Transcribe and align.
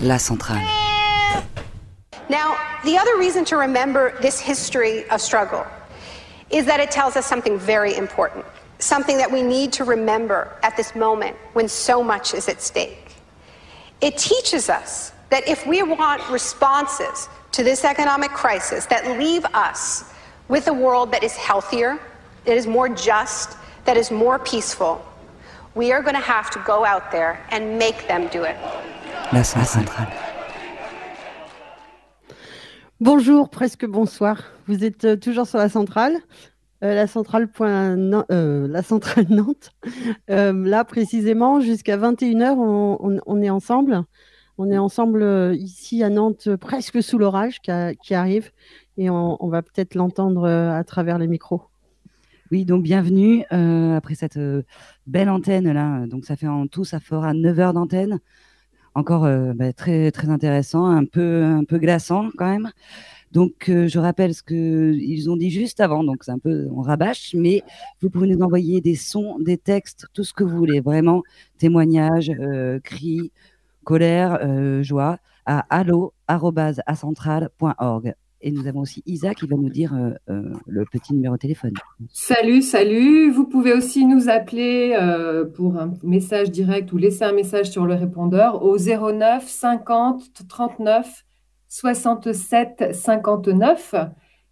La 0.00 0.16
centrale. 0.16 0.66
Now, 2.28 2.56
the 2.84 2.96
other 2.96 3.16
reason 3.18 3.44
to 3.46 3.56
remember 3.56 4.18
this 4.20 4.38
history 4.38 5.08
of 5.10 5.20
struggle 5.20 5.66
is 6.50 6.64
that 6.66 6.80
it 6.80 6.90
tells 6.90 7.16
us 7.16 7.26
something 7.26 7.58
very 7.58 7.96
important, 7.96 8.44
something 8.78 9.16
that 9.18 9.30
we 9.30 9.42
need 9.42 9.72
to 9.72 9.84
remember 9.84 10.56
at 10.62 10.76
this 10.76 10.94
moment 10.94 11.36
when 11.52 11.68
so 11.68 12.02
much 12.02 12.34
is 12.34 12.48
at 12.48 12.62
stake. 12.62 13.14
It 14.00 14.16
teaches 14.16 14.68
us 14.68 15.12
that 15.30 15.46
if 15.48 15.66
we 15.66 15.82
want 15.82 16.26
responses 16.30 17.28
to 17.52 17.64
this 17.64 17.84
economic 17.84 18.30
crisis 18.30 18.86
that 18.86 19.18
leave 19.18 19.44
us 19.46 20.04
with 20.48 20.68
a 20.68 20.72
world 20.72 21.10
that 21.12 21.22
is 21.22 21.34
healthier, 21.34 21.98
that 22.44 22.56
is 22.56 22.66
more 22.66 22.88
just, 22.88 23.56
that 23.84 23.96
is 23.96 24.10
more 24.10 24.38
peaceful, 24.38 25.04
we 25.74 25.92
are 25.92 26.02
going 26.02 26.14
to 26.14 26.20
have 26.20 26.50
to 26.50 26.58
go 26.60 26.84
out 26.84 27.10
there 27.10 27.44
and 27.50 27.78
make 27.78 28.06
them 28.08 28.28
do 28.28 28.44
it. 28.44 28.56
La 29.32 29.44
centrale. 29.44 30.08
Bonjour, 33.00 33.50
presque 33.50 33.86
bonsoir. 33.86 34.42
Vous 34.66 34.84
êtes 34.84 35.04
euh, 35.04 35.16
toujours 35.16 35.46
sur 35.46 35.58
la 35.58 35.68
centrale, 35.68 36.14
euh, 36.82 36.94
la 36.94 37.06
centrale 37.06 37.48
point 37.50 37.96
euh, 38.30 38.66
la 38.68 38.82
centrale 38.82 39.26
Nantes. 39.30 39.70
Euh, 40.30 40.52
là, 40.66 40.84
précisément, 40.84 41.60
jusqu'à 41.60 41.96
21h, 41.96 42.54
on, 42.58 42.96
on- 43.00 43.20
on 43.26 43.42
est 43.42 43.50
ensemble. 43.50 44.02
On 44.56 44.70
est 44.70 44.78
ensemble 44.78 45.22
euh, 45.22 45.54
ici 45.54 46.02
à 46.02 46.08
Nantes, 46.08 46.48
presque 46.56 47.02
sous 47.02 47.18
l'orage 47.18 47.60
qui, 47.60 48.14
arrive. 48.14 48.50
Et 48.96 49.10
on, 49.10 49.36
on 49.44 49.48
va 49.48 49.62
peut-être 49.62 49.94
l'entendre 49.94 50.48
à 50.48 50.82
travers 50.84 51.18
les 51.18 51.28
micros. 51.28 51.62
Oui, 52.50 52.64
donc 52.64 52.82
bienvenue 52.82 53.44
euh, 53.52 53.94
après 53.94 54.14
cette 54.14 54.38
euh, 54.38 54.62
belle 55.06 55.28
antenne 55.28 55.70
là. 55.70 56.06
Donc 56.06 56.24
ça 56.24 56.34
fait 56.34 56.48
en 56.48 56.66
tout, 56.66 56.82
ça 56.84 56.98
fera 56.98 57.34
9 57.34 57.60
heures 57.60 57.74
d'antenne. 57.74 58.20
Encore 58.94 59.24
euh, 59.24 59.52
bah, 59.54 59.72
très 59.72 60.10
très 60.10 60.28
intéressant, 60.28 60.86
un 60.86 61.04
peu 61.04 61.44
un 61.44 61.64
peu 61.64 61.78
glaçant 61.78 62.30
quand 62.36 62.50
même. 62.50 62.70
Donc 63.32 63.68
euh, 63.68 63.88
je 63.88 63.98
rappelle 63.98 64.34
ce 64.34 64.42
que 64.42 64.92
ils 64.94 65.30
ont 65.30 65.36
dit 65.36 65.50
juste 65.50 65.80
avant. 65.80 66.04
Donc 66.04 66.24
c'est 66.24 66.32
un 66.32 66.38
peu 66.38 66.68
on 66.72 66.80
rabâche, 66.82 67.34
mais 67.34 67.62
vous 68.02 68.10
pouvez 68.10 68.28
nous 68.28 68.40
envoyer 68.42 68.80
des 68.80 68.94
sons, 68.96 69.38
des 69.40 69.58
textes, 69.58 70.06
tout 70.14 70.24
ce 70.24 70.32
que 70.32 70.44
vous 70.44 70.56
voulez, 70.56 70.80
vraiment 70.80 71.22
témoignages, 71.58 72.30
euh, 72.40 72.80
cris, 72.80 73.32
colère, 73.84 74.38
joie 74.82 75.18
à 75.46 75.60
allo@acentrale.org. 75.70 78.14
Et 78.40 78.52
nous 78.52 78.66
avons 78.66 78.80
aussi 78.80 79.02
Isa 79.04 79.34
qui 79.34 79.46
va 79.46 79.56
nous 79.56 79.68
dire 79.68 79.94
euh, 79.94 80.10
euh, 80.30 80.52
le 80.66 80.84
petit 80.84 81.12
numéro 81.12 81.34
de 81.34 81.40
téléphone. 81.40 81.72
Salut, 82.12 82.62
salut. 82.62 83.30
Vous 83.30 83.46
pouvez 83.46 83.72
aussi 83.72 84.06
nous 84.06 84.28
appeler 84.28 84.96
euh, 85.00 85.44
pour 85.44 85.76
un 85.76 85.94
message 86.02 86.50
direct 86.50 86.92
ou 86.92 86.98
laisser 86.98 87.24
un 87.24 87.32
message 87.32 87.70
sur 87.70 87.84
le 87.84 87.94
répondeur 87.94 88.62
au 88.62 88.76
09 88.78 89.46
50 89.46 90.46
39 90.48 91.24
67 91.68 92.94
59. 92.94 93.94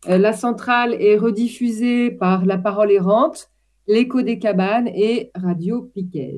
Euh, 0.09 0.19
la 0.19 0.33
centrale 0.33 0.95
est 1.01 1.17
rediffusée 1.17 2.11
par 2.11 2.45
La 2.45 2.59
Parole 2.59 2.93
errante, 2.93 3.51
L'écho 3.89 4.23
des 4.23 4.39
cabanes 4.39 4.89
et 4.89 5.31
Radio 5.35 5.83
Piquet. 5.95 6.37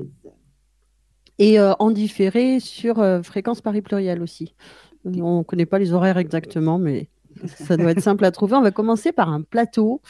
Et 1.39 1.59
euh, 1.59 1.73
en 1.79 1.91
différé 1.91 2.59
sur 2.59 2.99
euh, 2.99 3.21
Fréquence 3.21 3.61
Paris 3.61 3.81
Pluriel 3.81 4.21
aussi. 4.21 4.53
On 5.05 5.39
ne 5.39 5.43
connaît 5.43 5.65
pas 5.65 5.79
les 5.79 5.93
horaires 5.93 6.17
exactement, 6.17 6.77
mais 6.77 7.09
ça 7.47 7.77
doit 7.77 7.91
être 7.91 8.01
simple 8.01 8.25
à 8.25 8.31
trouver. 8.31 8.55
On 8.55 8.61
va 8.61 8.71
commencer 8.71 9.11
par 9.11 9.29
un 9.29 9.41
plateau. 9.41 10.01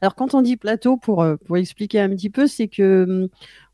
Alors, 0.00 0.14
quand 0.14 0.34
on 0.34 0.42
dit 0.42 0.56
plateau, 0.56 0.96
pour, 0.96 1.22
euh, 1.22 1.36
pour 1.36 1.56
expliquer 1.56 2.00
un 2.00 2.08
petit 2.10 2.30
peu, 2.30 2.46
c'est 2.46 2.68
que 2.68 3.04
hum, 3.08 3.28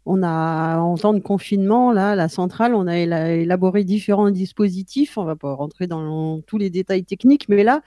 on 0.05 0.23
a, 0.23 0.79
en 0.79 0.97
temps 0.97 1.15
de 1.15 1.21
confinement, 1.21 1.93
là, 1.93 2.17
la 2.17 2.29
centrale, 2.29 2.75
on 2.75 2.87
a 2.89 2.95
éla- 2.95 3.37
élaboré 3.41 3.85
différents 3.85 4.31
dispositifs. 4.31 5.17
On 5.17 5.25
va 5.25 5.37
pas 5.37 5.55
rentrer 5.55 5.87
dans 5.87 6.41
tous 6.43 6.59
les 6.59 6.71
détails 6.71 7.05
techniques, 7.05 7.49
mais 7.49 7.63
là, 7.63 7.83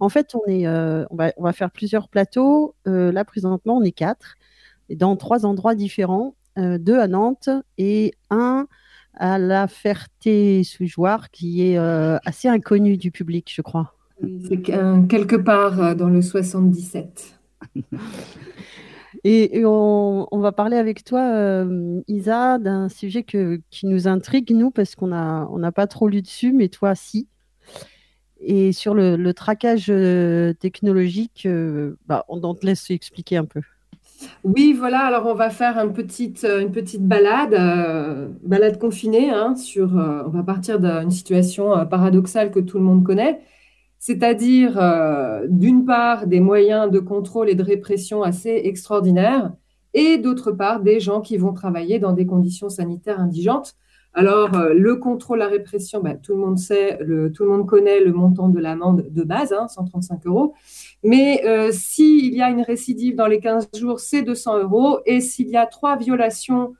en 0.00 0.08
fait, 0.08 0.34
on, 0.34 0.44
est, 0.50 0.66
euh, 0.66 1.04
on, 1.10 1.16
va, 1.16 1.32
on 1.36 1.44
va 1.44 1.52
faire 1.52 1.70
plusieurs 1.70 2.08
plateaux. 2.08 2.74
Euh, 2.88 3.12
là, 3.12 3.24
présentement, 3.24 3.76
on 3.76 3.82
est 3.82 3.92
quatre, 3.92 4.34
dans 4.88 5.16
trois 5.16 5.46
endroits 5.46 5.74
différents, 5.74 6.34
deux 6.56 6.98
à 6.98 7.06
Nantes 7.06 7.48
et 7.78 8.12
un 8.28 8.66
à 9.14 9.38
la 9.38 9.68
Ferté-sous-Jouarre, 9.68 11.30
qui 11.30 11.62
est 11.62 11.76
assez 11.76 12.48
inconnu 12.48 12.96
du 12.96 13.12
public, 13.12 13.50
je 13.54 13.62
crois. 13.62 13.94
C'est 14.48 14.60
qu'un- 14.62 15.06
quelque 15.06 15.36
part 15.36 15.80
euh, 15.82 15.94
dans 15.94 16.08
le 16.08 16.22
77. 16.22 17.38
Et, 19.24 19.58
et 19.58 19.64
on, 19.66 20.26
on 20.32 20.38
va 20.38 20.52
parler 20.52 20.76
avec 20.76 21.04
toi, 21.04 21.20
euh, 21.34 22.00
Isa, 22.08 22.58
d'un 22.58 22.88
sujet 22.88 23.22
que, 23.24 23.60
qui 23.70 23.86
nous 23.86 24.08
intrigue, 24.08 24.50
nous, 24.52 24.70
parce 24.70 24.94
qu'on 24.94 25.08
n'a 25.08 25.46
on 25.50 25.58
n'a 25.58 25.72
pas 25.72 25.86
trop 25.86 26.08
lu 26.08 26.22
dessus, 26.22 26.52
mais 26.52 26.68
toi, 26.68 26.94
si. 26.94 27.28
Et 28.40 28.72
sur 28.72 28.94
le, 28.94 29.16
le 29.16 29.34
traquage 29.34 29.86
euh, 29.90 30.54
technologique, 30.54 31.42
euh, 31.46 31.96
bah, 32.06 32.24
on, 32.28 32.42
on 32.42 32.54
te 32.54 32.64
laisse 32.66 32.90
expliquer 32.90 33.36
un 33.36 33.44
peu. 33.44 33.60
Oui, 34.44 34.74
voilà, 34.76 35.00
alors 35.06 35.26
on 35.26 35.34
va 35.34 35.48
faire 35.50 35.78
une 35.78 35.92
petite, 35.92 36.44
euh, 36.44 36.60
une 36.60 36.72
petite 36.72 37.02
balade, 37.06 37.54
euh, 37.54 38.28
balade 38.42 38.78
confinée, 38.78 39.30
hein, 39.30 39.56
sur, 39.56 39.96
euh, 39.98 40.22
on 40.26 40.30
va 40.30 40.42
partir 40.42 40.78
d'une 40.80 41.10
situation 41.10 41.76
euh, 41.76 41.84
paradoxale 41.84 42.50
que 42.50 42.60
tout 42.60 42.78
le 42.78 42.84
monde 42.84 43.04
connaît, 43.04 43.40
c'est-à-dire 44.00 44.78
euh, 44.80 45.46
d'une 45.46 45.84
part 45.84 46.26
des 46.26 46.40
moyens 46.40 46.90
de 46.90 46.98
contrôle 46.98 47.50
et 47.50 47.54
de 47.54 47.62
répression 47.62 48.22
assez 48.22 48.62
extraordinaires, 48.64 49.52
et 49.92 50.16
d'autre 50.16 50.52
part 50.52 50.80
des 50.80 51.00
gens 51.00 51.20
qui 51.20 51.36
vont 51.36 51.52
travailler 51.52 51.98
dans 51.98 52.12
des 52.12 52.24
conditions 52.24 52.70
sanitaires 52.70 53.20
indigentes. 53.20 53.74
Alors, 54.14 54.56
euh, 54.56 54.72
le 54.72 54.96
contrôle, 54.96 55.40
la 55.40 55.48
répression, 55.48 56.00
bah, 56.00 56.14
tout 56.14 56.32
le 56.32 56.38
monde 56.38 56.58
sait, 56.58 56.98
tout 57.34 57.44
le 57.44 57.50
monde 57.50 57.66
connaît 57.66 58.00
le 58.00 58.12
montant 58.12 58.48
de 58.48 58.58
l'amende 58.58 59.06
de 59.10 59.22
base, 59.22 59.52
hein, 59.52 59.68
135 59.68 60.26
euros. 60.26 60.54
Mais 61.04 61.42
euh, 61.44 61.70
s'il 61.70 62.34
y 62.34 62.40
a 62.40 62.48
une 62.48 62.62
récidive 62.62 63.16
dans 63.16 63.26
les 63.26 63.38
15 63.38 63.68
jours, 63.76 64.00
c'est 64.00 64.22
200 64.22 64.60
euros. 64.60 65.00
Et 65.04 65.20
s'il 65.20 65.48
y 65.48 65.56
a 65.56 65.66
trois 65.66 65.96
violations 65.96 66.72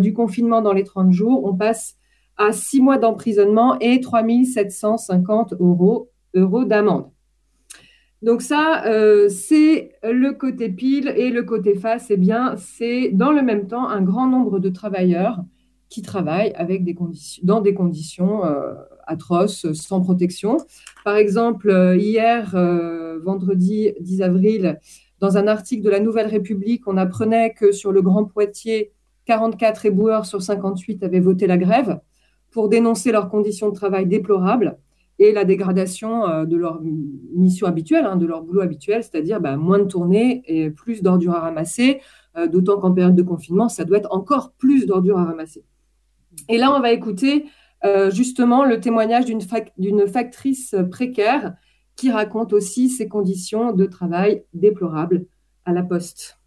du 0.00 0.12
confinement 0.12 0.62
dans 0.62 0.72
les 0.72 0.82
30 0.82 1.12
jours, 1.12 1.44
on 1.44 1.54
passe 1.54 1.94
à 2.36 2.52
six 2.52 2.82
mois 2.82 2.98
d'emprisonnement 2.98 3.78
et 3.78 4.00
3 4.00 4.22
750 4.44 5.54
euros, 5.60 6.10
d'amende. 6.40 7.10
Donc 8.22 8.42
ça, 8.42 8.84
euh, 8.86 9.28
c'est 9.28 9.92
le 10.02 10.32
côté 10.32 10.70
pile 10.70 11.12
et 11.16 11.30
le 11.30 11.42
côté 11.42 11.74
face, 11.74 12.06
eh 12.10 12.16
bien, 12.16 12.54
c'est 12.56 13.10
dans 13.10 13.30
le 13.30 13.42
même 13.42 13.66
temps 13.66 13.88
un 13.88 14.02
grand 14.02 14.26
nombre 14.26 14.58
de 14.58 14.70
travailleurs 14.70 15.44
qui 15.90 16.02
travaillent 16.02 16.52
avec 16.54 16.82
des 16.82 16.94
conditions, 16.94 17.42
dans 17.44 17.60
des 17.60 17.74
conditions 17.74 18.44
euh, 18.44 18.74
atroces, 19.06 19.72
sans 19.74 20.00
protection. 20.00 20.56
Par 21.04 21.16
exemple, 21.16 21.70
euh, 21.70 21.96
hier, 21.96 22.56
vendredi 23.22 23.92
10 24.00 24.22
avril, 24.22 24.80
dans 25.20 25.36
un 25.36 25.46
article 25.46 25.82
de 25.82 25.90
la 25.90 26.00
Nouvelle 26.00 26.26
République, 26.26 26.88
on 26.88 26.96
apprenait 26.96 27.52
que 27.52 27.70
sur 27.70 27.92
le 27.92 28.02
Grand 28.02 28.24
Poitiers, 28.24 28.92
44 29.26 29.86
éboueurs 29.86 30.26
sur 30.26 30.42
58 30.42 31.02
avaient 31.04 31.20
voté 31.20 31.46
la 31.46 31.58
grève 31.58 32.00
pour 32.50 32.68
dénoncer 32.68 33.12
leurs 33.12 33.28
conditions 33.28 33.68
de 33.68 33.74
travail 33.74 34.06
déplorables 34.06 34.78
et 35.18 35.32
la 35.32 35.44
dégradation 35.44 36.26
euh, 36.26 36.44
de 36.44 36.56
leur 36.56 36.80
mission 37.34 37.66
habituelle, 37.66 38.04
hein, 38.04 38.16
de 38.16 38.26
leur 38.26 38.42
boulot 38.42 38.60
habituel, 38.60 39.02
c'est-à-dire 39.02 39.40
bah, 39.40 39.56
moins 39.56 39.78
de 39.78 39.84
tournées 39.84 40.42
et 40.46 40.70
plus 40.70 41.02
d'ordures 41.02 41.34
à 41.34 41.40
ramasser, 41.40 42.00
euh, 42.36 42.46
d'autant 42.46 42.78
qu'en 42.78 42.92
période 42.92 43.16
de 43.16 43.22
confinement, 43.22 43.68
ça 43.68 43.84
doit 43.84 43.98
être 43.98 44.12
encore 44.12 44.52
plus 44.52 44.86
d'ordures 44.86 45.18
à 45.18 45.24
ramasser. 45.24 45.64
Et 46.48 46.58
là, 46.58 46.74
on 46.74 46.80
va 46.80 46.92
écouter 46.92 47.46
euh, 47.84 48.10
justement 48.10 48.64
le 48.64 48.80
témoignage 48.80 49.24
d'une 49.24 49.40
fac 49.40 49.72
d'une 49.78 50.06
factrice 50.06 50.74
précaire 50.90 51.54
qui 51.94 52.10
raconte 52.10 52.52
aussi 52.52 52.90
ses 52.90 53.08
conditions 53.08 53.72
de 53.72 53.86
travail 53.86 54.44
déplorables 54.52 55.26
à 55.64 55.72
la 55.72 55.82
poste. 55.82 56.38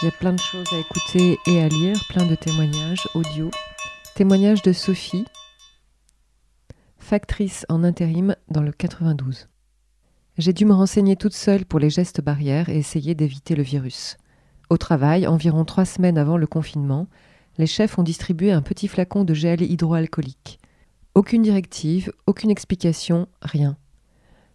Il 0.00 0.04
y 0.04 0.06
a 0.06 0.12
plein 0.12 0.32
de 0.32 0.38
choses 0.38 0.72
à 0.72 0.78
écouter 0.78 1.36
et 1.48 1.60
à 1.60 1.66
lire, 1.66 2.00
plein 2.08 2.24
de 2.24 2.36
témoignages 2.36 3.08
audio. 3.16 3.50
Témoignage 4.14 4.62
de 4.62 4.72
Sophie, 4.72 5.24
factrice 6.98 7.66
en 7.68 7.82
intérim 7.82 8.36
dans 8.48 8.62
le 8.62 8.70
92. 8.70 9.48
J'ai 10.38 10.52
dû 10.52 10.66
me 10.66 10.74
renseigner 10.74 11.16
toute 11.16 11.34
seule 11.34 11.64
pour 11.64 11.80
les 11.80 11.90
gestes 11.90 12.20
barrières 12.20 12.68
et 12.68 12.78
essayer 12.78 13.16
d'éviter 13.16 13.56
le 13.56 13.64
virus. 13.64 14.18
Au 14.70 14.76
travail, 14.76 15.26
environ 15.26 15.64
trois 15.64 15.84
semaines 15.84 16.18
avant 16.18 16.36
le 16.36 16.46
confinement, 16.46 17.08
les 17.58 17.66
chefs 17.66 17.98
ont 17.98 18.04
distribué 18.04 18.52
un 18.52 18.62
petit 18.62 18.86
flacon 18.86 19.24
de 19.24 19.34
gel 19.34 19.62
hydroalcoolique. 19.62 20.60
Aucune 21.16 21.42
directive, 21.42 22.12
aucune 22.28 22.52
explication, 22.52 23.26
rien. 23.42 23.76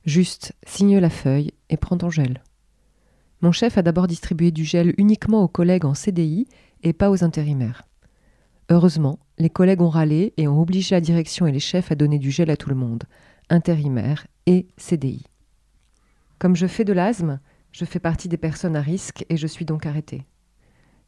Juste 0.06 0.54
signe 0.66 0.98
la 0.98 1.12
feuille 1.12 1.52
et 1.70 1.78
prends 1.78 1.98
ton 1.98 2.10
gel. 2.10 2.42
Mon 3.42 3.52
chef 3.52 3.78
a 3.78 3.84
d'abord 3.84 4.08
distribué 4.08 4.50
du 4.52 4.64
gel 4.64 4.96
uniquement 4.98 5.44
aux 5.44 5.48
collègues 5.48 5.86
en 5.86 5.94
CDI 5.94 6.48
et 6.82 6.94
pas 6.94 7.12
aux 7.12 7.24
intérimaires. 7.24 7.84
Heureusement, 8.70 9.20
les 9.38 9.52
collègues 9.52 9.82
ont 9.82 9.90
râlé 9.90 10.34
et 10.38 10.48
ont 10.48 10.60
obligé 10.60 10.96
la 10.96 11.02
direction 11.02 11.46
et 11.46 11.52
les 11.52 11.60
chefs 11.60 11.92
à 11.92 11.96
donner 11.96 12.18
du 12.18 12.32
gel 12.32 12.50
à 12.50 12.58
tout 12.58 12.70
le 12.70 12.76
monde, 12.76 13.04
intérimaires 13.50 14.26
et 14.48 14.68
CDI. 14.78 15.26
Comme 16.40 16.56
je 16.56 16.66
fais 16.66 16.86
de 16.86 16.94
l'asthme, 16.94 17.40
je 17.72 17.86
fais 17.86 18.00
partie 18.00 18.28
des 18.28 18.38
personnes 18.38 18.76
à 18.76 18.82
risque 18.82 19.26
et 19.30 19.38
je 19.38 19.48
suis 19.48 19.66
donc 19.66 19.86
arrêtée. 19.86 20.26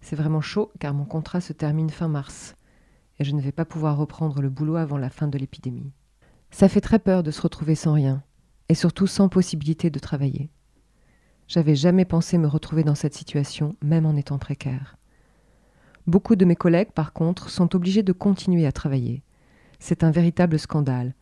C'est 0.01 0.15
vraiment 0.15 0.41
chaud 0.41 0.71
car 0.79 0.93
mon 0.93 1.05
contrat 1.05 1.41
se 1.41 1.53
termine 1.53 1.89
fin 1.89 2.07
mars 2.07 2.55
et 3.17 3.23
je 3.23 3.33
ne 3.33 3.41
vais 3.41 3.51
pas 3.51 3.65
pouvoir 3.65 3.97
reprendre 3.97 4.41
le 4.41 4.49
boulot 4.49 4.75
avant 4.75 4.97
la 4.97 5.09
fin 5.09 5.27
de 5.27 5.37
l'épidémie. 5.39 5.91
Ça 6.51 6.69
fait 6.69 6.81
très 6.81 6.99
peur 6.99 7.23
de 7.23 7.31
se 7.31 7.41
retrouver 7.41 7.73
sans 7.73 7.93
rien 7.93 8.21
et 8.69 8.75
surtout 8.75 9.07
sans 9.07 9.29
possibilité 9.29 9.89
de 9.89 9.99
travailler. 9.99 10.49
J'avais 11.47 11.75
jamais 11.75 12.05
pensé 12.05 12.37
me 12.37 12.47
retrouver 12.47 12.83
dans 12.83 12.95
cette 12.95 13.13
situation, 13.13 13.75
même 13.81 14.05
en 14.05 14.15
étant 14.15 14.37
précaire. 14.37 14.97
Beaucoup 16.07 16.35
de 16.35 16.45
mes 16.45 16.55
collègues, 16.55 16.91
par 16.91 17.13
contre, 17.13 17.49
sont 17.49 17.75
obligés 17.75 18.03
de 18.03 18.11
continuer 18.11 18.65
à 18.65 18.71
travailler. 18.71 19.23
C'est 19.79 20.03
un 20.03 20.11
véritable 20.11 20.59
scandale. 20.59 21.13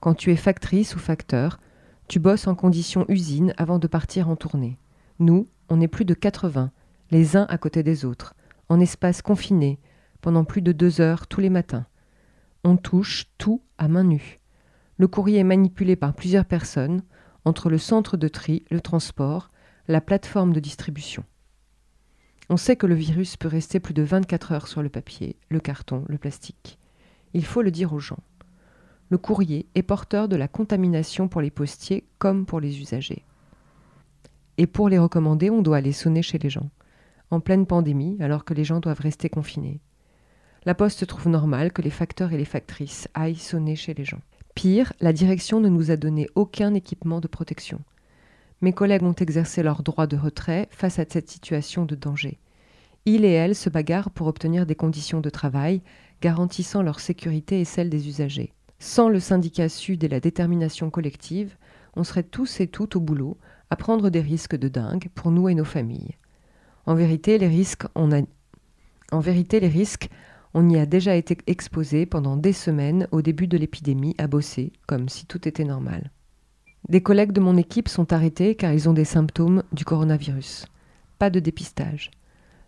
Quand 0.00 0.14
tu 0.14 0.32
es 0.32 0.36
factrice 0.36 0.96
ou 0.96 0.98
facteur, 0.98 1.60
tu 2.08 2.18
bosses 2.18 2.46
en 2.46 2.54
conditions 2.54 3.04
usine 3.08 3.54
avant 3.56 3.78
de 3.78 3.86
partir 3.86 4.28
en 4.28 4.36
tournée. 4.36 4.78
Nous, 5.18 5.48
on 5.68 5.80
est 5.80 5.88
plus 5.88 6.04
de 6.04 6.14
80, 6.14 6.70
les 7.10 7.36
uns 7.36 7.46
à 7.48 7.58
côté 7.58 7.82
des 7.82 8.04
autres, 8.04 8.34
en 8.68 8.80
espace 8.80 9.22
confiné, 9.22 9.78
pendant 10.20 10.44
plus 10.44 10.62
de 10.62 10.72
deux 10.72 11.00
heures 11.00 11.26
tous 11.26 11.40
les 11.40 11.50
matins. 11.50 11.86
On 12.64 12.76
touche 12.76 13.26
tout 13.38 13.62
à 13.78 13.88
main 13.88 14.04
nue. 14.04 14.40
Le 14.96 15.08
courrier 15.08 15.38
est 15.38 15.44
manipulé 15.44 15.96
par 15.96 16.14
plusieurs 16.14 16.44
personnes, 16.44 17.02
entre 17.44 17.68
le 17.68 17.78
centre 17.78 18.16
de 18.16 18.28
tri, 18.28 18.64
le 18.70 18.80
transport, 18.80 19.50
la 19.88 20.00
plateforme 20.00 20.52
de 20.52 20.60
distribution. 20.60 21.24
On 22.48 22.56
sait 22.56 22.76
que 22.76 22.86
le 22.86 22.94
virus 22.94 23.36
peut 23.36 23.48
rester 23.48 23.80
plus 23.80 23.94
de 23.94 24.02
24 24.02 24.52
heures 24.52 24.68
sur 24.68 24.82
le 24.82 24.88
papier, 24.88 25.36
le 25.48 25.60
carton, 25.60 26.04
le 26.08 26.18
plastique. 26.18 26.78
Il 27.32 27.44
faut 27.44 27.62
le 27.62 27.70
dire 27.70 27.92
aux 27.92 27.98
gens. 27.98 28.22
Le 29.08 29.18
courrier 29.18 29.66
est 29.74 29.82
porteur 29.82 30.28
de 30.28 30.36
la 30.36 30.48
contamination 30.48 31.28
pour 31.28 31.40
les 31.40 31.50
postiers 31.50 32.04
comme 32.18 32.46
pour 32.46 32.60
les 32.60 32.80
usagers. 32.80 33.24
Et 34.58 34.66
pour 34.66 34.88
les 34.88 34.98
recommander, 34.98 35.50
on 35.50 35.62
doit 35.62 35.78
aller 35.78 35.92
sonner 35.92 36.22
chez 36.22 36.38
les 36.38 36.50
gens, 36.50 36.70
en 37.30 37.40
pleine 37.40 37.66
pandémie, 37.66 38.16
alors 38.20 38.44
que 38.44 38.54
les 38.54 38.64
gens 38.64 38.80
doivent 38.80 39.00
rester 39.00 39.28
confinés. 39.28 39.80
La 40.64 40.74
Poste 40.74 41.06
trouve 41.06 41.28
normal 41.28 41.72
que 41.72 41.82
les 41.82 41.90
facteurs 41.90 42.32
et 42.32 42.38
les 42.38 42.44
factrices 42.44 43.08
aillent 43.14 43.34
sonner 43.34 43.76
chez 43.76 43.94
les 43.94 44.04
gens. 44.04 44.22
Pire, 44.54 44.92
la 45.00 45.12
direction 45.12 45.60
ne 45.60 45.68
nous 45.68 45.90
a 45.90 45.96
donné 45.96 46.28
aucun 46.34 46.74
équipement 46.74 47.20
de 47.20 47.26
protection. 47.26 47.80
Mes 48.60 48.72
collègues 48.72 49.02
ont 49.02 49.14
exercé 49.14 49.62
leur 49.62 49.82
droit 49.82 50.06
de 50.06 50.16
retrait 50.16 50.68
face 50.70 50.98
à 50.98 51.04
cette 51.08 51.28
situation 51.28 51.84
de 51.84 51.96
danger. 51.96 52.38
Ils 53.04 53.24
et 53.24 53.32
elles 53.32 53.56
se 53.56 53.68
bagarrent 53.68 54.10
pour 54.10 54.28
obtenir 54.28 54.64
des 54.64 54.76
conditions 54.76 55.20
de 55.20 55.28
travail 55.28 55.82
garantissant 56.22 56.82
leur 56.82 57.00
sécurité 57.00 57.60
et 57.60 57.64
celle 57.64 57.90
des 57.90 58.08
usagers. 58.08 58.52
Sans 58.78 59.08
le 59.08 59.20
syndicat 59.20 59.68
Sud 59.68 60.04
et 60.04 60.08
la 60.08 60.20
détermination 60.20 60.88
collective, 60.88 61.56
on 61.96 62.04
serait 62.04 62.22
tous 62.22 62.60
et 62.60 62.66
toutes 62.66 62.96
au 62.96 63.00
boulot 63.00 63.36
à 63.70 63.76
prendre 63.76 64.08
des 64.08 64.20
risques 64.20 64.56
de 64.56 64.68
dingue 64.68 65.08
pour 65.14 65.30
nous 65.30 65.48
et 65.48 65.54
nos 65.54 65.64
familles. 65.64 66.16
En 66.86 66.94
vérité, 66.94 67.38
les 67.38 67.48
risques, 67.48 67.84
on 67.94 68.12
a... 68.12 68.22
en 69.10 69.20
vérité, 69.20 69.58
les 69.58 69.68
risques, 69.68 70.08
on 70.54 70.68
y 70.70 70.78
a 70.78 70.86
déjà 70.86 71.16
été 71.16 71.36
exposé 71.48 72.06
pendant 72.06 72.36
des 72.36 72.52
semaines 72.52 73.08
au 73.10 73.22
début 73.22 73.48
de 73.48 73.58
l'épidémie 73.58 74.14
à 74.18 74.28
bosser, 74.28 74.72
comme 74.86 75.08
si 75.08 75.26
tout 75.26 75.48
était 75.48 75.64
normal. 75.64 76.12
Des 76.88 77.02
collègues 77.02 77.32
de 77.32 77.40
mon 77.40 77.56
équipe 77.56 77.88
sont 77.88 78.12
arrêtés 78.12 78.54
car 78.54 78.72
ils 78.72 78.88
ont 78.88 78.92
des 78.92 79.04
symptômes 79.04 79.64
du 79.72 79.84
coronavirus. 79.84 80.66
Pas 81.18 81.30
de 81.30 81.40
dépistage. 81.40 82.12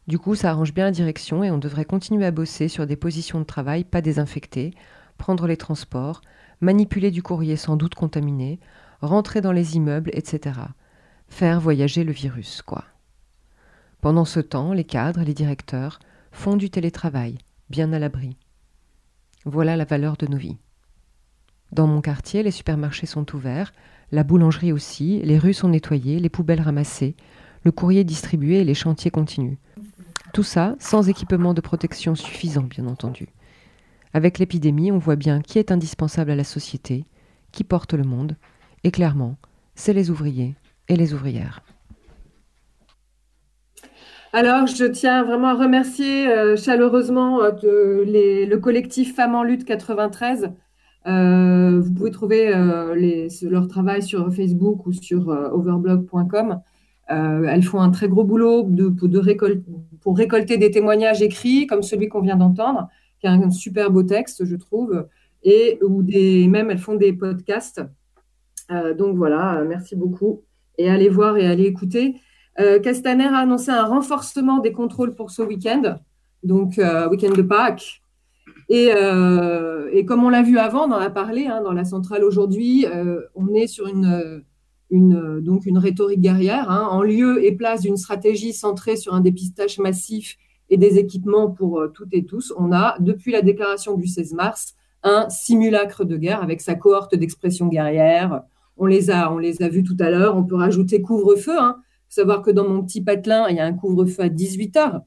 Du 0.09 0.19
coup, 0.19 0.35
ça 0.35 0.51
arrange 0.51 0.75
bien 0.75 0.87
la 0.87 0.91
direction 0.91 1.45
et 1.45 1.51
on 1.51 1.59
devrait 1.59 1.85
continuer 1.85 2.27
à 2.27 2.31
bosser 2.31 2.69
sur 2.69 2.87
des 2.87 2.97
positions 2.97 3.39
de 3.39 3.45
travail 3.45 3.85
pas 3.85 4.01
désinfectées, 4.01 4.73
prendre 5.17 5.47
les 5.47 5.57
transports, 5.57 6.23
manipuler 6.61 7.11
du 7.11 7.23
courrier 7.23 7.57
sans 7.57 7.77
doute 7.77 7.95
contaminé, 7.95 8.59
rentrer 9.01 9.41
dans 9.41 9.53
les 9.53 9.77
immeubles, 9.77 10.11
etc. 10.13 10.59
Faire 11.29 11.61
voyager 11.61 12.03
le 12.03 12.13
virus, 12.13 12.63
quoi. 12.63 12.85
Pendant 14.01 14.25
ce 14.25 14.41
temps, 14.41 14.73
les 14.73 14.85
cadres, 14.85 15.23
les 15.23 15.35
directeurs 15.35 15.99
font 16.31 16.57
du 16.57 16.71
télétravail, 16.71 17.39
bien 17.71 17.93
à 17.93 17.99
l'abri. 17.99 18.37
Voilà 19.45 19.77
la 19.77 19.85
valeur 19.85 20.17
de 20.17 20.27
nos 20.27 20.37
vies. 20.37 20.59
Dans 21.73 21.87
mon 21.87 22.01
quartier, 22.01 22.43
les 22.43 22.51
supermarchés 22.51 23.07
sont 23.07 23.35
ouverts, 23.35 23.73
la 24.13 24.23
boulangerie 24.23 24.73
aussi, 24.73 25.21
les 25.23 25.39
rues 25.39 25.55
sont 25.55 25.69
nettoyées, 25.69 26.21
les 26.21 26.29
poubelles 26.29 26.61
ramassées, 26.61 27.17
le 27.65 27.73
courrier 27.73 28.05
distribué 28.05 28.61
et 28.61 28.65
les 28.65 28.75
chantiers 28.75 29.11
continuent. 29.11 29.59
Tout 30.33 30.45
ça 30.45 30.77
sans 30.79 31.09
équipement 31.09 31.55
de 31.55 31.61
protection 31.61 32.15
suffisant, 32.15 32.63
bien 32.63 32.87
entendu. 32.87 33.29
Avec 34.13 34.39
l'épidémie, 34.39 34.93
on 34.93 34.99
voit 34.99 35.17
bien 35.17 35.41
qui 35.41 35.59
est 35.59 35.73
indispensable 35.73 36.31
à 36.31 36.37
la 36.37 36.45
société, 36.45 37.05
qui 37.51 37.65
porte 37.65 37.95
le 37.95 38.05
monde, 38.05 38.37
et 38.85 38.91
clairement, 38.91 39.37
c'est 39.75 39.93
les 39.93 40.11
ouvriers 40.11 40.55
et 40.89 40.97
les 40.97 41.13
ouvrières. 41.13 41.63
Alors, 44.39 44.67
je 44.67 44.85
tiens 44.85 45.25
vraiment 45.25 45.47
à 45.49 45.55
remercier 45.55 46.29
euh, 46.29 46.57
chaleureusement 46.57 47.43
euh, 47.43 48.05
le 48.05 48.57
collectif 48.57 49.15
Femmes 49.17 49.35
en 49.35 49.43
lutte 49.43 49.65
93 49.65 50.53
euh, 51.07 51.81
vous 51.81 51.95
pouvez 51.95 52.11
trouver 52.11 52.53
leur 53.43 53.67
travail 53.67 54.03
sur 54.03 54.31
Facebook 54.35 54.85
ou 54.85 54.93
sur 54.93 55.29
overblog.com. 55.29 56.61
elles 57.09 57.63
font 57.63 57.81
un 57.81 57.89
très 57.89 58.09
gros 58.09 58.25
boulot 58.25 58.69
pour 60.03 60.19
récolter 60.19 60.59
des 60.59 60.71
témoignages 60.71 61.23
écrits 61.23 61.67
comme 61.67 61.83
celui 61.83 62.09
qu'on 62.09 62.21
vient 62.21 62.37
d'entendre, 62.37 62.91
qui 63.21 63.29
est 63.29 63.31
un 63.31 63.49
super 63.49 63.91
beau 63.91 64.03
texte, 64.03 64.45
je 64.45 64.57
trouve, 64.57 65.07
et 65.45 65.79
ou 65.83 66.03
des, 66.03 66.47
même 66.47 66.71
elles 66.71 66.77
font 66.77 66.97
des 66.97 67.15
podcasts. 67.15 67.81
donc 68.99 69.17
voilà, 69.17 69.65
merci 69.67 69.97
beaucoup. 69.97 70.43
Et 70.77 70.91
allez 70.91 71.09
voir 71.09 71.39
et 71.39 71.47
allez 71.47 71.65
écouter. 71.65 72.17
Castaner 72.83 73.27
a 73.27 73.39
annoncé 73.39 73.71
un 73.71 73.85
renforcement 73.85 74.59
des 74.59 74.73
contrôles 74.73 75.15
pour 75.15 75.31
ce 75.31 75.43
week-end, 75.43 75.99
donc 76.43 76.81
week-end 77.11 77.33
de 77.33 77.43
Pâques. 77.43 78.03
Euh, 78.71 79.89
et, 79.93 80.05
comme 80.05 80.25
on 80.25 80.29
l'a 80.29 80.43
vu 80.43 80.59
avant, 80.59 80.89
on 80.89 80.93
en 80.93 80.99
a 80.99 81.11
parlé 81.11 81.47
hein, 81.47 81.63
dans 81.63 81.73
la 81.73 81.85
centrale 81.85 82.25
aujourd'hui, 82.25 82.87
euh, 82.87 83.21
on 83.35 83.55
est 83.55 83.67
sur 83.67 83.87
une, 83.87 84.43
donc 84.91 85.67
une 85.67 85.79
rhétorique 85.79 86.21
guerrière, 86.21 86.71
hein, 86.71 86.89
en 86.91 87.03
lieu 87.03 87.45
et 87.45 87.53
place 87.53 87.83
d'une 87.83 87.97
stratégie 87.97 88.53
centrée 88.53 88.97
sur 88.97 89.15
un 89.15 89.21
dépistage 89.21 89.79
massif 89.79 90.37
et 90.69 90.77
des 90.77 90.99
équipements 90.99 91.51
pour 91.51 91.81
euh, 91.81 91.89
toutes 91.89 92.13
et 92.13 92.25
tous. 92.25 92.53
On 92.57 92.73
a, 92.73 92.97
depuis 92.99 93.33
la 93.33 93.43
déclaration 93.43 93.97
du 93.97 94.07
16 94.07 94.35
mars, 94.35 94.75
un 95.03 95.29
simulacre 95.29 96.05
de 96.05 96.17
guerre 96.17 96.43
avec 96.43 96.61
sa 96.61 96.75
cohorte 96.75 97.15
d'expression 97.15 97.69
guerrière. 97.69 98.43
On 98.77 98.87
les 98.87 99.11
a, 99.11 99.33
on 99.33 99.39
les 99.39 99.63
a 99.63 99.69
vus 99.69 99.85
tout 99.85 99.97
à 100.01 100.11
l'heure. 100.11 100.37
On 100.37 100.43
peut 100.43 100.57
rajouter 100.57 101.01
couvre-feu. 101.01 101.57
Hein. 101.57 101.77
Savoir 102.17 102.43
que 102.43 102.51
dans 102.51 102.69
mon 102.69 102.83
petit 102.83 103.03
patelin, 103.03 103.49
il 103.49 103.57
y 103.57 103.61
a 103.61 103.65
un 103.65 103.73
couvre-feu 103.73 104.23
à 104.25 104.29
18 104.29 104.77
heures. 104.77 105.01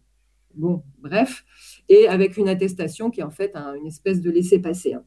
Bon, 0.55 0.83
bref 1.01 1.43
et 1.89 2.07
avec 2.07 2.37
une 2.37 2.47
attestation 2.47 3.09
qui 3.09 3.19
est 3.19 3.23
en 3.23 3.31
fait 3.31 3.55
une 3.55 3.87
espèce 3.87 4.21
de 4.21 4.29
laisser-passer. 4.29 4.93
Hein. 4.93 5.03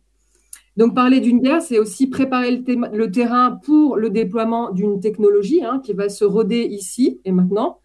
Donc 0.76 0.94
parler 0.94 1.21
d'une 1.21 1.40
guerre, 1.40 1.62
c'est 1.62 1.78
aussi 1.78 2.09
préparer 2.09 2.50
le, 2.50 3.11
terrain 3.11 3.61
pour 3.64 3.97
le 3.97 4.11
déploiement 4.11 4.71
d'une 4.71 5.00
technologie 5.00 5.62
hein, 5.64 5.80
qui 5.85 5.92
va 5.92 6.09
se 6.09 6.25
roder 6.25 6.62
ici 6.62 7.21
et 7.25 7.32
maintenant, 7.32 7.78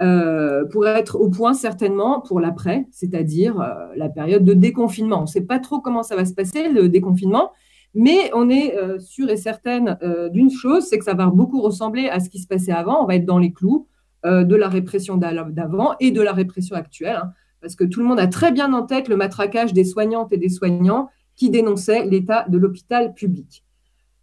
euh, 0.00 0.64
pour 0.66 0.86
être 0.88 1.16
au 1.20 1.28
point 1.28 1.54
certainement 1.54 2.20
pour 2.20 2.40
l'après, 2.40 2.86
c'est-à-dire 2.90 3.60
euh, 3.60 3.94
la 3.96 4.08
période 4.08 4.44
de 4.44 4.54
déconfinement. 4.54 5.18
On 5.18 5.22
ne 5.22 5.26
sait 5.26 5.42
pas 5.42 5.60
trop 5.60 5.80
comment 5.80 6.02
ça 6.02 6.16
va 6.16 6.24
se 6.24 6.34
passer, 6.34 6.68
le 6.68 6.88
déconfinement, 6.88 7.52
mais 7.94 8.30
on 8.34 8.48
est 8.48 8.76
euh, 8.76 8.98
sûr 8.98 9.28
et 9.30 9.36
certaine 9.36 9.98
d'une 10.32 10.50
chose, 10.50 10.84
c'est 10.84 10.98
que 10.98 11.04
ça 11.04 11.14
va 11.14 11.26
beaucoup 11.26 11.60
ressembler 11.60 12.08
à 12.08 12.20
ce 12.20 12.30
qui 12.30 12.38
se 12.38 12.46
passait 12.46 12.72
avant. 12.72 13.02
On 13.02 13.06
va 13.06 13.16
être 13.16 13.26
dans 13.26 13.38
les 13.38 13.52
clous 13.52 13.86
de 14.24 14.54
la 14.54 14.68
répression 14.68 15.16
d'avant 15.16 15.96
et 15.98 16.12
de 16.12 16.22
la 16.22 16.32
répression 16.32 16.76
actuelle. 16.76 17.18
Hein 17.20 17.32
parce 17.62 17.76
que 17.76 17.84
tout 17.84 18.00
le 18.00 18.06
monde 18.06 18.20
a 18.20 18.26
très 18.26 18.52
bien 18.52 18.72
en 18.74 18.82
tête 18.82 19.08
le 19.08 19.16
matraquage 19.16 19.72
des 19.72 19.84
soignantes 19.84 20.32
et 20.32 20.36
des 20.36 20.48
soignants 20.48 21.08
qui 21.36 21.48
dénonçaient 21.48 22.04
l'état 22.04 22.44
de 22.48 22.58
l'hôpital 22.58 23.14
public. 23.14 23.64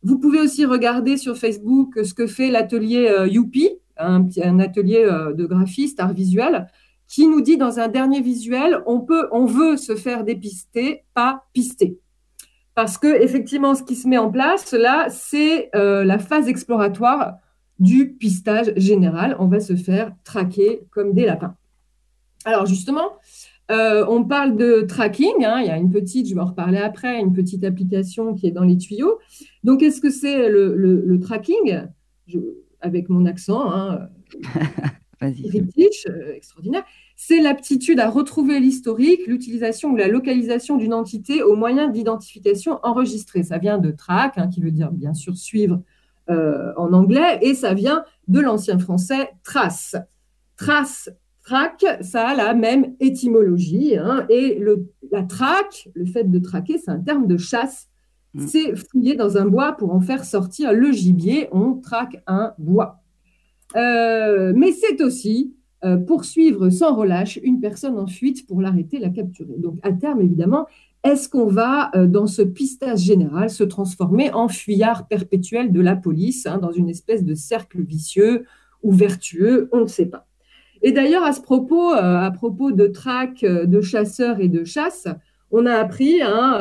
Vous 0.03 0.19
pouvez 0.19 0.39
aussi 0.39 0.65
regarder 0.65 1.17
sur 1.17 1.37
Facebook 1.37 1.97
ce 2.03 2.13
que 2.13 2.27
fait 2.27 2.51
l'atelier 2.51 3.07
euh, 3.07 3.27
Youpi, 3.27 3.69
un, 3.97 4.59
atelier 4.59 5.03
euh, 5.03 5.33
de 5.33 5.45
graphiste, 5.45 5.99
art 5.99 6.13
visuel, 6.13 6.67
qui 7.07 7.27
nous 7.27 7.41
dit 7.41 7.57
dans 7.57 7.79
un 7.79 7.87
dernier 7.87 8.21
visuel, 8.21 8.81
on, 8.85 8.99
peut, 8.99 9.27
on 9.31 9.45
veut 9.45 9.77
se 9.77 9.95
faire 9.95 10.23
dépister, 10.23 11.03
pas 11.13 11.45
pister. 11.53 11.97
Parce 12.79 12.97
que 12.97 13.21
effectivement, 13.21 13.75
ce 13.75 13.83
qui 13.83 13.97
se 13.97 14.07
met 14.07 14.17
en 14.17 14.31
place 14.31 14.71
là, 14.71 15.07
c'est 15.09 15.69
euh, 15.75 16.05
la 16.05 16.17
phase 16.17 16.47
exploratoire 16.47 17.33
du 17.77 18.13
pistage 18.13 18.71
général. 18.77 19.35
On 19.37 19.47
va 19.47 19.59
se 19.59 19.75
faire 19.75 20.13
traquer 20.23 20.83
comme 20.89 21.13
des 21.13 21.25
lapins. 21.25 21.57
Alors 22.45 22.65
justement, 22.67 23.17
euh, 23.69 24.05
on 24.07 24.23
parle 24.23 24.55
de 24.55 24.85
tracking. 24.87 25.43
Hein. 25.43 25.59
il 25.59 25.67
y 25.67 25.69
a 25.69 25.75
une 25.75 25.91
petite, 25.91 26.29
je 26.29 26.35
vais 26.35 26.39
en 26.39 26.45
reparler 26.45 26.77
après, 26.77 27.19
une 27.19 27.33
petite 27.33 27.65
application 27.65 28.33
qui 28.33 28.47
est 28.47 28.51
dans 28.51 28.63
les 28.63 28.77
tuyaux. 28.77 29.19
Donc, 29.65 29.81
qu'est-ce 29.81 29.99
que 29.99 30.09
c'est 30.09 30.47
le, 30.47 31.19
tracking? 31.19 31.81
Avec 32.79 33.09
mon 33.09 33.25
accent, 33.25 33.73
hein, 33.73 34.07
British, 35.21 36.07
euh, 36.07 36.33
extraordinaire. 36.33 36.85
C'est 37.21 37.41
l'aptitude 37.41 37.99
à 37.99 38.09
retrouver 38.09 38.61
l'historique, 38.61 39.27
l'utilisation 39.27 39.91
ou 39.91 39.97
la 39.97 40.07
localisation 40.07 40.77
d'une 40.77 40.93
entité 40.93 41.43
au 41.43 41.57
moyen 41.57 41.89
d'identification 41.89 42.79
enregistrée. 42.81 43.43
Ça 43.43 43.57
vient 43.57 43.77
de 43.77 43.91
track, 43.91 44.37
hein, 44.37 44.47
qui 44.47 44.61
veut 44.61 44.71
dire 44.71 44.89
bien 44.89 45.13
sûr 45.13 45.35
suivre 45.35 45.81
en 46.29 46.93
anglais, 46.93 47.39
et 47.41 47.55
ça 47.55 47.73
vient 47.73 48.05
de 48.29 48.39
l'ancien 48.39 48.79
français 48.79 49.31
trace. 49.43 49.97
Trace, 50.55 51.09
traque, 51.43 51.85
ça 52.01 52.29
a 52.29 52.35
la 52.35 52.53
même 52.53 52.95
étymologie. 53.01 53.97
Hein, 53.97 54.25
et 54.29 54.63
la 55.11 55.23
traque, 55.23 55.89
le 55.95 56.05
fait 56.05 56.23
de 56.23 56.39
traquer, 56.39 56.77
c'est 56.77 56.91
un 56.91 57.01
terme 57.01 57.27
de 57.27 57.35
chasse. 57.35 57.89
Mm. 58.33 58.47
C'est 58.47 58.75
fouiller 58.77 59.15
dans 59.15 59.37
un 59.37 59.45
bois 59.45 59.73
pour 59.73 59.93
en 59.93 59.99
faire 59.99 60.23
sortir 60.23 60.71
le 60.71 60.93
gibier. 60.93 61.49
On 61.51 61.73
traque 61.73 62.23
un 62.27 62.53
bois. 62.57 63.01
mais 63.75 64.71
c'est 64.71 65.01
aussi 65.01 65.53
euh, 65.85 65.95
poursuivre 65.95 66.69
sans 66.69 66.93
relâche 66.93 67.39
une 67.41 67.61
personne 67.61 67.97
en 67.97 68.05
fuite 68.05 68.45
pour 68.45 68.61
l'arrêter, 68.61 68.99
la 68.99 69.07
capturer. 69.09 69.55
Donc, 69.57 69.79
à 69.81 69.93
terme, 69.93 70.19
évidemment, 70.19 70.67
est-ce 71.05 71.29
qu'on 71.29 71.45
va, 71.45 71.89
euh, 71.95 72.05
dans 72.05 72.27
ce 72.27 72.41
pistage 72.41 72.99
général, 72.99 73.49
se 73.49 73.63
transformer 73.63 74.29
en 74.33 74.49
fuyard 74.49 75.07
perpétuel 75.07 75.71
de 75.71 75.79
la 75.79 75.95
police, 75.95 76.45
hein, 76.45 76.57
dans 76.57 76.73
une 76.73 76.89
espèce 76.89 77.23
de 77.23 77.33
cercle 77.33 77.81
vicieux 77.81 78.43
ou 78.83 78.91
vertueux? 78.91 79.69
On 79.71 79.79
ne 79.79 79.87
sait 79.87 80.07
pas. 80.07 80.27
Et 80.81 80.91
d'ailleurs, 80.91 81.23
à 81.23 81.31
ce 81.31 81.39
propos, 81.39 81.93
euh, 81.93 82.17
à 82.17 82.31
propos 82.31 82.73
de 82.73 82.87
traque, 82.87 83.45
de 83.45 83.79
chasseurs 83.79 84.41
et 84.41 84.49
de 84.49 84.65
chasse, 84.65 85.07
on 85.51 85.65
a 85.65 85.75
appris 85.75 86.21
hein, 86.21 86.59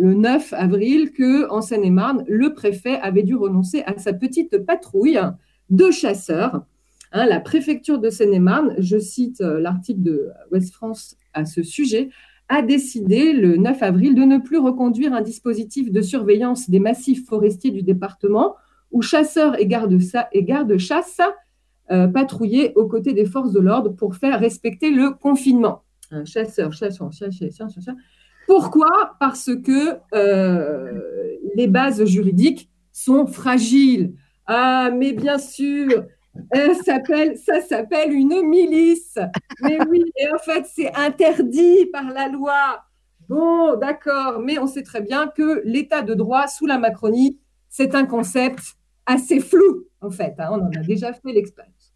le 0.00 0.14
9 0.14 0.52
avril 0.52 1.12
que 1.12 1.48
en 1.48 1.62
Seine-et-Marne, 1.62 2.24
le 2.26 2.52
préfet 2.54 2.98
avait 3.00 3.22
dû 3.22 3.36
renoncer 3.36 3.84
à 3.86 3.96
sa 3.98 4.12
petite 4.12 4.58
patrouille 4.66 5.20
de 5.70 5.90
chasseurs 5.92 6.64
Hein, 7.12 7.26
la 7.26 7.40
préfecture 7.40 7.98
de 7.98 8.10
Seine-et-Marne, 8.10 8.74
je 8.78 8.98
cite 8.98 9.40
euh, 9.40 9.60
l'article 9.60 10.02
de 10.02 10.28
West 10.52 10.74
France 10.74 11.16
à 11.32 11.46
ce 11.46 11.62
sujet, 11.62 12.10
a 12.48 12.62
décidé 12.62 13.32
le 13.32 13.56
9 13.56 13.82
avril 13.82 14.14
de 14.14 14.22
ne 14.22 14.38
plus 14.38 14.58
reconduire 14.58 15.12
un 15.12 15.20
dispositif 15.20 15.90
de 15.90 16.00
surveillance 16.00 16.70
des 16.70 16.80
massifs 16.80 17.26
forestiers 17.26 17.70
du 17.70 17.82
département 17.82 18.56
où 18.90 19.02
chasseurs 19.02 19.58
et 19.60 19.66
gardes-chasse 19.66 21.20
euh, 21.90 22.06
patrouillaient 22.08 22.72
aux 22.74 22.86
côtés 22.86 23.12
des 23.12 23.26
forces 23.26 23.52
de 23.52 23.60
l'ordre 23.60 23.90
pour 23.90 24.16
faire 24.16 24.40
respecter 24.40 24.90
le 24.90 25.10
confinement. 25.10 25.84
Un 26.10 26.24
chasseur, 26.24 26.72
chasseur, 26.72 27.12
chasseur, 27.12 27.70
chasseur, 27.70 27.94
Pourquoi? 28.46 29.14
Parce 29.20 29.50
que 29.62 29.98
euh, 30.14 31.00
les 31.54 31.66
bases 31.66 32.04
juridiques 32.04 32.70
sont 32.92 33.26
fragiles. 33.26 34.14
Ah, 34.46 34.90
mais 34.90 35.12
bien 35.12 35.36
sûr, 35.36 36.06
ça 36.52 37.60
s'appelle 37.60 38.12
une 38.12 38.42
milice. 38.42 39.18
Mais 39.62 39.78
oui, 39.88 40.04
en 40.32 40.38
fait, 40.38 40.66
c'est 40.66 40.94
interdit 40.94 41.86
par 41.86 42.10
la 42.12 42.28
loi. 42.28 42.84
Bon, 43.28 43.76
d'accord, 43.76 44.40
mais 44.40 44.58
on 44.58 44.66
sait 44.66 44.82
très 44.82 45.02
bien 45.02 45.28
que 45.28 45.60
l'état 45.64 46.02
de 46.02 46.14
droit 46.14 46.46
sous 46.46 46.66
la 46.66 46.78
Macronie, 46.78 47.38
c'est 47.68 47.94
un 47.94 48.06
concept 48.06 48.76
assez 49.04 49.40
flou, 49.40 49.86
en 50.00 50.10
fait. 50.10 50.34
Hein. 50.38 50.48
on 50.52 50.60
en 50.62 50.70
a 50.70 50.82
déjà 50.82 51.12
fait 51.12 51.32
l'expérience. 51.32 51.94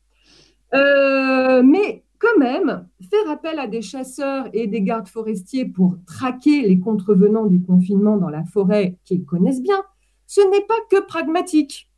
Euh, 0.74 1.62
mais 1.62 2.04
quand 2.18 2.38
même, 2.38 2.86
faire 3.10 3.30
appel 3.30 3.58
à 3.58 3.66
des 3.66 3.82
chasseurs 3.82 4.48
et 4.52 4.66
des 4.66 4.82
gardes 4.82 5.08
forestiers 5.08 5.66
pour 5.66 5.96
traquer 6.06 6.62
les 6.62 6.78
contrevenants 6.78 7.46
du 7.46 7.60
confinement 7.62 8.16
dans 8.16 8.30
la 8.30 8.44
forêt 8.44 8.96
qu'ils 9.04 9.24
connaissent 9.24 9.62
bien, 9.62 9.82
ce 10.26 10.40
n'est 10.50 10.64
pas 10.64 10.78
que 10.90 11.04
pragmatique. 11.04 11.90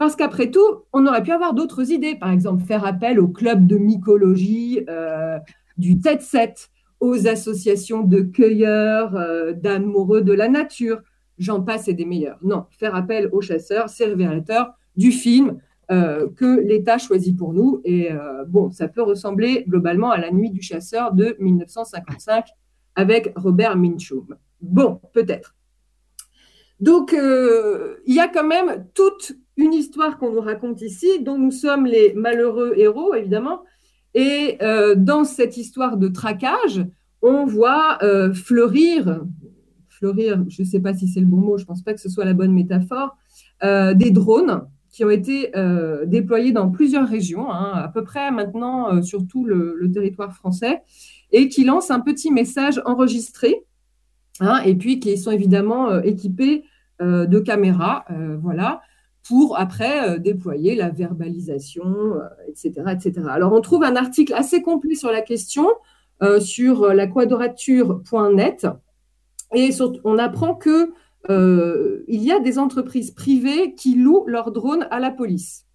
Parce 0.00 0.16
qu'après 0.16 0.50
tout, 0.50 0.86
on 0.94 1.06
aurait 1.06 1.22
pu 1.22 1.30
avoir 1.30 1.52
d'autres 1.52 1.92
idées. 1.92 2.14
Par 2.14 2.30
exemple, 2.30 2.64
faire 2.64 2.86
appel 2.86 3.20
au 3.20 3.28
club 3.28 3.66
de 3.66 3.76
mycologie 3.76 4.82
euh, 4.88 5.38
du 5.76 6.00
tête-set, 6.00 6.70
aux 7.00 7.28
associations 7.28 8.00
de 8.02 8.22
cueilleurs, 8.22 9.14
euh, 9.14 9.52
d'amoureux 9.52 10.22
de 10.22 10.32
la 10.32 10.48
nature. 10.48 11.02
J'en 11.36 11.60
passe 11.60 11.86
et 11.88 11.92
des 11.92 12.06
meilleurs. 12.06 12.38
Non, 12.40 12.64
faire 12.70 12.94
appel 12.94 13.28
aux 13.32 13.42
chasseurs, 13.42 13.90
c'est 13.90 14.06
révélateur 14.06 14.72
du 14.96 15.12
film 15.12 15.58
euh, 15.90 16.30
que 16.34 16.60
l'État 16.60 16.96
choisit 16.96 17.36
pour 17.36 17.52
nous. 17.52 17.82
Et 17.84 18.08
bon, 18.48 18.70
ça 18.70 18.88
peut 18.88 19.02
ressembler 19.02 19.66
globalement 19.68 20.10
à 20.10 20.16
La 20.18 20.30
Nuit 20.30 20.50
du 20.50 20.62
chasseur 20.62 21.12
de 21.12 21.36
1955 21.40 22.46
avec 22.94 23.34
Robert 23.36 23.76
Minchum. 23.76 24.34
Bon, 24.62 24.98
peut-être. 25.12 25.54
Donc, 26.80 27.12
il 27.12 28.14
y 28.14 28.20
a 28.20 28.28
quand 28.28 28.46
même 28.46 28.86
toute 28.94 29.34
une 29.56 29.74
histoire 29.74 30.18
qu'on 30.18 30.32
nous 30.32 30.40
raconte 30.40 30.82
ici, 30.82 31.22
dont 31.22 31.38
nous 31.38 31.50
sommes 31.50 31.86
les 31.86 32.14
malheureux 32.14 32.72
héros, 32.76 33.14
évidemment. 33.14 33.60
Et 34.14 34.58
euh, 34.62 34.94
dans 34.96 35.24
cette 35.24 35.56
histoire 35.56 35.96
de 35.96 36.08
traquage, 36.08 36.84
on 37.22 37.44
voit 37.44 37.98
euh, 38.02 38.32
fleurir, 38.32 39.22
fleurir, 39.88 40.44
je 40.48 40.62
ne 40.62 40.66
sais 40.66 40.80
pas 40.80 40.94
si 40.94 41.06
c'est 41.08 41.20
le 41.20 41.26
bon 41.26 41.36
mot, 41.36 41.58
je 41.58 41.64
ne 41.64 41.66
pense 41.66 41.82
pas 41.82 41.94
que 41.94 42.00
ce 42.00 42.08
soit 42.08 42.24
la 42.24 42.32
bonne 42.32 42.52
métaphore, 42.52 43.16
euh, 43.62 43.94
des 43.94 44.10
drones 44.10 44.66
qui 44.90 45.04
ont 45.04 45.10
été 45.10 45.52
déployés 46.06 46.50
dans 46.50 46.68
plusieurs 46.68 47.08
régions, 47.08 47.48
hein, 47.52 47.74
à 47.74 47.86
peu 47.86 48.02
près 48.02 48.32
maintenant 48.32 49.00
sur 49.02 49.24
tout 49.24 49.44
le, 49.44 49.88
territoire 49.94 50.34
français, 50.34 50.82
et 51.30 51.48
qui 51.48 51.62
lancent 51.62 51.92
un 51.92 52.00
petit 52.00 52.32
message 52.32 52.82
enregistré, 52.84 53.62
hein, 54.40 54.60
et 54.64 54.74
puis 54.74 55.00
qui 55.00 55.16
sont 55.16 55.30
évidemment 55.30 56.00
équipés 56.00 56.64
de 57.00 57.38
caméras, 57.38 58.04
voilà, 58.42 58.82
pour 59.26 59.58
après 59.58 60.08
euh, 60.08 60.18
déployer 60.18 60.74
la 60.74 60.90
verbalisation, 60.90 62.14
etc., 62.48 62.72
euh, 62.78 62.90
etc. 62.90 63.26
Alors, 63.28 63.52
on 63.52 63.60
trouve 63.60 63.84
un 63.84 63.96
article 63.96 64.34
assez 64.34 64.62
complet 64.62 64.94
sur 64.94 65.10
la 65.10 65.22
question 65.22 65.68
euh, 66.22 66.40
sur 66.40 66.92
la 66.92 67.06
quadrature.net 67.06 68.66
et 69.54 69.70
on 70.04 70.18
apprend 70.18 70.54
que 70.54 70.92
il 71.28 72.24
y 72.24 72.32
a 72.32 72.40
des 72.40 72.58
entreprises 72.58 73.10
privées 73.10 73.74
qui 73.74 73.94
louent 73.94 74.24
leurs 74.26 74.52
drones 74.52 74.86
à 74.90 75.00
la 75.00 75.10
police. 75.10 75.66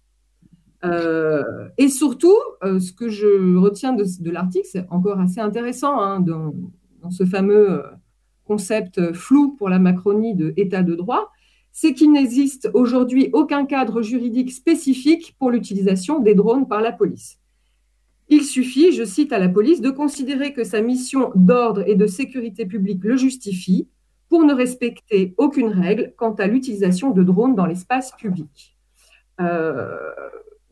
et 0.82 1.88
surtout, 1.88 2.36
ce 2.62 2.92
que 2.92 3.08
je 3.08 3.56
retiens 3.56 3.92
de, 3.92 4.30
l'article, 4.30 4.66
c'est 4.70 4.86
encore 4.90 5.20
assez 5.20 5.40
intéressant 5.40 6.00
hein, 6.00 6.18
dans, 6.18 6.52
ce 7.10 7.24
fameux 7.24 7.84
concept 8.46 9.12
flou 9.12 9.56
pour 9.56 9.68
la 9.68 9.78
Macronie 9.78 10.34
de 10.34 10.54
état 10.56 10.82
de 10.82 10.94
droit, 10.94 11.30
c'est 11.72 11.92
qu'il 11.92 12.12
n'existe 12.12 12.70
aujourd'hui 12.72 13.28
aucun 13.32 13.66
cadre 13.66 14.00
juridique 14.00 14.52
spécifique 14.52 15.36
pour 15.38 15.50
l'utilisation 15.50 16.20
des 16.20 16.34
drones 16.34 16.66
par 16.66 16.80
la 16.80 16.92
police. 16.92 17.38
Il 18.28 18.44
suffit, 18.44 18.92
je 18.92 19.04
cite 19.04 19.32
à 19.32 19.38
la 19.38 19.48
police, 19.48 19.80
de 19.80 19.90
considérer 19.90 20.52
que 20.52 20.64
sa 20.64 20.80
mission 20.80 21.30
d'ordre 21.34 21.84
et 21.86 21.94
de 21.94 22.06
sécurité 22.06 22.66
publique 22.66 23.04
le 23.04 23.16
justifie 23.16 23.88
pour 24.28 24.44
ne 24.44 24.54
respecter 24.54 25.34
aucune 25.36 25.68
règle 25.68 26.12
quant 26.16 26.32
à 26.32 26.46
l'utilisation 26.46 27.10
de 27.10 27.22
drones 27.22 27.54
dans 27.54 27.66
l'espace 27.66 28.12
public. 28.12 28.76
Euh, 29.40 29.96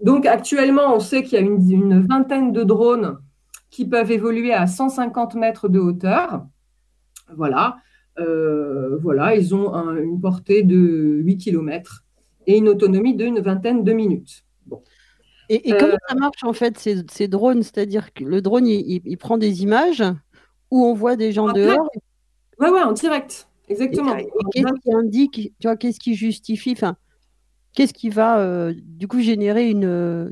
donc 0.03 0.27
actuellement, 0.27 0.95
on 0.95 1.01
sait 1.01 1.23
qu'il 1.23 1.39
y 1.39 1.43
a 1.43 1.45
une, 1.45 2.07
vingtaine 2.07 2.53
de 2.53 2.65
drones 2.65 3.19
qui 3.71 3.87
peuvent 3.87 4.11
évoluer 4.11 4.53
à 4.53 4.67
150 4.67 5.35
mètres 5.35 5.69
de 5.69 5.79
hauteur. 5.79 6.47
Voilà. 7.37 7.77
Euh, 8.19 8.97
voilà, 8.99 9.35
ils 9.35 9.55
ont 9.55 9.73
une 9.97 10.21
portée 10.21 10.63
de 10.63 10.77
8 10.77 11.39
km 11.39 12.05
et 12.47 12.59
une 12.59 12.69
autonomie 12.69 13.17
d'une 13.17 13.41
vingtaine 13.41 13.83
de 13.83 13.93
minutes. 13.93 14.45
Et, 15.51 15.73
comment 15.73 15.93
euh, 15.93 15.97
ça 16.09 16.15
marche 16.15 16.43
en 16.43 16.53
fait 16.53 16.79
ces, 16.79 17.29
drones? 17.29 17.63
C'est-à-dire 17.63 18.15
que 18.15 18.25
le 18.25 18.41
drone, 18.41 18.67
il, 18.67 19.17
prend 19.19 19.37
des 19.37 19.63
images 19.63 20.03
où 20.71 20.85
on 20.85 20.95
voit 20.95 21.17
des 21.17 21.33
gens 21.33 21.53
dehors? 21.53 21.91
Oui, 22.59 22.69
ouais, 22.69 22.83
en 22.83 22.93
direct, 22.93 23.49
exactement. 23.69 24.17
Qu'est-ce 24.53 24.81
qui 24.83 24.95
indique, 24.95 25.53
tu 25.59 25.67
vois, 25.67 25.77
qu'est-ce 25.77 26.01
qui 26.01 26.15
justifie, 26.15 26.73
enfin, 26.73 26.97
qu'est-ce 27.75 27.93
qui 27.93 28.09
va 28.09 28.39
euh, 28.39 28.73
du 28.77 29.07
coup 29.07 29.21
générer 29.21 29.69
une, 29.69 30.31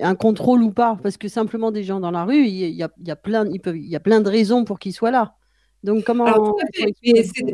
un 0.00 0.14
contrôle 0.14 0.62
ou 0.62 0.70
pas 0.70 0.98
Parce 1.02 1.16
que 1.16 1.28
simplement 1.28 1.70
des 1.70 1.82
gens 1.82 2.00
dans 2.00 2.10
la 2.10 2.24
rue, 2.24 2.44
il 2.46 2.70
y 2.70 2.82
a, 2.82 3.16
plein, 3.16 3.46
il, 3.46 3.60
il 3.66 3.88
y 3.88 3.96
a 3.96 4.00
plein 4.00 4.20
de 4.20 4.28
raisons 4.28 4.64
pour 4.64 4.78
qu'ils 4.78 4.92
soient 4.92 5.10
là. 5.10 5.34
Donc, 5.82 6.04
comment. 6.04 6.26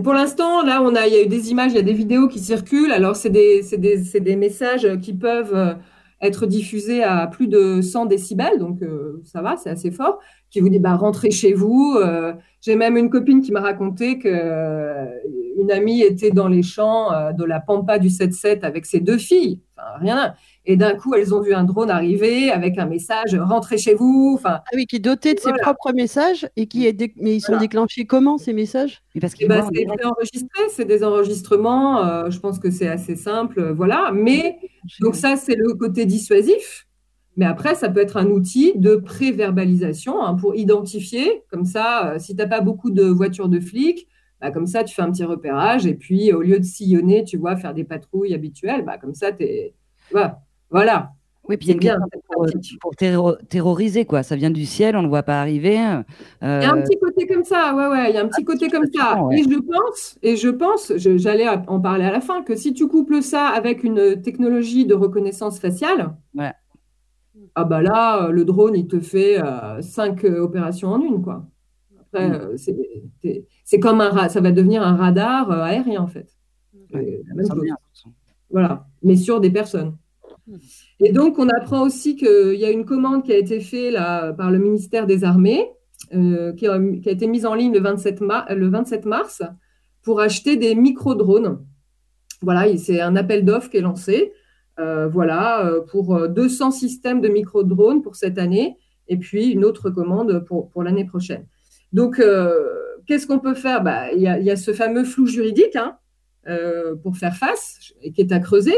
pour 0.03 0.13
l'instant, 0.13 0.63
là, 0.63 0.83
on 0.83 0.95
a, 0.95 1.07
il 1.07 1.13
y 1.13 1.17
a 1.17 1.23
eu 1.23 1.29
des 1.29 1.51
images, 1.51 1.73
il 1.73 1.77
y 1.77 1.81
a 1.81 1.83
des 1.83 1.93
vidéos 1.93 2.29
qui 2.29 2.41
circulent. 2.41 2.93
Alors, 2.93 3.15
c'est 3.15 3.31
des, 3.31 3.63
des, 3.79 4.21
des, 4.21 4.37
messages 4.37 4.99
qui 5.01 5.15
peuvent 5.15 5.55
euh, 5.55 5.75
être 6.21 6.47
diffusés 6.47 7.05
à 7.05 7.29
plus 7.29 7.47
de 7.47 7.81
100 7.81 8.07
décibels. 8.07 8.59
Donc, 8.59 8.83
euh, 8.83 9.23
ça 9.25 9.43
va, 9.43 9.57
c'est 9.57 9.71
assez 9.71 9.93
fort. 9.93 10.19
Qui 10.51 10.61
vous 10.61 10.69
dit, 10.69 10.81
bah, 10.81 10.97
rentrez 10.97 11.31
chez 11.31 11.53
vous. 11.53 11.97
Euh, 12.03 12.33
j'ai 12.61 12.75
même 12.75 12.97
une 12.97 13.11
copine 13.11 13.43
qui 13.43 13.53
m'a 13.53 13.61
raconté 13.61 14.19
qu'une 14.19 15.71
amie 15.71 16.03
était 16.03 16.33
dans 16.33 16.49
les 16.49 16.65
champs 16.65 17.33
de 17.33 17.45
la 17.45 17.61
Pampa 17.61 18.01
du 18.01 18.09
7-7 18.09 18.63
avec 18.63 18.87
ses 18.87 18.99
deux 18.99 19.19
filles. 19.19 19.61
Enfin, 19.79 19.99
rien. 20.01 20.35
Et 20.65 20.77
d'un 20.77 20.95
coup, 20.95 21.15
elles 21.15 21.35
ont 21.35 21.43
vu 21.43 21.53
un 21.53 21.65
drone 21.65 21.91
arriver 21.91 22.51
avec 22.51 22.79
un 22.79 22.87
message 22.87 23.35
rentrez 23.35 23.79
chez 23.79 23.95
vous. 23.95 24.35
Enfin, 24.39 24.61
ah 24.65 24.71
oui, 24.75 24.87
qui 24.87 24.97
est 24.97 25.01
doté 25.01 25.35
de 25.35 25.41
ses 25.41 25.53
propres 25.53 25.93
messages 25.93 26.49
et 26.57 26.67
qui 26.67 26.87
est 26.87 26.97
mais 27.17 27.37
ils 27.37 27.41
sont 27.41 27.59
déclenchés 27.59 28.07
comment 28.07 28.39
ces 28.39 28.53
messages? 28.53 29.03
Parce 29.21 29.35
que 29.35 29.45
eh 29.45 29.49
ben, 29.49 29.69
c'est 29.73 30.05
enregistré, 30.05 30.63
c'est 30.71 30.85
des 30.85 31.05
enregistrements. 31.05 32.05
Euh, 32.05 32.31
je 32.31 32.39
pense 32.41 32.59
que 32.59 32.71
c'est 32.71 32.89
assez 32.89 33.17
simple, 33.17 33.61
euh, 33.61 33.73
voilà. 33.73 34.13
Mais 34.13 34.59
donc 35.01 35.15
ça, 35.15 35.37
c'est 35.37 35.57
le 35.57 35.75
côté 35.75 36.07
dissuasif. 36.07 36.87
Mais 37.37 37.45
après, 37.45 37.75
ça 37.75 37.91
peut 37.91 38.01
être 38.01 38.17
un 38.17 38.27
outil 38.27 38.73
de 38.77 38.97
préverbalisation 38.97 40.25
hein, 40.25 40.35
pour 40.35 40.57
identifier, 40.57 41.43
comme 41.51 41.67
ça, 41.67 42.13
euh, 42.13 42.19
si 42.19 42.35
tu 42.35 42.39
n'as 42.39 42.49
pas 42.49 42.63
beaucoup 42.63 42.91
de 42.91 43.05
voitures 43.05 43.51
de 43.51 43.61
flics, 43.61 44.09
Bah, 44.41 44.51
comme 44.51 44.67
ça, 44.67 44.85
tu 44.85 44.95
fais 44.95 45.03
un 45.03 45.11
petit 45.11 45.25
repérage 45.25 45.87
et 45.87 45.95
puis 45.95 46.33
au 46.33 46.43
lieu 46.43 46.59
de 46.59 46.65
sillonner, 46.65 47.25
tu 47.25 47.37
vois, 47.39 47.57
faire 47.57 47.73
des 47.73 47.85
patrouilles 47.85 48.35
habituelles, 48.35 48.85
bah, 48.85 48.99
comme 48.99 49.15
ça, 49.15 49.33
tu 49.33 49.45
es. 49.45 49.75
Voilà. 50.71 51.13
Oui, 51.49 51.57
puis 51.57 51.69
il 51.69 51.85
y 51.85 51.89
a 51.89 51.97
pour, 52.81 52.97
terroriser, 53.49 54.05
quoi. 54.05 54.23
Ça 54.23 54.35
vient 54.35 54.51
du 54.51 54.67
ciel, 54.67 54.97
on 54.97 54.99
ne 54.99 55.05
le 55.05 55.09
voit 55.09 55.23
pas 55.23 55.41
arriver. 55.41 55.79
Euh, 55.79 56.61
il 56.61 56.65
y 56.65 56.67
a 56.67 56.73
un 56.73 56.83
petit 56.83 56.99
côté 56.99 57.27
comme 57.27 57.45
ça, 57.45 57.75
ouais, 57.75 57.87
ouais, 57.87 58.11
il 58.11 58.15
y 58.15 58.19
a 58.19 58.23
un 58.25 58.29
petit 58.29 58.45
côté 58.45 58.69
comme 58.69 58.87
ça. 58.93 59.21
Et 59.33 59.45
je 59.45 59.59
pense, 59.59 60.19
et 60.23 60.37
je 60.37 60.49
pense, 60.49 60.93
j'allais 60.97 61.49
en 61.49 61.81
parler 61.81 62.05
à 62.05 62.11
la 62.11 62.21
fin, 62.21 62.43
que 62.43 62.57
si 62.57 62.73
tu 62.73 62.89
couples 62.89 63.23
ça 63.23 63.47
avec 63.47 63.85
une 63.85 64.21
technologie 64.21 64.87
de 64.87 64.95
reconnaissance 64.95 65.61
faciale, 65.61 66.17
ah 67.55 67.65
bah 67.65 67.81
là, 67.81 68.29
le 68.29 68.45
drone, 68.45 68.75
il 68.75 68.87
te 68.87 69.01
fait 69.01 69.41
euh, 69.41 69.81
cinq 69.81 70.25
euh, 70.25 70.41
opérations 70.41 70.91
en 70.91 71.01
une, 71.01 71.23
quoi. 71.23 71.47
Après, 72.01 72.29
mm. 72.29 72.59
c'est 72.59 73.47
comme 73.81 74.01
un, 74.01 74.29
ça 74.29 74.41
va 74.41 74.53
devenir 74.53 74.83
un 74.83 74.97
radar 74.97 75.51
aérien, 75.51 76.01
en 76.01 76.07
fait. 76.07 76.29
Voilà, 78.51 78.87
mais 79.03 79.17
sur 79.17 79.41
des 79.41 79.51
personnes. 79.51 79.97
Et 81.01 81.13
donc, 81.13 81.39
on 81.39 81.49
apprend 81.49 81.83
aussi 81.83 82.17
qu'il 82.17 82.55
y 82.55 82.65
a 82.65 82.71
une 82.71 82.85
commande 82.85 83.25
qui 83.25 83.33
a 83.33 83.37
été 83.37 83.61
faite 83.61 83.93
là, 83.93 84.33
par 84.33 84.51
le 84.51 84.59
ministère 84.59 85.07
des 85.07 85.25
Armées, 85.25 85.69
euh, 86.15 86.53
qui, 86.53 86.67
a, 86.69 86.79
été 87.07 87.27
mise 87.27 87.47
en 87.47 87.55
ligne 87.55 87.73
le 87.73 87.81
27, 87.81 88.21
le 88.21 88.69
27 88.69 89.05
mars, 89.07 89.43
pour 90.03 90.21
acheter 90.21 90.57
des 90.57 90.75
micro-drones. 90.75 91.65
Voilà, 92.43 92.77
c'est 92.77 93.01
un 93.01 93.17
appel 93.17 93.45
d'offres 93.45 93.71
qui 93.71 93.79
est 93.79 93.83
lancé. 93.83 94.33
Euh, 94.79 95.09
voilà, 95.09 95.67
euh, 95.67 95.81
pour 95.81 96.29
200 96.29 96.71
systèmes 96.71 97.21
de 97.21 97.29
micro-drones 97.29 98.03
pour 98.03 98.15
cette 98.15 98.39
année, 98.39 98.77
et 99.09 99.17
puis 99.17 99.51
une 99.51 99.65
autre 99.65 99.91
commande 99.91 100.45
pour, 100.47 100.71
pour 100.71 100.83
l'année 100.83 101.07
prochaine. 101.07 101.47
Donc, 101.93 102.23
qu'est-ce 103.07 103.27
qu'on 103.27 103.39
peut 103.39 103.55
faire? 103.55 103.83
Bah, 103.83 104.13
il, 104.13 104.21
y 104.21 104.29
a, 104.29 104.39
il, 104.39 104.45
y 104.45 104.51
a, 104.51 104.57
ce 104.57 104.73
fameux 104.73 105.05
flou 105.05 105.27
juridique 105.27 105.77
hein, 105.77 105.99
pour 107.03 107.17
faire 107.17 107.37
face, 107.37 107.93
et 108.03 108.13
qui 108.13 108.21
est 108.21 108.33
à 108.33 108.41
creuser. 108.41 108.77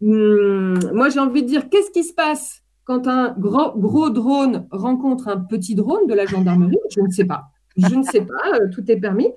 Hmm, 0.00 0.78
moi, 0.92 1.08
j'ai 1.08 1.18
envie 1.18 1.42
de 1.42 1.48
dire, 1.48 1.68
qu'est-ce 1.68 1.90
qui 1.90 2.04
se 2.04 2.14
passe 2.14 2.62
quand 2.84 3.06
un 3.06 3.34
gros, 3.38 3.76
gros 3.76 4.10
drone 4.10 4.66
rencontre 4.70 5.28
un 5.28 5.38
petit 5.38 5.74
drone 5.74 6.06
de 6.06 6.14
la 6.14 6.26
gendarmerie? 6.26 6.78
Je 6.90 7.00
ne 7.00 7.10
sais 7.10 7.24
pas. 7.24 7.50
Je 7.76 7.94
ne 7.94 8.02
sais 8.02 8.22
pas, 8.22 8.54
euh, 8.54 8.68
tout 8.72 8.90
est 8.90 8.96
permis. 8.96 9.28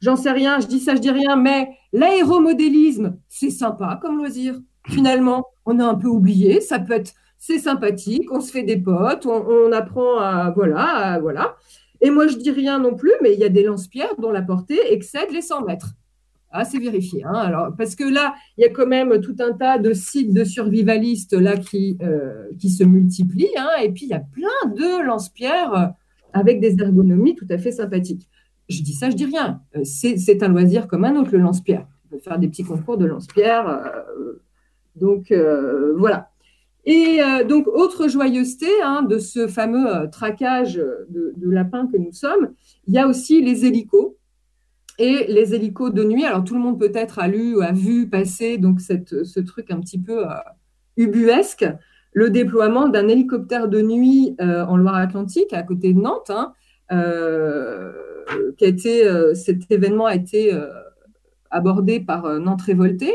J'en 0.00 0.14
sais 0.14 0.30
rien, 0.30 0.60
je 0.60 0.66
dis 0.66 0.78
ça, 0.78 0.94
je 0.94 1.00
dis 1.00 1.10
rien, 1.10 1.34
mais 1.36 1.70
l'aéromodélisme, 1.92 3.18
c'est 3.28 3.50
sympa 3.50 3.98
comme 4.00 4.18
loisir. 4.18 4.54
Finalement, 4.86 5.46
on 5.66 5.80
a 5.80 5.84
un 5.84 5.96
peu 5.96 6.06
oublié, 6.06 6.60
ça 6.60 6.78
peut 6.78 6.94
être, 6.94 7.12
c'est 7.36 7.58
sympathique, 7.58 8.30
on 8.30 8.40
se 8.40 8.52
fait 8.52 8.62
des 8.62 8.76
potes, 8.76 9.26
on, 9.26 9.72
apprend 9.72 10.18
à, 10.18 10.52
voilà, 10.54 11.18
voilà. 11.20 11.56
Et 12.00 12.10
moi, 12.10 12.26
je 12.26 12.36
dis 12.36 12.50
rien 12.50 12.78
non 12.78 12.94
plus, 12.94 13.12
mais 13.22 13.34
il 13.34 13.40
y 13.40 13.44
a 13.44 13.48
des 13.48 13.62
lance-pierres 13.62 14.14
dont 14.18 14.30
la 14.30 14.42
portée 14.42 14.92
excède 14.92 15.30
les 15.32 15.42
100 15.42 15.64
mètres. 15.64 15.94
Ah, 16.50 16.64
c'est 16.64 16.78
vérifié. 16.78 17.24
Hein. 17.24 17.34
Alors, 17.34 17.74
parce 17.76 17.94
que 17.94 18.04
là, 18.04 18.34
il 18.56 18.62
y 18.62 18.64
a 18.64 18.70
quand 18.70 18.86
même 18.86 19.20
tout 19.20 19.36
un 19.40 19.52
tas 19.52 19.78
de 19.78 19.92
sites 19.92 20.32
de 20.32 20.44
survivalistes 20.44 21.34
là 21.34 21.56
qui, 21.56 21.98
euh, 22.02 22.48
se 22.58 22.84
multiplient. 22.84 23.56
Hein. 23.56 23.68
et 23.82 23.90
puis, 23.90 24.06
il 24.06 24.08
y 24.08 24.14
a 24.14 24.20
plein 24.20 24.70
de 24.70 25.04
lance-pierres 25.04 25.74
euh, 25.74 25.86
avec 26.32 26.60
des 26.60 26.80
ergonomies 26.80 27.34
tout 27.34 27.46
à 27.50 27.58
fait 27.58 27.72
sympathiques. 27.72 28.28
Je 28.68 28.82
dis 28.82 28.94
ça, 28.94 29.10
je 29.10 29.16
dis 29.16 29.26
rien. 29.26 29.60
Euh, 29.76 29.82
c'est 29.84 30.42
un 30.42 30.48
loisir 30.48 30.88
comme 30.88 31.04
un 31.04 31.16
autre, 31.16 31.32
le 31.32 31.38
lance-pierre. 31.38 31.86
On 32.06 32.16
peut 32.16 32.22
faire 32.22 32.38
des 32.38 32.48
petits 32.48 32.64
concours 32.64 32.96
de 32.96 33.04
lance-pierre. 33.04 33.82
donc, 34.96 35.30
voilà. 35.96 36.27
Et 36.90 37.20
donc, 37.46 37.66
autre 37.66 38.08
joyeuseté 38.08 38.66
hein, 38.82 39.02
de 39.02 39.18
ce 39.18 39.46
fameux 39.46 40.08
traquage 40.10 40.76
de, 40.76 41.34
de 41.36 41.50
lapins 41.50 41.86
que 41.86 41.98
nous 41.98 42.12
sommes, 42.12 42.52
il 42.86 42.94
y 42.94 42.98
a 42.98 43.06
aussi 43.06 43.42
les 43.42 43.66
hélicos 43.66 44.14
et 44.98 45.26
les 45.28 45.54
hélicos 45.54 45.92
de 45.92 46.04
nuit. 46.04 46.24
Alors 46.24 46.44
tout 46.44 46.54
le 46.54 46.60
monde 46.60 46.78
peut-être 46.78 47.18
a 47.18 47.28
lu 47.28 47.56
ou 47.56 47.60
a 47.62 47.72
vu 47.72 48.08
passer 48.08 48.58
donc 48.58 48.80
cette, 48.80 49.24
ce 49.24 49.40
truc 49.40 49.70
un 49.70 49.80
petit 49.80 50.00
peu 50.00 50.26
euh, 50.26 50.34
ubuesque, 50.96 51.66
le 52.12 52.30
déploiement 52.30 52.88
d'un 52.88 53.06
hélicoptère 53.08 53.68
de 53.68 53.80
nuit 53.80 54.34
euh, 54.40 54.64
en 54.64 54.76
Loire-Atlantique, 54.76 55.52
à 55.52 55.62
côté 55.62 55.92
de 55.92 56.00
Nantes, 56.00 56.30
hein, 56.30 56.52
euh, 56.90 57.92
qui 58.56 58.64
a 58.64 58.68
été, 58.68 59.34
cet 59.34 59.70
événement 59.70 60.06
a 60.06 60.14
été 60.14 60.52
abordé 61.50 62.00
par 62.00 62.40
Nantes 62.40 62.62
Révolté. 62.62 63.12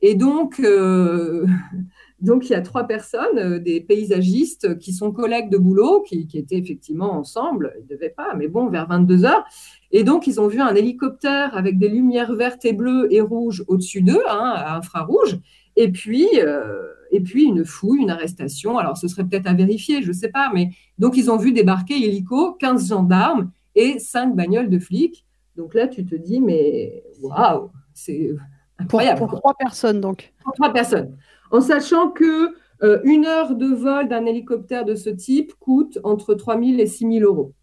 Et 0.00 0.14
donc, 0.14 0.60
donc, 2.20 2.46
il 2.48 2.52
y 2.52 2.56
a 2.56 2.60
trois 2.60 2.84
personnes, 2.84 3.58
des 3.60 3.80
paysagistes 3.80 4.76
qui 4.78 4.92
sont 4.92 5.12
collègues 5.12 5.50
de 5.50 5.58
boulot, 5.58 6.02
qui, 6.02 6.26
qui 6.26 6.38
étaient 6.38 6.58
effectivement 6.58 7.12
ensemble. 7.12 7.74
Ils 7.78 7.84
ne 7.84 7.88
devaient 7.88 8.10
pas, 8.10 8.34
mais 8.34 8.48
bon, 8.48 8.68
vers 8.68 8.88
22 8.88 9.24
heures. 9.24 9.44
Et 9.92 10.02
donc, 10.02 10.26
ils 10.26 10.40
ont 10.40 10.48
vu 10.48 10.60
un 10.60 10.74
hélicoptère 10.74 11.56
avec 11.56 11.78
des 11.78 11.88
lumières 11.88 12.34
vertes 12.34 12.64
et 12.64 12.72
bleues 12.72 13.06
et 13.12 13.20
rouges 13.20 13.64
au-dessus 13.68 14.02
d'eux, 14.02 14.22
hein, 14.28 14.52
à 14.56 14.76
infrarouge, 14.76 15.38
et 15.76 15.92
puis, 15.92 16.26
euh, 16.40 16.88
et 17.12 17.20
puis 17.20 17.44
une 17.44 17.64
fouille, 17.64 18.02
une 18.02 18.10
arrestation. 18.10 18.78
Alors, 18.78 18.96
ce 18.96 19.06
serait 19.06 19.24
peut-être 19.24 19.46
à 19.46 19.54
vérifier, 19.54 20.02
je 20.02 20.08
ne 20.08 20.12
sais 20.12 20.28
pas, 20.28 20.50
mais 20.52 20.70
donc 20.98 21.16
ils 21.16 21.30
ont 21.30 21.36
vu 21.36 21.52
débarquer 21.52 21.94
hélico 21.94 22.54
15 22.54 22.88
gendarmes 22.88 23.52
et 23.76 24.00
5 24.00 24.34
bagnoles 24.34 24.70
de 24.70 24.80
flics. 24.80 25.24
Donc 25.56 25.74
là, 25.74 25.86
tu 25.86 26.04
te 26.04 26.16
dis, 26.16 26.40
mais 26.40 27.04
waouh, 27.22 27.70
c'est 27.94 28.34
incroyable. 28.76 29.20
Pour, 29.20 29.38
trois 29.38 29.54
personnes, 29.54 30.00
donc. 30.00 30.32
Pour 30.42 30.52
trois 30.52 30.72
personnes. 30.72 31.16
En 31.50 31.60
sachant 31.60 32.10
que 32.10 32.54
euh, 32.82 33.00
une 33.04 33.26
heure 33.26 33.56
de 33.56 33.66
vol 33.66 34.08
d'un 34.08 34.24
hélicoptère 34.26 34.84
de 34.84 34.94
ce 34.94 35.10
type 35.10 35.52
coûte 35.58 35.98
entre 36.04 36.34
3 36.34 36.60
000 36.60 36.78
et 36.78 36.86
6 36.86 37.18
000 37.20 37.24
euros. 37.24 37.54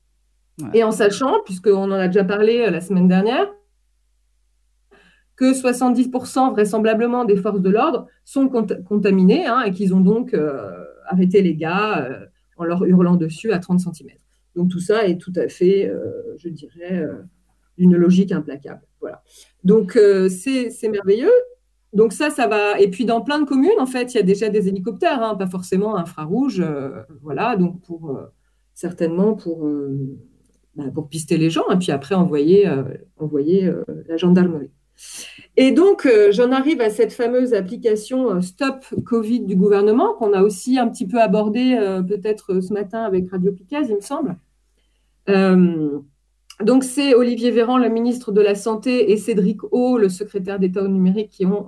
Et 0.74 0.84
en 0.84 0.92
sachant, 0.92 1.42
puisqu'on 1.44 1.92
en 1.92 1.92
a 1.92 2.08
déjà 2.08 2.24
parlé 2.24 2.62
euh, 2.62 2.70
la 2.70 2.82
semaine 2.82 3.08
dernière, 3.08 3.48
que 5.36 5.54
70% 5.54 6.52
vraisemblablement 6.52 7.26
des 7.26 7.36
forces 7.36 7.60
de 7.60 7.70
l'ordre 7.70 8.08
sont 8.24 8.48
contaminées 8.48 9.46
hein, 9.46 9.64
et 9.64 9.72
qu'ils 9.72 9.94
ont 9.94 10.00
donc 10.00 10.34
euh, 10.34 10.72
arrêté 11.08 11.42
les 11.42 11.56
gars 11.56 12.10
en 12.56 12.64
leur 12.64 12.86
hurlant 12.86 13.18
dessus 13.18 13.52
à 13.52 13.60
30 13.60 13.82
cm. 13.82 14.12
Donc 14.56 14.70
tout 14.70 14.80
ça 14.80 15.06
est 15.06 15.18
tout 15.18 15.34
à 15.36 15.50
fait, 15.50 15.92
je 16.38 16.48
dirais, 16.48 17.06
d'une 17.78 17.98
logique 17.98 18.32
implacable. 18.32 18.84
Voilà. 19.02 19.24
Donc 19.66 20.00
c'est 20.30 20.90
merveilleux. 20.90 21.34
Donc 21.96 22.14
ça, 22.14 22.30
ça 22.30 22.48
va. 22.48 22.80
Et 22.80 22.90
puis 22.90 23.06
dans 23.06 23.22
plein 23.22 23.40
de 23.40 23.46
communes, 23.46 23.80
en 23.80 23.88
fait, 23.88 24.14
il 24.14 24.18
y 24.18 24.20
a 24.20 24.24
déjà 24.24 24.50
des 24.50 24.68
hélicoptères, 24.68 25.24
hein, 25.24 25.36
pas 25.36 25.48
forcément 25.48 25.96
infrarouge. 25.98 26.64
voilà, 27.24 27.56
donc 27.56 27.82
pour 27.82 28.20
certainement 28.74 29.34
pour 29.34 29.66
bah, 30.76 30.84
pour 30.94 31.08
pister 31.08 31.38
les 31.38 31.50
gens 31.50 31.70
et 31.72 31.78
puis 31.78 31.92
après 31.92 32.16
envoyer, 32.16 32.68
euh, 32.68 32.84
euh, 33.22 33.76
la 34.10 34.18
gendarmerie. 34.18 34.72
Et 35.56 35.72
donc, 35.72 36.06
euh, 36.06 36.34
j'en 36.34 36.52
arrive 36.52 36.82
à 36.82 36.90
cette 36.90 37.14
fameuse 37.14 37.54
application 37.54 38.42
Stop 38.42 38.86
Covid 39.06 39.42
du 39.42 39.56
gouvernement 39.56 40.14
qu'on 40.16 40.34
a 40.34 40.42
aussi 40.42 40.78
un 40.78 40.90
petit 40.90 41.08
peu 41.08 41.22
abordé 41.22 41.78
peut-être 42.08 42.60
ce 42.62 42.74
matin 42.74 43.04
avec 43.04 43.30
Radio 43.32 43.54
Picaz, 43.54 43.88
il 43.90 43.96
me 43.96 44.02
semble. 44.02 44.36
Donc, 46.64 46.84
c'est 46.84 47.14
Olivier 47.14 47.52
Véran, 47.52 47.78
le 47.78 47.90
ministre 47.90 48.32
de 48.32 48.42
la 48.42 48.56
Santé, 48.56 49.12
et 49.12 49.18
Cédric 49.18 49.62
O, 49.72 49.98
le 49.98 50.10
secrétaire 50.10 50.60
d'État 50.60 50.84
au 50.84 50.88
numérique, 50.88 51.32
qui 51.32 51.46
ont 51.46 51.68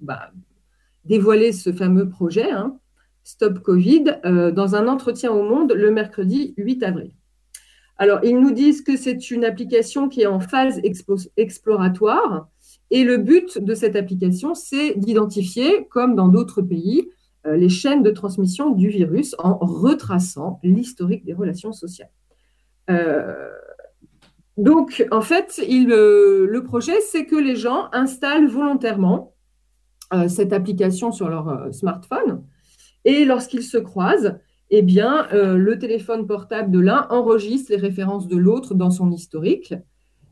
bah, 0.00 0.30
dévoilé 1.04 1.52
ce 1.52 1.72
fameux 1.72 2.08
projet, 2.08 2.50
hein, 2.50 2.78
Stop 3.24 3.60
Covid, 3.60 4.04
dans 4.24 4.74
un 4.74 4.88
entretien 4.88 5.30
au 5.30 5.42
Monde 5.42 5.72
le 5.72 5.90
mercredi 5.90 6.54
8 6.56 6.82
avril. 6.82 7.12
Alors, 8.02 8.18
ils 8.24 8.38
nous 8.38 8.50
disent 8.50 8.82
que 8.82 8.96
c'est 8.96 9.30
une 9.30 9.44
application 9.44 10.08
qui 10.08 10.22
est 10.22 10.26
en 10.26 10.40
phase 10.40 10.80
exploratoire. 11.36 12.48
Et 12.90 13.04
le 13.04 13.16
but 13.16 13.58
de 13.58 13.74
cette 13.74 13.94
application, 13.94 14.54
c'est 14.54 14.94
d'identifier, 14.98 15.86
comme 15.88 16.16
dans 16.16 16.28
d'autres 16.28 16.62
pays, 16.62 17.08
euh, 17.46 17.56
les 17.56 17.68
chaînes 17.68 18.02
de 18.02 18.10
transmission 18.10 18.70
du 18.70 18.88
virus 18.88 19.36
en 19.38 19.56
retraçant 19.58 20.58
l'historique 20.62 21.24
des 21.24 21.32
relations 21.32 21.72
sociales. 21.72 22.10
Euh, 22.90 23.48
donc, 24.56 25.06
en 25.10 25.22
fait, 25.22 25.60
euh, 25.60 26.46
le 26.46 26.62
projet, 26.62 27.00
c'est 27.00 27.26
que 27.26 27.36
les 27.36 27.56
gens 27.56 27.88
installent 27.92 28.48
volontairement 28.48 29.34
cette 30.28 30.52
application 30.52 31.10
sur 31.10 31.30
leur 31.30 31.72
smartphone 31.72 32.44
et 33.04 33.24
lorsqu'ils 33.24 33.62
se 33.62 33.78
croisent, 33.78 34.38
eh 34.70 34.82
bien, 34.82 35.26
euh, 35.32 35.56
le 35.56 35.78
téléphone 35.78 36.26
portable 36.26 36.70
de 36.70 36.78
l'un 36.78 37.06
enregistre 37.10 37.72
les 37.72 37.78
références 37.78 38.28
de 38.28 38.36
l'autre 38.36 38.74
dans 38.74 38.90
son 38.90 39.10
historique. 39.10 39.74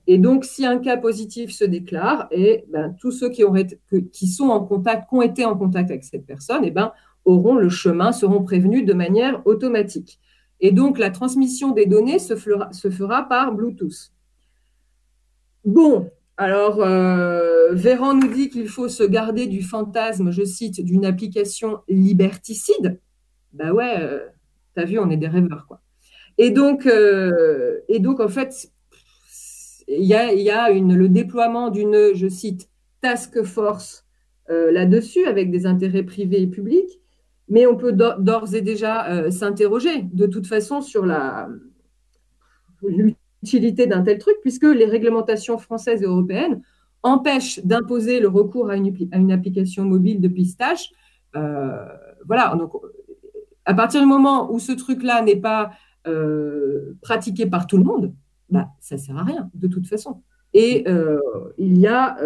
Et 0.06 0.18
donc, 0.18 0.44
si 0.44 0.64
un 0.64 0.78
cas 0.78 0.96
positif 0.96 1.52
se 1.52 1.64
déclare, 1.64 2.26
et 2.30 2.64
ben, 2.72 2.96
tous 3.00 3.12
ceux 3.12 3.28
qui 3.28 4.26
sont 4.26 4.48
en 4.48 4.64
contact, 4.64 5.08
qui 5.08 5.14
ont 5.14 5.22
été 5.22 5.44
en 5.44 5.56
contact 5.56 5.90
avec 5.90 6.04
cette 6.04 6.26
personne, 6.26 6.62
eh 6.64 6.70
ben, 6.70 6.92
auront 7.24 7.54
le 7.54 7.68
chemin, 7.68 8.12
seront 8.12 8.42
prévenus 8.42 8.86
de 8.86 8.94
manière 8.94 9.46
automatique. 9.46 10.18
Et 10.60 10.72
donc, 10.72 10.98
la 10.98 11.10
transmission 11.10 11.72
des 11.72 11.86
données 11.86 12.18
se 12.18 12.36
fera, 12.36 12.72
se 12.72 12.90
fera 12.90 13.28
par 13.28 13.52
Bluetooth. 13.52 14.12
Bon, 15.64 16.10
alors, 16.40 16.80
euh, 16.80 17.74
Véran 17.74 18.14
nous 18.14 18.32
dit 18.32 18.48
qu'il 18.48 18.66
faut 18.66 18.88
se 18.88 19.02
garder 19.02 19.46
du 19.46 19.62
fantasme, 19.62 20.30
je 20.30 20.42
cite, 20.42 20.82
d'une 20.82 21.04
application 21.04 21.80
liberticide 21.86 22.98
bah 23.52 23.72
ouais, 23.72 23.96
euh, 23.98 24.20
t'as 24.74 24.84
vu, 24.84 24.98
on 24.98 25.10
est 25.10 25.18
des 25.18 25.28
rêveurs, 25.28 25.66
quoi. 25.66 25.82
Et 26.38 26.50
donc, 26.50 26.86
euh, 26.86 27.80
et 27.88 27.98
donc 27.98 28.20
en 28.20 28.28
fait, 28.28 28.70
il 29.86 30.04
y 30.04 30.14
a, 30.14 30.32
y 30.32 30.48
a 30.48 30.70
une, 30.70 30.94
le 30.94 31.08
déploiement 31.10 31.68
d'une, 31.68 32.14
je 32.14 32.28
cite, 32.28 32.70
task 33.02 33.42
force 33.42 34.06
là-dessus 34.48 35.26
avec 35.26 35.50
des 35.50 35.66
intérêts 35.66 36.02
privés 36.02 36.42
et 36.42 36.46
publics, 36.46 36.99
mais 37.50 37.66
on 37.66 37.76
peut 37.76 37.92
d'ores 37.92 38.54
et 38.54 38.62
déjà 38.62 39.10
euh, 39.10 39.30
s'interroger 39.30 40.02
de 40.12 40.26
toute 40.26 40.46
façon 40.46 40.80
sur 40.80 41.04
l'utilité 42.82 43.86
d'un 43.86 44.02
tel 44.02 44.18
truc, 44.18 44.36
puisque 44.40 44.64
les 44.64 44.86
réglementations 44.86 45.58
françaises 45.58 46.02
et 46.02 46.06
européennes 46.06 46.62
empêchent 47.02 47.60
d'imposer 47.64 48.20
le 48.20 48.28
recours 48.28 48.70
à 48.70 48.76
une, 48.76 49.32
application 49.32 49.84
mobile 49.84 50.20
de 50.20 50.28
pistage. 50.28 50.90
Euh, 51.36 51.86
voilà, 52.26 52.54
donc 52.56 52.72
à 53.64 53.74
partir 53.74 54.00
du 54.00 54.06
moment 54.06 54.52
où 54.52 54.58
ce 54.58 54.72
truc-là 54.72 55.22
n'est 55.22 55.36
pas 55.36 55.72
euh, 56.06 56.96
pratiqué 57.02 57.46
par 57.46 57.66
tout 57.66 57.78
le 57.78 57.84
monde, 57.84 58.14
bah, 58.48 58.68
ça 58.80 58.96
ne 58.96 59.00
sert 59.00 59.16
à 59.16 59.24
rien, 59.24 59.50
de 59.54 59.68
toute 59.68 59.86
façon. 59.86 60.22
Et 60.52 60.84
euh, 60.88 61.20
il, 61.58 61.78
y 61.78 61.86
a, 61.86 62.16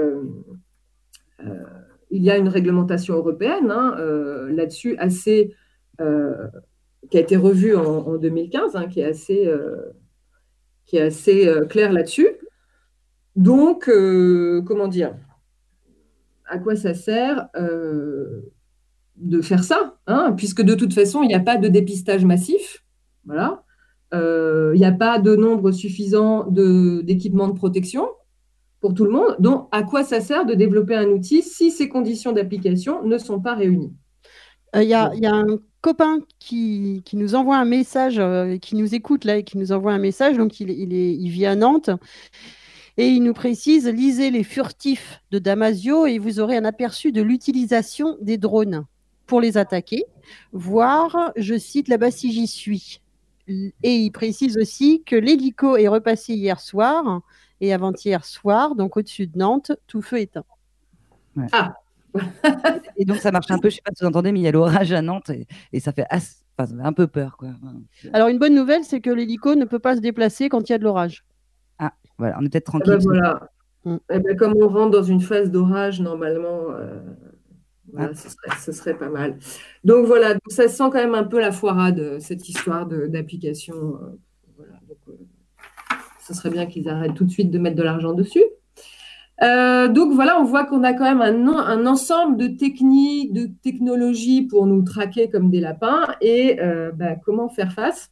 il 2.11 2.23
y 2.23 2.31
a 2.31 2.37
une 2.37 2.49
réglementation 2.49 3.15
européenne 3.15 3.71
hein, 3.71 3.97
là-dessus, 4.51 4.97
assez, 4.99 5.55
qui 5.99 7.17
a 7.17 7.21
été 7.21 7.37
revue 7.37 7.75
en, 7.75 8.17
2015, 8.17 8.77
hein, 8.77 8.87
qui 8.87 9.01
est 9.01 9.05
assez, 9.05 9.51
qui 10.87 10.97
est 10.97 11.03
assez 11.03 11.51
claire 11.69 11.93
là-dessus. 11.93 12.29
Donc, 13.37 13.91
comment 14.67 14.89
dire 14.89 15.15
À 16.47 16.59
quoi 16.59 16.77
ça 16.77 16.95
sert 16.95 17.49
de 19.17 19.41
faire 19.41 19.65
ça, 19.65 19.97
hein, 20.07 20.35
puisque 20.37 20.63
de 20.63 20.75
toute 20.75 20.93
façon, 20.93 21.23
il 21.23 21.29
n'y 21.29 21.35
a 21.35 21.41
pas 21.41 21.57
de 21.57 21.69
dépistage 21.69 22.25
massif. 22.25 22.85
Voilà. 23.25 23.63
Euh, 24.13 24.73
il 24.75 24.79
n'y 24.79 24.87
a 24.87 24.93
pas 24.93 25.19
de 25.19 25.35
nombre 25.35 25.73
suffisant 25.73 26.47
d'équipements 26.49 27.49
de, 27.49 27.55
protection 27.55 28.09
pour 28.85 28.93
tout 28.93 29.07
le 29.07 29.13
monde. 29.13 29.37
Donc, 29.39 29.67
à 29.73 29.83
quoi 29.83 30.05
ça 30.05 30.21
sert 30.21 30.45
de 30.45 30.53
développer 30.53 30.95
un 30.95 31.07
outil 31.07 31.41
si 31.41 31.71
ces 31.71 31.89
conditions 31.89 32.33
d'application 32.33 33.03
ne 33.03 33.17
sont 33.17 33.41
pas 33.41 33.55
réunies? 33.55 33.95
Euh, 34.77 34.83
Il 34.83 34.91
y, 34.91 34.93
a 34.93 35.11
un 35.25 35.59
copain 35.81 36.19
qui, 36.39 37.03
nous 37.15 37.35
envoie 37.35 37.57
un 37.57 37.65
message, 37.65 38.19
euh, 38.19 38.59
qui 38.59 38.77
nous 38.77 38.95
écoute 38.95 39.25
là 39.25 39.39
et 39.39 39.43
qui 39.43 39.57
nous 39.57 39.73
envoie 39.73 39.95
un 39.95 39.99
message. 39.99 40.37
Donc, 40.37 40.61
il, 40.61 40.71
il 40.71 41.31
vit 41.31 41.47
à 41.47 41.57
Nantes. 41.57 41.89
Et 42.99 43.09
il 43.09 43.23
nous 43.23 43.33
précise, 43.33 43.89
lisez 43.89 44.31
les 44.31 44.45
furtifs 44.45 45.23
de 45.31 45.39
Damasio 45.39 46.05
et 46.05 46.19
vous 46.19 46.39
aurez 46.39 46.59
un 46.59 46.67
aperçu 46.67 47.11
de 47.11 47.23
l'utilisation 47.23 48.19
des 48.21 48.37
drones 48.37 48.85
pour 49.27 49.41
les 49.41 49.57
attaquer, 49.57 50.05
voire, 50.53 51.33
je 51.37 51.57
cite, 51.57 51.89
là-bas 51.89 52.11
si 52.11 52.35
j'y 52.35 52.47
suis. 52.47 53.01
Et 53.49 53.97
il 53.97 54.11
précise 54.11 54.59
aussi 54.59 55.03
que 55.07 55.17
l'hélico 55.17 55.79
est 55.79 55.89
repassé 55.89 56.35
hier 56.35 56.61
soir 56.61 57.23
et 57.61 57.73
avant-hier 57.73 58.25
soir, 58.25 58.75
donc 58.75 58.97
au-dessus 58.97 59.27
de 59.27 59.39
Nantes, 59.39 59.73
tout 59.87 60.03
feu 60.03 60.21
éteint. 60.21 60.45
Ah 61.53 61.75
Et 62.97 63.05
donc 63.05 63.17
ça 63.17 63.33
marche 63.33 63.51
un 63.51 63.59
peu, 63.59 63.69
je 63.71 63.75
ne 63.75 63.77
sais 63.77 63.83
pas 63.85 63.93
si 63.95 64.05
vous 64.05 64.09
entendez, 64.09 64.33
mais 64.33 64.41
il 64.41 64.45
y 64.45 64.49
a 64.49 64.53
l'orage 64.53 64.93
à 64.93 65.03
Nantes 65.03 65.31
et, 65.73 65.81
ça 65.81 65.93
fait 65.93 66.07
un 66.59 66.93
peu 66.93 67.07
peur. 67.07 67.37
Quoi. 67.37 67.51
Alors 68.13 68.29
une 68.29 68.39
bonne 68.39 68.55
nouvelle, 68.55 68.85
c'est 68.85 69.01
que 69.01 69.11
l'hélico 69.11 69.55
ne 69.55 69.65
peut 69.65 69.79
pas 69.79 69.97
se 69.97 70.01
déplacer 70.01 70.49
quand 70.49 70.69
il 70.69 70.73
y 70.73 70.75
a 70.75 70.79
de 70.79 70.85
l'orage. 70.85 71.25
Ah, 71.79 71.93
voilà, 72.19 72.37
on 72.41 72.45
est 72.45 72.49
peut-être 72.49 72.71
eh 72.75 72.79
ben 72.79 72.85
tranquille. 72.85 73.09
voilà. 73.09 73.49
Mm. 73.85 73.97
Eh 74.11 74.19
ben, 74.21 74.37
comme 74.37 74.55
on 74.57 74.69
rentre 74.69 74.93
dans 74.93 75.03
une 75.03 75.21
phase 75.21 75.51
d'orage, 75.51 76.01
normalement, 76.01 76.71
euh, 76.71 77.01
ah. 77.99 78.11
ce, 78.15 78.73
serait, 78.73 78.97
pas 78.97 79.09
mal. 79.09 79.39
Donc 79.83 80.07
voilà, 80.07 80.37
ça 80.49 80.69
sent 80.69 80.85
quand 80.85 80.95
même 80.95 81.15
un 81.15 81.25
peu 81.25 81.41
la 81.41 81.53
foirade, 81.53 82.19
cette 82.21 82.49
histoire 82.49 82.87
d'application. 82.87 83.99
Euh, 86.25 86.31
euh, 86.31 86.35
ce 86.35 86.35
serait 86.35 86.51
bien 86.51 86.67
qu'ils 86.67 86.89
arrêtent 86.89 87.15
tout 87.15 87.25
de 87.25 87.31
suite 87.31 87.51
de 87.51 87.59
mettre 87.59 87.77
de 87.77 87.83
l'argent 87.83 88.13
dessus. 88.13 88.45
Euh, 89.43 89.89
donc 89.89 90.13
voilà, 90.13 90.41
on 90.41 90.45
voit 90.45 90.65
qu'on 90.65 90.85
a 90.85 90.93
quand 90.93 91.05
même 91.05 91.21
un, 91.21 91.87
ensemble 91.87 92.37
de 92.37 92.47
techniques, 92.47 93.33
de 93.33 93.51
technologies 93.63 94.43
pour 94.43 94.67
nous 94.67 94.83
traquer 94.83 95.29
comme 95.29 95.51
des 95.51 95.61
lapins. 95.61 96.05
Et 96.21 96.59
bah, 96.95 97.17
comment 97.17 97.49
faire 97.49 97.73
face? 97.73 98.11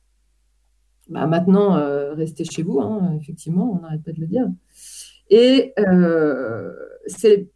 Bah, 1.09 1.27
Maintenant, 1.27 1.79
restez 2.15 2.45
chez 2.45 2.63
vous, 2.63 2.81
hein, 2.81 3.17
effectivement, 3.21 3.73
on 3.73 3.83
n'arrête 3.83 4.03
pas 4.03 4.13
de 4.13 4.21
le 4.21 4.27
dire. 4.27 4.49
Et 5.31 5.75
c'est 7.07 7.49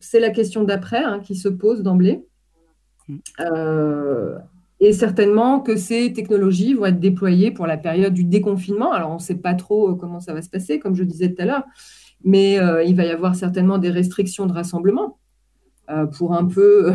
c'est 0.00 0.20
la 0.20 0.30
question 0.30 0.62
d'après 0.62 1.02
hein, 1.02 1.18
qui 1.18 1.34
se 1.34 1.48
pose 1.48 1.82
d'emblée. 1.82 2.24
Euh, 4.82 4.86
et 4.86 4.92
certainement 4.92 5.60
que 5.60 5.76
ces 5.76 6.12
technologies 6.12 6.74
vont 6.74 6.86
être 6.86 7.00
déployées 7.00 7.50
pour 7.50 7.66
la 7.66 7.76
période 7.76 8.14
du 8.14 8.24
déconfinement. 8.24 8.92
Alors, 8.92 9.10
on 9.10 9.14
ne 9.14 9.20
sait 9.20 9.38
pas 9.38 9.54
trop 9.54 9.90
euh, 9.90 9.94
comment 9.94 10.20
ça 10.20 10.34
va 10.34 10.42
se 10.42 10.50
passer, 10.50 10.78
comme 10.78 10.94
je 10.94 11.04
disais 11.04 11.32
tout 11.32 11.42
à 11.42 11.44
l'heure, 11.44 11.64
mais 12.24 12.58
euh, 12.58 12.82
il 12.82 12.94
va 12.96 13.04
y 13.04 13.10
avoir 13.10 13.34
certainement 13.34 13.78
des 13.78 13.90
restrictions 13.90 14.46
de 14.46 14.52
rassemblement 14.52 15.18
pour 16.18 16.34
un 16.34 16.44
peu 16.44 16.92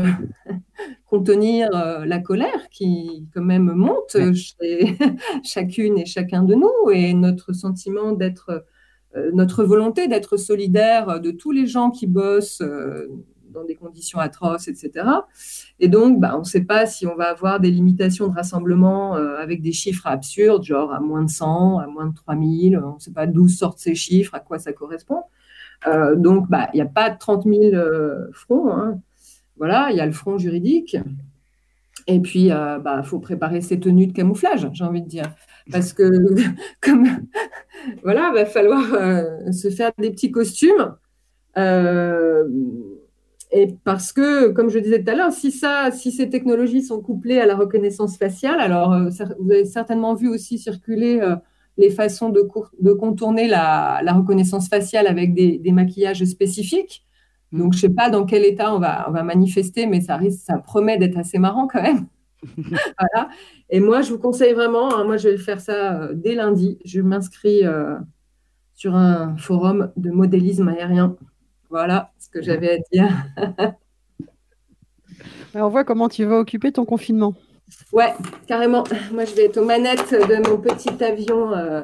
contenir 1.08 1.68
la 1.72 2.20
colère 2.20 2.70
qui, 2.70 3.28
quand 3.34 3.42
même, 3.42 3.74
monte 3.74 4.16
chez 4.36 4.96
chacune 5.44 5.98
et 5.98 6.06
chacun 6.06 6.44
de 6.44 6.54
nous. 6.54 6.92
Et 6.92 7.16
notre 7.16 7.54
sentiment 7.54 8.12
d'être 8.12 8.64
euh, 9.16 9.30
notre 9.34 9.64
volonté 9.64 10.08
d'être 10.08 10.38
solidaire 10.38 11.20
de 11.20 11.30
tous 11.30 11.52
les 11.52 11.68
gens 11.68 11.92
qui 11.92 12.08
bossent 12.08 12.62
euh, 12.62 13.08
dans 13.54 13.64
des 13.64 13.76
conditions 13.76 14.20
atroces, 14.20 14.68
etc. 14.68 15.06
Et 15.80 15.88
donc, 15.88 16.20
bah, 16.20 16.34
on 16.36 16.40
ne 16.40 16.44
sait 16.44 16.64
pas 16.64 16.86
si 16.86 17.08
on 17.08 17.16
va 17.16 17.30
avoir 17.30 17.60
des 17.60 17.72
limitations 17.72 18.28
de 18.28 18.34
rassemblement 18.34 19.16
euh, 19.16 19.38
avec 19.38 19.62
des 19.62 19.72
chiffres 19.72 20.08
absurdes, 20.08 20.64
genre 20.64 20.94
à 20.94 21.00
moins 21.00 21.24
de 21.24 21.30
100, 21.30 21.80
à 21.80 21.88
moins 21.88 22.08
de 22.08 22.16
3000, 22.16 22.78
on 22.78 22.96
ne 22.96 23.00
sait 23.00 23.12
pas 23.12 23.28
d'où 23.28 23.48
sortent 23.48 23.80
ces 23.80 23.96
chiffres, 23.96 24.36
à 24.36 24.40
quoi 24.40 24.60
ça 24.60 24.74
correspond. 24.74 25.24
donc, 26.16 26.50
bah, 26.50 26.70
il 26.74 26.78
n'y 26.78 26.82
a 26.82 26.86
pas 26.86 27.10
de 27.10 27.18
30 27.18 27.44
000 27.46 27.76
fronts. 28.32 28.72
Hein. 28.72 29.00
Voilà, 29.58 29.90
il 29.92 29.98
y 29.98 30.02
a 30.02 30.06
le 30.06 30.12
front 30.12 30.38
juridique. 30.38 30.98
Et 32.08 32.20
puis, 32.20 32.46
il 32.46 32.82
bah, 32.84 33.04
faut 33.04 33.20
préparer 33.20 33.62
ses 33.62 33.80
tenues 33.80 34.08
de 34.08 34.14
camouflage, 34.14 34.70
j'ai 34.74 34.84
envie 34.84 35.02
de 35.02 35.08
dire 35.08 35.34
parce 35.72 35.94
que 35.94 36.10
comme 36.82 37.08
voilà, 38.04 38.32
va 38.32 38.46
falloir 38.46 38.94
euh, 38.94 39.52
se 39.52 39.70
faire 39.70 39.92
des 39.98 40.12
petits 40.12 40.32
costumes. 40.32 40.96
Euh, 41.58 42.44
et 43.56 43.68
parce 43.84 44.12
que, 44.12 44.50
comme 44.50 44.70
je 44.70 44.80
disais 44.80 45.04
tout 45.04 45.12
à 45.12 45.16
l'heure, 45.16 45.32
si 45.32 45.52
ça, 45.52 45.92
si 45.92 46.12
ces 46.12 46.30
technologies 46.30 46.82
sont 46.82 47.02
couplées 47.02 47.40
à 47.40 47.46
la 47.46 47.56
reconnaissance 47.56 48.18
faciale, 48.18 48.60
alors 48.60 48.94
euh, 48.94 49.10
vous 49.40 49.52
avez 49.52 49.66
certainement 49.66 50.16
vu 50.16 50.28
aussi 50.28 50.58
circuler 50.58 51.22
les 51.78 51.90
façons 51.90 52.30
de, 52.30 52.48
de 52.80 52.94
contourner 52.94 53.48
la, 53.48 54.02
reconnaissance 54.14 54.70
faciale 54.70 55.08
avec 55.08 55.34
des, 55.34 55.72
maquillages 55.72 56.24
spécifiques. 56.26 57.06
Donc, 57.52 57.74
je 57.74 57.78
ne 57.78 57.82
sais 57.82 57.94
pas 57.94 58.10
dans 58.10 58.26
quel 58.26 58.44
état 58.46 58.74
on 58.74 58.80
va, 58.80 59.06
on 59.08 59.12
va 59.12 59.24
manifester, 59.24 59.86
mais 59.86 60.02
ça, 60.02 60.18
risque, 60.18 60.44
ça 60.44 60.58
promet 60.58 60.98
d'être 60.98 61.18
assez 61.18 61.38
marrant 61.38 61.68
quand 61.68 61.82
même. 61.82 62.08
voilà. 62.58 63.30
Et 63.70 63.80
moi, 63.80 64.02
je 64.02 64.12
vous 64.12 64.20
conseille 64.20 64.54
vraiment, 64.54 64.94
hein, 64.94 65.04
moi 65.06 65.18
je 65.18 65.30
vais 65.30 65.38
faire 65.38 65.62
ça 65.62 66.02
euh, 66.02 66.14
dès 66.14 66.36
lundi. 66.36 66.80
Je 66.84 67.02
m'inscris 67.02 67.66
euh, 67.66 67.96
sur 68.74 68.96
un 68.96 69.38
forum 69.38 69.92
de 69.98 70.12
modélisme 70.12 70.68
aérien. 70.68 71.16
Voilà 71.74 72.12
ce 72.20 72.30
que 72.30 72.40
j'avais 72.40 72.74
à 72.74 72.78
dire. 72.92 73.10
on 75.56 75.70
voit 75.70 75.84
comment 75.84 76.08
tu 76.08 76.24
vas 76.24 76.38
occuper 76.38 76.72
ton 76.72 76.86
confinement. 76.86 77.34
Ouais, 77.92 78.14
carrément. 78.46 78.84
Moi, 79.12 79.26
je 79.26 79.34
vais 79.34 79.46
être 79.46 79.58
aux 79.58 79.66
manettes 79.66 80.12
de 80.12 80.48
mon 80.48 80.60
petit 80.60 81.04
avion. 81.04 81.52
Euh, 81.52 81.82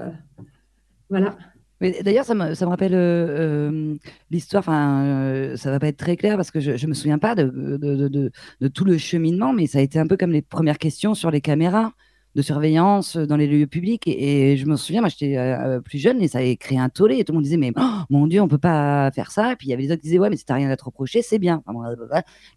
voilà. 1.10 1.36
D'ailleurs, 1.82 2.26
ça 2.26 2.36
me, 2.36 2.54
ça 2.54 2.66
me 2.66 2.70
rappelle 2.70 2.94
euh, 2.94 3.70
euh, 3.72 3.96
l'histoire, 4.30 4.60
enfin, 4.60 5.06
euh, 5.06 5.58
ça 5.58 5.72
va 5.72 5.80
pas 5.80 5.88
être 5.88 5.98
très 5.98 6.18
clair 6.18 6.36
parce 6.36 6.52
que 6.52 6.60
je, 6.60 6.78
je 6.78 6.86
me 6.86 6.94
souviens 6.94 7.18
pas 7.18 7.34
de, 7.34 7.46
de, 7.46 8.08
de, 8.08 8.32
de, 8.62 8.68
tout 8.68 8.86
le 8.86 9.00
cheminement, 9.00 9.54
mais 9.54 9.66
ça 9.66 9.80
a 9.80 9.82
été 9.82 9.98
un 9.98 10.06
peu 10.06 10.18
comme 10.18 10.32
les 10.32 10.44
premières 10.44 10.78
questions 10.78 11.16
sur 11.16 11.32
les 11.32 11.42
caméras 11.42 11.94
de 12.40 12.44
surveillance 12.44 13.18
dans 13.18 13.36
les 13.36 13.48
lieux 13.48 13.68
publics. 13.68 14.04
Et, 14.08 14.56
je 14.56 14.66
me 14.66 14.78
souviens, 14.78 15.02
moi, 15.02 15.10
j'étais 15.10 15.38
plus 15.84 15.98
jeune 15.98 16.22
et 16.22 16.30
ça 16.30 16.38
avait 16.38 16.56
créé 16.56 16.80
un 16.80 16.88
tollé. 16.88 17.18
Et 17.18 17.26
tout 17.26 17.34
le 17.34 17.38
monde 17.38 17.44
disait, 17.44 17.58
mais 17.58 17.74
oh, 17.78 18.00
mon 18.10 18.28
Dieu, 18.28 18.42
on 18.42 18.48
peut 18.48 18.58
pas 18.58 19.12
faire 19.12 19.32
ça. 19.32 19.52
Et 19.52 19.56
puis 19.58 19.68
il 19.68 19.72
y 19.72 19.74
avait 19.74 19.84
les 19.84 19.92
autres 19.92 20.02
qui 20.02 20.08
disaient, 20.08 20.20
ouais, 20.20 20.30
mais 20.30 20.38
si 20.38 20.46
t'as 20.46 20.56
rien 20.56 20.70
à 20.70 20.78
te 20.78 20.86
reprocher, 20.86 21.22
c'est 21.22 21.40
bien. 21.40 21.62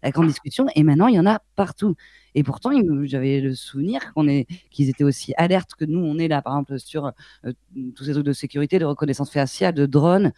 La 0.01 0.11
grande 0.11 0.27
discussion. 0.27 0.65
Et 0.75 0.83
maintenant, 0.83 1.07
il 1.07 1.15
y 1.15 1.19
en 1.19 1.25
a 1.25 1.41
partout. 1.57 1.95
Et 2.35 2.43
pourtant, 2.43 2.71
j'avais 3.03 3.41
le 3.41 3.53
souvenir 3.53 4.13
qu'on 4.13 4.27
est, 4.27 4.47
qu'ils 4.71 4.89
étaient 4.89 5.03
aussi 5.03 5.33
alertes 5.37 5.75
que 5.75 5.85
nous, 5.85 5.99
on 5.99 6.17
est 6.17 6.27
là, 6.27 6.41
par 6.41 6.53
exemple, 6.53 6.79
sur 6.79 7.11
euh, 7.45 7.51
tous 7.95 8.05
ces 8.05 8.13
trucs 8.13 8.25
de 8.25 8.33
sécurité, 8.33 8.79
de 8.79 8.85
reconnaissance 8.85 9.31
faciale, 9.31 9.73
de 9.73 9.85
drones. 9.85 10.31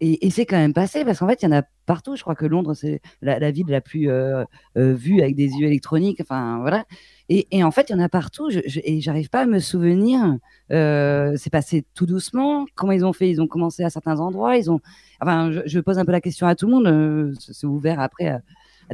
Et, 0.00 0.30
c'est 0.30 0.44
quand 0.44 0.56
même 0.56 0.74
passé 0.74 1.04
parce 1.04 1.20
qu'en 1.20 1.28
fait, 1.28 1.42
il 1.42 1.46
y 1.46 1.48
en 1.48 1.56
a 1.56 1.62
partout. 1.86 2.16
Je 2.16 2.22
crois 2.22 2.34
que 2.34 2.44
Londres, 2.44 2.74
c'est 2.74 3.00
la, 3.22 3.50
ville 3.50 3.66
la 3.68 3.80
plus 3.80 4.10
euh, 4.10 4.44
euh, 4.76 4.92
vue 4.92 5.22
avec 5.22 5.36
des 5.36 5.48
yeux 5.48 5.66
électroniques. 5.66 6.20
Enfin, 6.20 6.58
voilà. 6.60 6.84
Et, 7.28 7.64
en 7.64 7.70
fait, 7.70 7.88
il 7.88 7.92
y 7.92 7.96
en 7.96 8.00
a 8.00 8.08
partout. 8.08 8.50
Je, 8.50 8.60
je, 8.66 8.80
et 8.84 9.00
j'arrive 9.00 9.30
pas 9.30 9.40
à 9.40 9.46
me 9.46 9.58
souvenir. 9.58 10.36
c'est 10.70 11.50
passé 11.50 11.84
tout 11.94 12.06
doucement. 12.06 12.66
Comment 12.74 12.92
ils 12.92 13.04
ont 13.04 13.12
fait? 13.12 13.30
Ils 13.30 13.40
ont 13.40 13.46
commencé 13.46 13.84
à 13.84 13.90
certains 13.90 14.20
endroits. 14.20 14.56
Ils 14.56 14.70
ont. 14.70 14.80
Enfin, 15.20 15.50
je, 15.64 15.80
pose 15.80 15.98
un 15.98 16.04
peu 16.04 16.12
la 16.12 16.20
question 16.20 16.46
à 16.46 16.54
tout 16.54 16.66
le 16.66 16.72
monde. 16.72 17.34
c'est 17.38 17.66
ouvert 17.66 18.00
après 18.00 18.40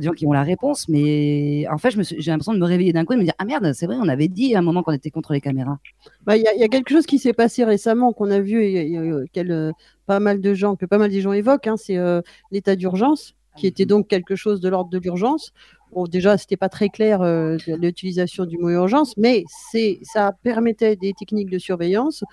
des 0.01 0.07
gens 0.07 0.13
qui 0.13 0.27
ont 0.27 0.33
la 0.33 0.43
réponse, 0.43 0.89
mais 0.89 1.67
en 1.71 1.79
fait, 1.79 1.91
j'ai 1.91 2.31
l'impression 2.31 2.55
de 2.55 2.59
me 2.59 2.65
réveiller 2.65 2.93
d'un 2.93 3.05
coup 3.05 3.13
et 3.13 3.17
de 3.17 3.21
me 3.21 3.27
dire 3.27 3.35
Ah 3.39 3.45
merde, 3.45 3.73
c'est 3.75 3.87
vrai, 3.87 3.97
on 4.01 4.09
avait 4.09 4.29
dit 4.29 4.55
à 4.55 4.59
un 4.59 4.63
moment 4.63 4.83
qu'on 4.83 4.93
était 4.93 5.11
contre 5.11 5.33
les 5.33 5.41
caméras. 5.41 5.79
Bah, 6.25 6.37
il 6.37 6.43
y, 6.43 6.65
a 6.65 6.69
quelque 6.69 6.91
chose 6.91 7.07
qui 7.07 7.19
s'est 7.19 7.33
passé 7.33 7.65
récemment, 7.65 8.13
qu'on 8.13 8.31
a 8.31 8.41
vu, 8.41 8.63
et, 8.65 8.97
euh, 8.99 9.73
pas 10.07 10.21
mal 10.21 10.41
de 10.41 10.55
gens, 10.55 10.77
que 10.77 10.87
pas 10.87 10.99
mal 10.99 11.11
de 11.11 11.21
gens 11.21 11.33
évoquent, 11.33 11.67
hein, 11.67 11.77
c'est 11.77 11.99
euh, 11.99 12.23
l'état 12.51 12.77
d'urgence, 12.77 13.35
qui 13.57 13.67
était 13.67 13.87
donc 13.87 14.09
quelque 14.09 14.35
chose 14.35 14.61
de 14.61 14.69
l'ordre 14.69 14.91
de 14.91 14.99
l'urgence. 14.99 15.53
Bon, 15.93 16.05
déjà, 16.05 16.39
c'était 16.39 16.57
pas 16.57 16.71
très 16.71 16.89
clair 16.89 17.21
euh, 17.21 17.59
l'utilisation 17.67 18.47
du 18.47 18.57
mot 18.57 18.71
urgence, 18.71 19.15
mais 19.19 19.45
ça 20.03 20.33
permettait 20.43 20.97
des 20.97 21.13
techniques 21.13 21.51
de 21.51 21.59
surveillance 21.59 22.25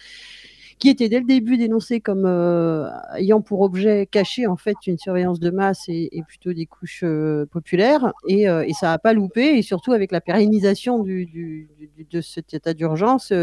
qui 0.80 0.88
était 0.88 1.10
dès 1.10 1.20
le 1.20 1.26
début 1.26 1.58
dénoncé 1.58 2.00
comme 2.00 2.24
euh, 2.26 2.90
ayant 3.18 3.42
pour 3.42 3.60
objet 3.62 4.08
caché 4.10 4.48
en 4.48 4.56
fait 4.56 4.78
une 4.88 4.98
surveillance 4.98 5.42
de 5.42 5.50
masse 5.50 5.84
et, 5.90 6.24
plutôt 6.26 6.54
des 6.54 6.66
couches 6.66 7.04
euh, 7.04 7.46
populaires. 7.46 8.14
Euh, 8.30 8.64
et, 8.66 8.74
ça 8.74 8.88
n'a 8.88 8.98
pas 8.98 9.12
loupé, 9.12 9.58
et 9.58 9.62
surtout 9.62 9.92
avec 9.92 10.12
la 10.14 10.22
pérennisation 10.22 11.04
de 11.04 12.22
cet 12.22 12.54
état 12.54 12.74
d'urgence 12.74 13.34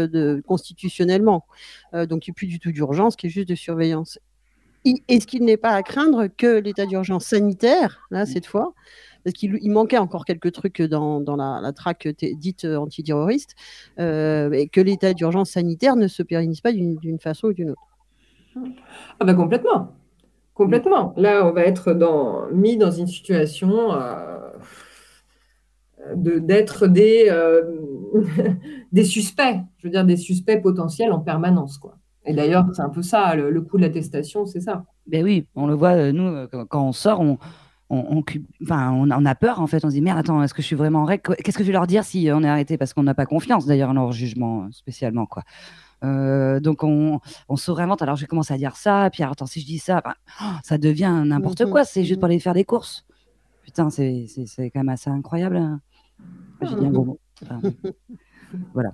constitutionnellement. 0.47 1.45
donc 1.93 2.25
il 2.25 2.31
n'y 2.31 2.33
a 2.33 2.35
plus 2.35 2.47
du 2.47 2.59
tout 2.59 2.71
d'urgence, 2.71 3.15
qui 3.15 3.27
est 3.27 3.29
juste 3.29 3.49
de 3.49 3.55
surveillance. 3.55 4.19
Est-ce 5.07 5.27
qu'il 5.27 5.43
n'est 5.43 5.57
pas 5.57 5.71
à 5.71 5.83
craindre 5.83 6.27
que 6.27 6.59
l'état 6.59 6.85
d'urgence 6.85 7.25
sanitaire, 7.25 8.07
là, 8.09 8.25
cette 8.25 8.45
fois, 8.45 8.73
parce 9.27 9.35
qu'il 9.35 9.71
manquait 9.71 9.97
encore 9.97 10.23
quelques 10.23 10.53
trucs 10.53 10.81
dans, 10.81 11.21
la, 11.35 11.73
traque 11.73 12.07
dite 12.07 12.63
antiterroriste, 12.63 13.55
euh, 13.99 14.49
et 14.51 14.69
que 14.69 14.79
l'état 14.79 15.13
d'urgence 15.13 15.49
sanitaire 15.49 15.97
ne 15.97 16.07
se 16.07 16.23
pérennise 16.23 16.61
pas 16.61 16.71
d'une 16.71 17.19
façon 17.19 17.47
ou 17.47 17.53
d'une 17.53 17.71
autre. 17.71 17.81
Ah 19.19 19.25
bah 19.25 19.33
complètement. 19.33 19.91
Complètement. 20.53 21.13
Là, 21.17 21.45
on 21.45 21.51
va 21.51 21.65
être 21.65 21.93
dans, 21.93 22.47
mis 22.53 22.77
dans 22.77 22.89
une 22.89 23.07
situation 23.07 23.91
euh, 23.91 24.47
d'être 26.15 26.87
des, 26.87 27.27
euh, 27.29 27.63
des 28.93 29.03
suspects, 29.03 29.59
je 29.79 29.87
veux 29.87 29.91
dire 29.91 30.05
des 30.05 30.15
suspects 30.15 30.61
potentiels 30.61 31.11
en 31.11 31.19
permanence. 31.19 31.77
Quoi. 31.77 31.97
Et 32.25 32.33
d'ailleurs, 32.33 32.65
c'est 32.71 32.81
un 32.81 32.89
peu 32.89 33.01
ça, 33.01 33.35
le, 33.35 33.49
le 33.49 33.61
coup 33.61 33.75
de 33.75 33.81
l'attestation, 33.81 34.45
c'est 34.45 34.61
ça. 34.61 34.85
Ben 35.05 35.21
oui, 35.21 35.45
on 35.53 35.67
le 35.67 35.73
voit, 35.73 36.13
nous, 36.13 36.47
quand 36.69 36.87
on 36.87 36.93
sort, 36.93 37.19
on, 37.19 37.37
on, 37.89 38.23
enfin, 38.63 38.91
on, 38.91 39.25
a 39.25 39.35
peur 39.35 39.61
en 39.61 39.67
fait. 39.67 39.85
On 39.85 39.89
se 39.89 39.93
dit 39.93 40.01
merde, 40.01 40.17
attends, 40.19 40.43
est-ce 40.43 40.53
que 40.53 40.61
je 40.61 40.67
suis 40.67 40.75
vraiment 40.75 41.03
en 41.03 41.05
règle 41.05 41.35
Qu'est-ce 41.37 41.57
que 41.57 41.63
je 41.63 41.67
vais 41.67 41.73
leur 41.73 41.87
dire 41.87 42.03
si 42.03 42.29
on 42.33 42.43
est 42.43 42.49
arrêté? 42.49 42.77
Parce 42.77 42.93
qu'on 42.93 43.03
n'a 43.03 43.13
pas 43.13 43.25
confiance 43.25 43.65
d'ailleurs 43.65 43.91
en 43.91 43.93
leur 43.93 44.11
jugement 44.11 44.63
euh, 44.63 44.67
spécialement 44.71 45.25
quoi. 45.25 45.43
Euh, 46.03 46.59
donc 46.59 46.83
on, 46.83 47.21
on 47.47 47.55
se 47.55 47.71
réinvente. 47.71 48.01
Alors 48.01 48.17
je 48.17 48.21
vais 48.21 48.27
commencer 48.27 48.53
à 48.53 48.57
dire 48.57 48.75
ça, 48.75 49.09
puis 49.11 49.23
alors, 49.23 49.33
attends 49.33 49.45
si 49.45 49.61
je 49.61 49.65
dis 49.65 49.79
ça, 49.79 50.03
oh, 50.41 50.45
ça 50.63 50.77
devient 50.77 51.23
n'importe 51.25 51.65
quoi. 51.69 51.85
C'est 51.85 52.03
juste 52.03 52.19
pour 52.19 52.25
aller 52.25 52.39
faire 52.39 52.53
des 52.53 52.65
courses. 52.65 53.05
Putain, 53.63 53.89
c'est 53.89 54.27
quand 54.57 54.79
même 54.79 54.89
assez 54.89 55.09
incroyable. 55.09 55.57
Hein. 55.57 55.79
J'ai 56.61 56.75
dit 56.75 56.85
un 56.85 56.91
gros 56.91 57.05
mot. 57.05 57.19
voilà. 58.73 58.93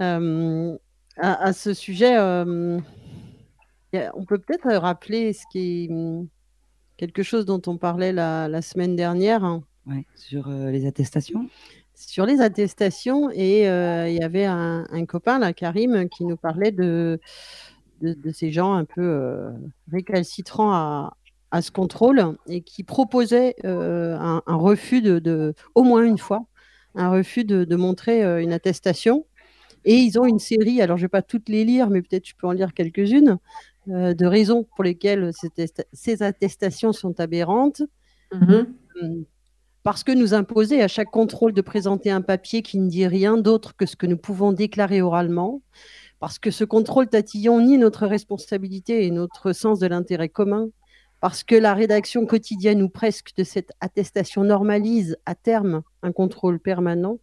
Euh, 0.00 0.76
à, 1.16 1.52
ce 1.52 1.74
sujet, 1.74 2.18
on 2.18 2.82
peut 4.26 4.38
peut-être 4.38 4.74
rappeler 4.74 5.32
ce 5.32 5.44
qui 5.50 5.84
est 5.84 5.88
quelque 7.02 7.24
chose 7.24 7.46
dont 7.46 7.60
on 7.66 7.78
parlait 7.78 8.12
la, 8.12 8.62
semaine 8.62 8.94
dernière. 8.94 9.42
Hein. 9.42 9.64
sur 10.14 10.46
euh, 10.46 10.70
les 10.70 10.86
attestations 10.86 11.48
Sur 11.96 12.26
les 12.26 12.40
attestations, 12.40 13.28
et 13.32 13.68
euh, 13.68 14.08
il 14.08 14.14
y 14.14 14.22
avait 14.22 14.44
un, 14.44 14.86
copain, 15.08 15.40
là, 15.40 15.52
Karim, 15.52 16.08
qui 16.08 16.24
nous 16.24 16.36
parlait 16.36 16.70
de, 16.70 17.18
de, 18.02 18.30
ces 18.30 18.52
gens 18.52 18.74
un 18.74 18.84
peu 18.84 19.02
euh, 19.02 19.50
récalcitrants 19.90 20.72
à, 20.72 21.16
à, 21.50 21.60
ce 21.60 21.72
contrôle 21.72 22.36
et 22.46 22.60
qui 22.60 22.84
proposait 22.84 23.56
un, 23.64 24.40
refus 24.46 25.02
de, 25.02 25.54
au 25.74 25.82
moins 25.82 26.04
une 26.04 26.18
fois, 26.18 26.46
un 26.94 27.10
refus 27.10 27.44
de, 27.44 27.74
montrer 27.74 28.22
une 28.40 28.52
attestation. 28.52 29.26
Et 29.84 29.96
ils 29.96 30.20
ont 30.20 30.24
une 30.24 30.38
série, 30.38 30.80
alors 30.80 30.98
je 30.98 31.02
ne 31.02 31.06
vais 31.06 31.16
pas 31.18 31.22
toutes 31.22 31.48
les 31.48 31.64
lire, 31.64 31.90
mais 31.90 32.00
peut-être 32.00 32.28
je 32.28 32.34
peux 32.36 32.46
en 32.46 32.52
lire 32.52 32.72
quelques-unes, 32.72 33.38
euh, 33.88 34.14
de 34.14 34.26
raisons 34.26 34.64
pour 34.74 34.84
lesquelles 34.84 35.30
ces 35.92 36.22
attestations 36.22 36.92
sont 36.92 37.18
aberrantes. 37.20 37.82
Mm-hmm. 38.32 38.66
Euh, 39.02 39.22
parce 39.82 40.04
que 40.04 40.12
nous 40.12 40.34
imposer 40.34 40.80
à 40.80 40.88
chaque 40.88 41.10
contrôle 41.10 41.52
de 41.52 41.60
présenter 41.60 42.10
un 42.10 42.20
papier 42.20 42.62
qui 42.62 42.78
ne 42.78 42.88
dit 42.88 43.06
rien 43.06 43.36
d'autre 43.36 43.74
que 43.74 43.86
ce 43.86 43.96
que 43.96 44.06
nous 44.06 44.16
pouvons 44.16 44.52
déclarer 44.52 45.02
oralement, 45.02 45.60
parce 46.20 46.38
que 46.38 46.52
ce 46.52 46.62
contrôle 46.62 47.08
tatillon 47.08 47.60
nie 47.60 47.78
notre 47.78 48.06
responsabilité 48.06 49.06
et 49.06 49.10
notre 49.10 49.52
sens 49.52 49.80
de 49.80 49.88
l'intérêt 49.88 50.28
commun, 50.28 50.68
parce 51.20 51.42
que 51.42 51.56
la 51.56 51.74
rédaction 51.74 52.26
quotidienne 52.26 52.82
ou 52.82 52.88
presque 52.88 53.30
de 53.36 53.44
cette 53.44 53.72
attestation 53.80 54.44
normalise 54.44 55.16
à 55.26 55.34
terme 55.34 55.82
un 56.02 56.12
contrôle 56.12 56.60
permanent, 56.60 57.18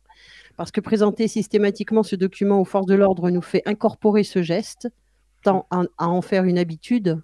parce 0.58 0.72
que 0.72 0.82
présenter 0.82 1.30
systématiquement 1.30 2.04
ce 2.04 2.18
document 2.18 2.60
aux 2.60 2.66
forces 2.66 2.88
de 2.88 2.96
l'ordre 2.96 3.30
nous 3.30 3.42
fait 3.42 3.62
incorporer 3.66 4.24
ce 4.24 4.42
geste, 4.42 4.90
tant 5.44 5.68
à, 5.72 6.08
en 6.08 6.22
faire 6.22 6.44
une 6.44 6.58
habitude, 6.58 7.20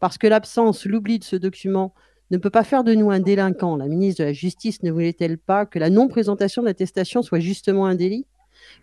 parce 0.00 0.18
que 0.18 0.26
l'absence, 0.26 0.84
l'oubli 0.84 1.18
de 1.18 1.24
ce 1.24 1.36
document 1.36 1.94
ne 2.30 2.38
peut 2.38 2.50
pas 2.50 2.64
faire 2.64 2.84
de 2.84 2.94
nous 2.94 3.10
un 3.10 3.20
délinquant. 3.20 3.76
La 3.76 3.86
ministre 3.86 4.22
de 4.22 4.28
la 4.28 4.32
Justice 4.32 4.82
ne 4.82 4.90
voulait-elle 4.90 5.38
pas 5.38 5.66
que 5.66 5.78
la 5.78 5.90
non-présentation 5.90 6.62
d'attestation 6.62 7.22
soit 7.22 7.40
justement 7.40 7.86
un 7.86 7.94
délit? 7.94 8.26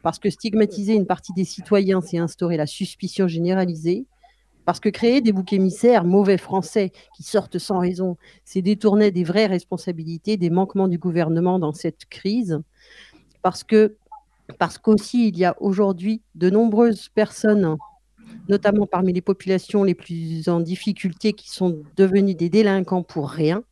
Parce 0.03 0.19
que 0.19 0.29
stigmatiser 0.29 0.93
une 0.93 1.05
partie 1.05 1.33
des 1.33 1.43
citoyens, 1.43 2.01
c'est 2.01 2.17
instaurer 2.17 2.57
la 2.57 2.67
suspicion 2.67 3.27
généralisée. 3.27 4.05
Parce 4.65 4.79
que 4.79 4.89
créer 4.89 5.21
des 5.21 5.31
boucs 5.31 5.53
émissaires 5.53 6.05
mauvais 6.05 6.37
français 6.37 6.91
qui 7.15 7.23
sortent 7.23 7.57
sans 7.57 7.79
raison, 7.79 8.17
c'est 8.45 8.61
détourner 8.61 9.11
des 9.11 9.23
vraies 9.23 9.47
responsabilités, 9.47 10.37
des 10.37 10.51
manquements 10.51 10.87
du 10.87 10.99
gouvernement 10.99 11.57
dans 11.57 11.73
cette 11.73 12.05
crise. 12.05 12.61
Parce 13.41 13.63
qu'aussi 13.63 15.29
il 15.29 15.37
y 15.37 15.45
a 15.45 15.55
aujourd'hui 15.59 16.21
de 16.35 16.49
nombreuses 16.51 17.09
personnes 17.09 17.75
notamment 18.49 18.87
parmi 18.87 19.13
les 19.13 19.21
populations 19.21 19.83
les 19.83 19.95
plus 19.95 20.49
en 20.49 20.59
difficulté 20.59 21.33
qui 21.33 21.49
sont 21.49 21.81
devenues 21.95 22.35
des 22.35 22.49
délinquants 22.49 23.03
pour 23.03 23.29
rien, 23.29 23.63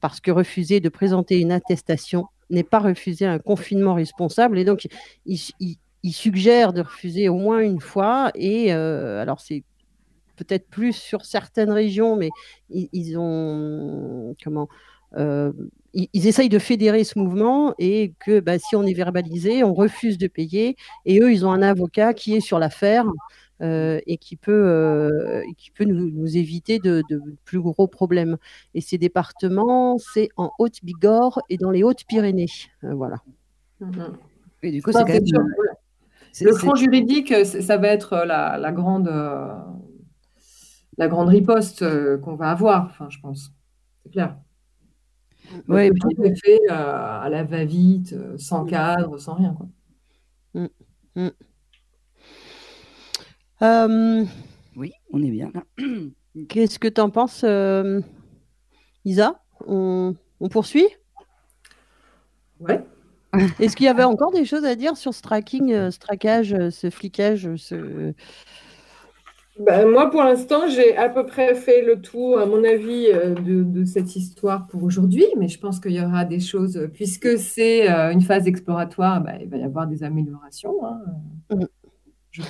parce 0.00 0.20
que 0.20 0.30
refuser 0.30 0.80
de 0.80 0.88
présenter 0.88 1.40
une 1.40 1.52
attestation 1.52 2.26
n'est 2.50 2.64
pas 2.64 2.78
refuser 2.78 3.26
un 3.26 3.38
confinement 3.38 3.94
responsable. 3.94 4.58
Et 4.58 4.64
donc, 4.64 4.86
il, 5.24 5.38
suggère 6.12 6.72
de 6.72 6.82
refuser 6.82 7.28
au 7.28 7.36
moins 7.36 7.60
une 7.60 7.80
fois. 7.80 8.30
Et 8.34 8.72
euh, 8.72 9.20
alors, 9.20 9.40
c'est 9.40 9.64
peut-être 10.36 10.68
plus 10.68 10.92
sur 10.92 11.24
certaines 11.24 11.72
régions, 11.72 12.16
mais 12.16 12.30
ils, 12.70 13.16
ont 13.18 14.36
comment 14.42 14.68
euh, 15.16 15.52
ils, 15.94 16.26
essayent 16.26 16.48
de 16.48 16.58
fédérer 16.58 17.04
ce 17.04 17.18
mouvement 17.18 17.74
et 17.78 18.12
que 18.20 18.40
bah, 18.40 18.58
si 18.58 18.76
on 18.76 18.84
est 18.84 18.94
verbalisé, 18.94 19.64
on 19.64 19.74
refuse 19.74 20.18
de 20.18 20.26
payer. 20.26 20.76
Et 21.06 21.20
eux, 21.20 21.32
ils 21.32 21.46
ont 21.46 21.52
un 21.52 21.62
avocat 21.62 22.14
qui 22.14 22.34
est 22.36 22.40
sur 22.40 22.58
l'affaire 22.58 23.06
euh, 23.62 24.00
et 24.06 24.18
qui 24.18 24.36
peut, 24.36 24.52
euh, 24.52 25.42
qui 25.56 25.70
peut 25.70 25.84
nous, 25.84 26.36
éviter 26.36 26.78
de, 26.78 27.02
plus 27.44 27.60
gros 27.60 27.86
problèmes. 27.86 28.36
Et 28.74 28.82
ces 28.82 28.98
départements, 28.98 29.96
c'est 29.98 30.28
en 30.36 30.50
Haute-Bigorre 30.58 31.40
et 31.48 31.56
dans 31.56 31.70
les 31.70 31.82
Hautes-Pyrénées. 31.82 32.50
Euh, 32.84 32.94
voilà. 32.94 33.22
Mhm. 33.80 34.16
Et 34.62 34.72
du 34.72 34.82
coup, 34.82 34.92
c'est 34.92 36.44
Le 36.44 36.52
front 36.52 36.74
juridique, 36.74 37.32
ça 37.44 37.78
va 37.78 37.88
être 37.88 38.24
la, 38.26 38.58
la 38.58 38.72
grande, 38.72 39.08
la 40.98 41.08
grande 41.08 41.28
riposte 41.28 41.84
qu'on 42.20 42.34
va 42.34 42.50
avoir, 42.50 42.86
enfin, 42.86 43.08
je 43.08 43.20
pense. 43.20 43.52
C'est 44.02 44.10
clair. 44.12 44.36
Oui, 45.68 45.90
tout 45.98 46.22
est 46.22 46.34
fait 46.44 46.68
à 46.68 47.28
la 47.30 47.44
va-vite, 47.44 48.14
sans 48.36 48.64
mm. 48.64 48.68
cadre, 48.68 49.18
sans 49.18 49.34
rien. 49.34 49.54
Quoi. 49.54 49.66
Mm. 50.54 50.68
Mm. 51.14 51.30
Euh, 53.62 54.24
oui, 54.76 54.92
on 55.12 55.22
est 55.22 55.30
bien 55.30 55.50
Qu'est-ce 56.48 56.78
que 56.78 56.88
tu 56.88 57.00
en 57.00 57.08
penses, 57.08 57.42
euh, 57.44 58.00
Isa? 59.04 59.40
On, 59.66 60.14
poursuit? 60.50 60.86
Ouais. 62.60 62.84
Est-ce 63.58 63.74
qu'il 63.74 63.86
y 63.86 63.88
avait 63.88 64.04
encore 64.04 64.32
des 64.32 64.44
choses 64.44 64.64
à 64.64 64.74
dire 64.74 64.96
sur 64.96 65.14
ce 65.14 65.22
tracking, 65.22 65.72
euh, 65.72 65.90
ce 65.90 65.98
traquage, 65.98 66.54
ce 66.70 66.90
flicage 66.90 67.48
ce... 67.56 68.12
Ben, 69.58 69.88
moi, 69.88 70.10
pour 70.10 70.22
l'instant, 70.22 70.68
j'ai 70.68 70.94
à 70.98 71.08
peu 71.08 71.24
près 71.24 71.54
fait 71.54 71.80
le 71.80 72.02
tour, 72.02 72.38
à 72.38 72.44
mon 72.44 72.62
avis, 72.62 73.06
de, 73.42 73.84
cette 73.86 74.14
histoire 74.14 74.66
pour 74.66 74.82
aujourd'hui, 74.82 75.24
mais 75.38 75.48
je 75.48 75.58
pense 75.58 75.80
qu'il 75.80 75.92
y 75.92 76.00
aura 76.02 76.26
des 76.26 76.40
choses, 76.40 76.90
puisque 76.92 77.38
c'est 77.38 77.88
une 77.88 78.20
phase 78.20 78.46
exploratoire, 78.46 79.22
ben, 79.22 79.38
il 79.40 79.48
va 79.48 79.56
y 79.56 79.64
avoir 79.64 79.86
des 79.86 80.02
améliorations. 80.02 80.84
Hein. 80.84 81.00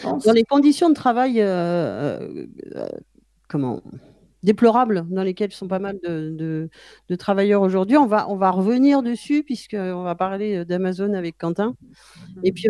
Dans 0.02 0.32
les 0.32 0.44
conditions 0.44 0.88
de 0.88 0.94
travail 0.94 1.40
euh, 1.40 2.20
euh, 2.20 2.46
euh, 2.76 2.88
comment 3.48 3.82
déplorables 4.42 5.06
dans 5.10 5.24
lesquelles 5.24 5.50
sont 5.50 5.66
pas 5.66 5.80
mal 5.80 5.98
de, 6.02 6.68
travailleurs 7.18 7.62
aujourd'hui. 7.62 7.96
On 7.96 8.06
va, 8.06 8.30
on 8.30 8.36
va 8.36 8.50
revenir 8.50 9.02
dessus 9.02 9.42
puisqu'on 9.42 10.02
va 10.04 10.14
parler 10.14 10.64
d'Amazon 10.64 11.14
avec 11.14 11.36
Quentin. 11.36 11.74
Et 12.44 12.52
puis 12.52 12.68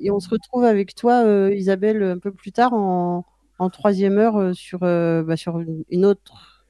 et 0.00 0.10
on 0.12 0.20
se 0.20 0.28
retrouve 0.28 0.64
avec 0.64 0.94
toi, 0.94 1.24
Isabelle, 1.52 2.02
un 2.02 2.18
peu 2.18 2.30
plus 2.30 2.52
tard 2.52 2.74
en, 2.74 3.24
troisième 3.72 4.18
heure 4.18 4.54
sur, 4.54 4.80
bah, 4.80 5.36
sur 5.36 5.60
une 5.88 6.04
autre, 6.04 6.64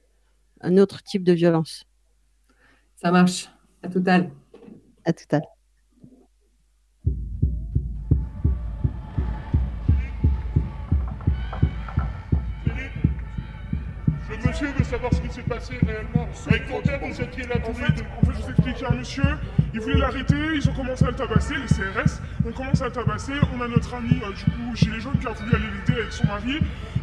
un 0.62 0.78
autre 0.78 1.02
type 1.02 1.22
de 1.22 1.32
violence. 1.32 1.84
Ça 2.96 3.10
marche. 3.10 3.50
À 3.82 3.88
tout 3.88 4.02
à 4.06 4.18
l'heure. 4.18 4.30
À 5.04 5.12
tout 5.12 5.24
à 5.32 5.38
l'heure. 5.38 5.59
Monsieur 14.50 14.68
veut 14.76 14.84
savoir 14.84 15.14
ce 15.14 15.20
qui 15.20 15.32
s'est 15.32 15.42
passé 15.42 15.74
réellement. 15.86 16.28
Avec 16.48 16.66
père, 16.66 17.00
vous 17.00 17.20
étiez 17.20 17.46
là 17.46 17.54
tous 17.64 17.80
les 17.80 17.94
deux. 17.94 18.02
En 18.20 18.26
fait, 18.26 18.32
je 18.34 18.42
vous 18.42 18.50
explique, 18.50 18.82
un 18.82 18.94
monsieur, 18.94 19.38
il 19.72 19.80
voulait 19.80 19.98
l'arrêter, 19.98 20.34
ils 20.54 20.68
ont 20.68 20.72
commencé 20.72 21.04
à 21.04 21.08
le 21.08 21.14
tabasser, 21.14 21.54
les 21.54 21.66
CRS, 21.66 22.20
on 22.44 22.50
commence 22.50 22.82
à 22.82 22.86
le 22.86 22.92
tabasser, 22.92 23.34
on 23.56 23.60
a 23.60 23.68
notre 23.68 23.94
ami, 23.94 24.20
euh, 24.24 24.32
du 24.32 24.44
coup, 24.44 24.74
chez 24.74 24.90
les 24.90 25.00
jaunes, 25.00 25.18
qui 25.20 25.26
a 25.28 25.30
voulu 25.30 25.54
aller 25.54 25.66
l'aider 25.66 26.00
avec 26.00 26.12
son 26.12 26.26
mari. 26.26 26.58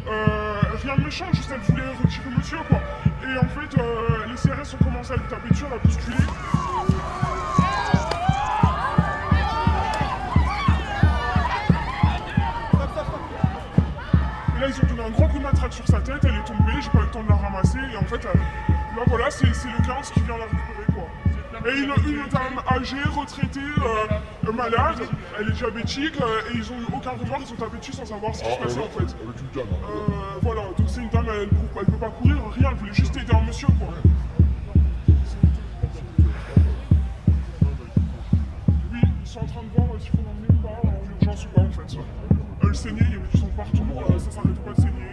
Euh, 0.08 0.60
rien 0.82 0.96
de 0.96 1.04
méchant, 1.04 1.26
juste 1.32 1.50
elle 1.52 1.60
voulait 1.60 1.88
retirer 2.02 2.30
monsieur, 2.36 2.58
quoi. 2.68 2.80
Et 3.24 3.38
en 3.38 3.48
fait, 3.48 3.80
euh, 3.80 4.26
les 4.28 4.34
CRS 4.34 4.74
ont 4.74 4.84
commencé 4.84 5.12
à 5.12 5.16
le 5.16 5.22
taper 5.22 5.48
dessus, 5.48 5.64
à 5.64 5.70
la 5.70 5.78
bousculer. 5.78 6.16
Et 14.58 14.60
là, 14.60 14.66
ils 14.68 14.84
ont 14.84 14.86
donné 14.88 15.02
un 15.04 15.10
gros 15.10 15.28
coup 15.28 15.38
de 15.38 15.42
matraque 15.44 15.72
sur 15.72 15.86
sa 15.86 16.00
tête, 16.00 16.18
elle 16.24 16.34
est 16.34 16.44
tombée, 16.44 16.72
j'ai 16.82 16.90
pas 16.90 16.98
eu 16.98 17.02
le 17.02 17.10
temps 17.10 17.22
de 17.22 17.27
ramasser, 17.48 17.78
et 17.92 17.96
en 17.96 18.04
fait, 18.04 18.24
euh, 18.26 18.32
là 18.96 19.02
voilà, 19.06 19.30
c'est 19.30 19.46
le 19.46 19.52
15 19.86 20.10
qui 20.12 20.20
vient 20.20 20.36
la 20.38 20.44
récupérer, 20.44 20.86
quoi. 20.94 21.70
Et 21.70 21.78
une, 21.78 21.92
une 22.08 22.28
dame 22.28 22.60
âgée, 22.70 23.02
retraitée, 23.16 23.60
euh, 23.60 24.52
malade, 24.52 25.00
elle 25.38 25.48
est 25.48 25.52
diabétique, 25.52 26.14
euh, 26.20 26.52
et 26.52 26.56
ils 26.56 26.72
ont 26.72 26.76
eu 26.78 26.86
aucun 26.94 27.10
revoir, 27.10 27.40
ils 27.40 27.52
ont 27.52 27.56
tapé 27.56 27.78
dessus 27.78 27.92
sans 27.92 28.04
savoir 28.06 28.34
ce 28.34 28.42
qui 28.44 28.50
se 28.50 28.56
Ah, 28.60 28.64
passait 28.64 28.80
en 28.80 28.88
fait. 28.88 29.04
Hein. 29.04 29.60
Euh, 29.60 30.38
voilà, 30.42 30.62
donc 30.76 30.86
c'est 30.88 31.00
une 31.02 31.08
dame, 31.10 31.26
elle, 31.28 31.48
elle 31.78 31.86
peut 31.86 31.92
pas 31.98 32.10
courir, 32.10 32.36
rien, 32.56 32.68
elle 32.70 32.76
voulait 32.76 32.92
juste 32.94 33.16
aider 33.16 33.34
un 33.34 33.42
monsieur, 33.42 33.66
quoi. 33.78 33.88
Oui, 38.92 39.00
ils 39.20 39.26
sont 39.26 39.40
en 39.40 39.46
train 39.46 39.62
de 39.62 39.68
voir 39.76 40.00
s'il 40.00 40.10
faut 40.10 40.18
l'emmener 40.18 40.48
ou 40.50 40.66
pas, 40.66 40.88
en 40.88 41.20
urgence 41.20 41.46
ou 41.46 41.48
pas 41.48 41.62
en 41.62 41.70
fait. 41.70 41.98
Elle 42.62 42.74
saignait, 42.74 43.00
il 43.08 43.12
y 43.14 43.16
avait 43.16 43.26
du 43.32 43.38
sang 43.38 43.48
partout, 43.56 43.84
ça 44.18 44.30
s'arrête 44.30 44.64
pas 44.64 44.70
de 44.70 44.76
saigner. 44.76 45.12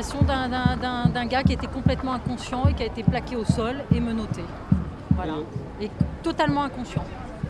D'un- 0.00 1.26
gars 1.26 1.42
qui 1.42 1.52
était 1.52 1.66
complètement 1.66 2.14
inconscient 2.14 2.66
et 2.66 2.74
qui 2.74 2.82
a 2.82 2.86
été 2.86 3.02
plaqué 3.02 3.36
au 3.36 3.44
sol 3.44 3.76
et 3.94 4.00
menotté. 4.00 4.42
Voilà. 5.14 5.34
Et 5.80 5.90
totalement 6.22 6.62
inconscient. 6.62 7.04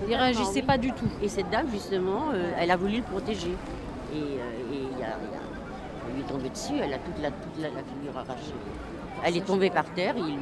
Il 0.08 0.14
réagissait 0.16 0.62
pas 0.62 0.76
du 0.78 0.92
tout. 0.92 1.08
Et 1.22 1.28
cette 1.28 1.48
dame, 1.50 1.68
justement, 1.70 2.30
euh, 2.34 2.50
elle 2.58 2.70
a 2.72 2.76
voulu 2.76 2.96
le 2.96 3.02
protéger. 3.02 3.54
Et, 4.12 4.16
euh, 4.16 4.72
et 4.72 4.82
il 4.92 4.98
y 4.98 5.02
a- 5.04 5.06
y 5.08 6.12
lui 6.14 6.22
est 6.22 6.24
tombée 6.24 6.48
dessus, 6.48 6.72
elle 6.82 6.92
a 6.92 6.98
toute 6.98 7.20
la, 7.22 7.30
toute 7.30 7.56
la, 7.58 7.68
la 7.68 7.82
figure 7.84 8.16
arrachée. 8.18 8.54
Elle 9.24 9.36
est 9.36 9.46
tombée 9.46 9.70
par 9.70 9.84
terre, 9.84 10.14
lui, 10.14 10.34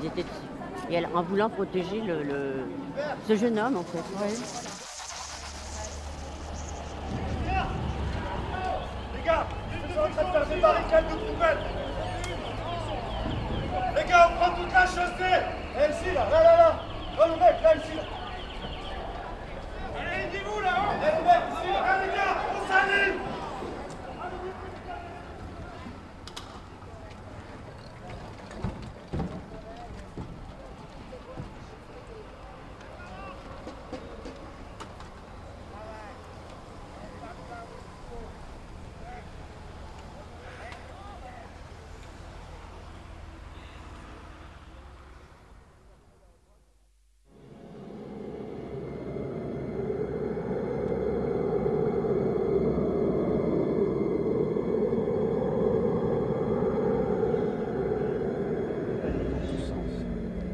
ils 0.00 0.06
étaient 0.06 0.22
dessus. 0.22 0.90
Et 0.90 0.94
elle, 0.94 1.08
en 1.14 1.22
voulant 1.22 1.48
protéger 1.48 2.00
le, 2.00 2.24
le- 2.24 2.66
ce 3.28 3.36
jeune 3.36 3.58
homme, 3.58 3.76
en 3.76 3.84
fait 3.84 4.02
gars, 9.24 9.46
ils 9.88 9.94
sont 9.94 10.00
en 10.00 10.01
Les 13.94 14.04
gars, 14.04 14.28
on 14.28 14.34
prend 14.36 14.50
toute 14.56 14.72
la 14.72 14.86
chaussée. 14.86 15.40
Et 15.76 15.90
ici, 15.90 16.14
là, 16.14 16.26
là, 16.30 16.42
là, 16.42 16.56
là. 16.56 16.70
Oh, 17.18 17.24
le 17.28 17.32
mec, 17.32 17.56
là, 17.62 17.74
ici, 17.76 17.94
là. 17.96 18.02
Allez, 19.98 20.24
aidez-vous, 20.24 20.60
là, 20.60 20.70
hein. 20.70 20.82
Allez, 21.02 22.06
les 22.06 22.14
gars, 22.14 22.34
on 22.52 22.60
s'anime. 22.68 23.20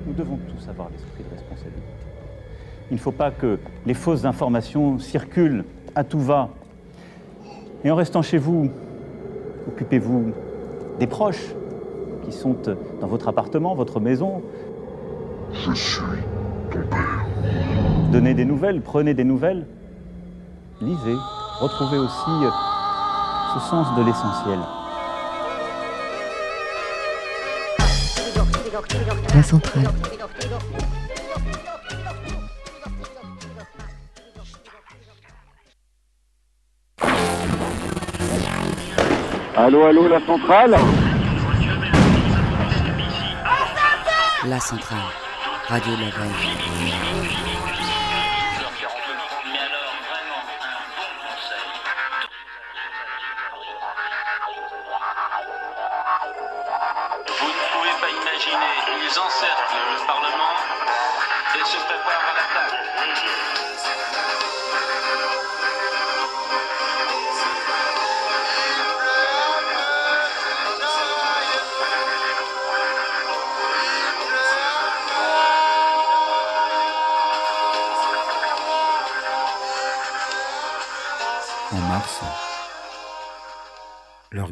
Nous 0.07 0.25
devons 0.25 0.39
tous 0.49 0.69
avoir 0.69 0.89
l'esprit 0.91 1.23
de 1.23 1.31
responsabilité. 1.31 1.93
Il 2.91 2.95
ne 2.95 2.98
faut 3.09 3.13
pas 3.13 3.31
que 3.31 3.59
les 3.87 3.95
fausses 3.95 4.27
informations 4.27 4.99
circulent 4.99 5.65
à 5.95 6.05
tout 6.05 6.21
va. 6.21 6.51
Et 7.83 7.91
en 7.91 7.95
restant 7.95 8.21
chez 8.21 8.37
vous, 8.37 8.71
occupez-vous 9.67 10.33
des 10.99 11.07
proches 11.07 11.55
qui 12.27 12.33
sont 12.33 12.55
dans 13.01 13.07
votre 13.07 13.29
appartement, 13.29 13.75
votre 13.75 13.99
maison. 13.99 14.43
Je 15.55 15.73
suis 15.73 16.03
ton 16.71 16.81
père. 16.91 17.25
Donnez 18.13 18.35
des 18.35 18.45
nouvelles, 18.45 18.83
prenez 18.83 19.15
des 19.15 19.25
nouvelles. 19.25 19.67
Lisez, 20.83 21.17
retrouvez 21.61 21.97
aussi 21.97 22.31
euh, 22.45 22.51
ce 23.55 23.71
sens 23.71 23.87
de 23.97 24.03
l'essentiel. 24.05 24.59
La 29.35 29.43
centrale. 29.43 29.89
Allô, 39.61 39.87
allô, 39.87 40.07
la 40.07 40.21
centrale 40.21 40.77
La 44.47 44.61
centrale. 44.61 45.03
Radio 45.67 45.97
de 45.97 46.11
la. 46.13 47.68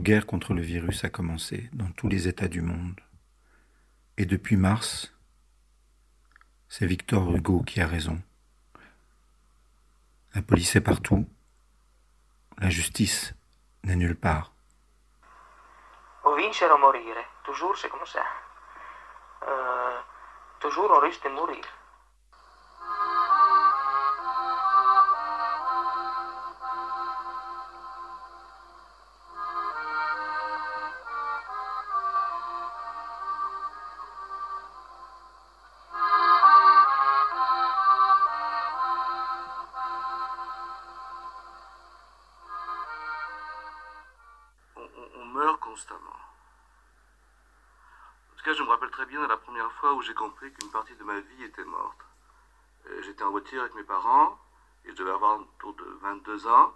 Guerre 0.07 0.25
contre 0.25 0.55
le 0.55 0.63
virus 0.63 1.03
a 1.03 1.09
commencé 1.09 1.69
dans 1.73 1.91
tous 1.91 2.07
les 2.07 2.29
États 2.29 2.47
du 2.47 2.61
monde. 2.63 3.01
Et 4.17 4.25
depuis 4.25 4.57
mars, 4.57 5.13
c'est 6.69 6.87
Victor 6.87 7.35
Hugo 7.35 7.65
qui 7.65 7.81
a 7.81 7.89
raison. 7.89 8.23
La 10.37 10.43
police 10.43 10.77
est 10.77 10.81
partout, 10.81 11.27
la 12.59 12.71
justice 12.71 13.35
n'est 13.83 13.97
nulle 13.97 14.15
part. 14.15 14.53
Toujours 17.45 17.77
c'est. 17.77 18.19
Euh, 19.43 21.01
risque 21.01 21.25
de 21.25 21.31
mourir. 21.31 21.65
J'ai 50.07 50.15
compris 50.15 50.53
qu'une 50.53 50.71
partie 50.71 50.95
de 50.95 51.03
ma 51.03 51.19
vie 51.19 51.43
était 51.43 51.65
morte. 51.65 51.99
Euh, 52.87 53.03
J'étais 53.03 53.25
en 53.25 53.31
voiture 53.31 53.61
avec 53.61 53.75
mes 53.75 53.83
parents, 53.83 54.39
et 54.85 54.91
je 54.91 54.95
devais 54.95 55.11
avoir 55.11 55.41
autour 55.41 55.75
de 55.75 55.99
22 56.01 56.47
ans, 56.47 56.73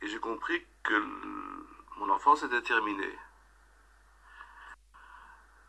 et 0.00 0.06
j'ai 0.06 0.20
compris 0.20 0.64
que 0.84 0.94
mon 1.96 2.08
enfance 2.10 2.44
était 2.44 2.62
terminée. 2.62 3.18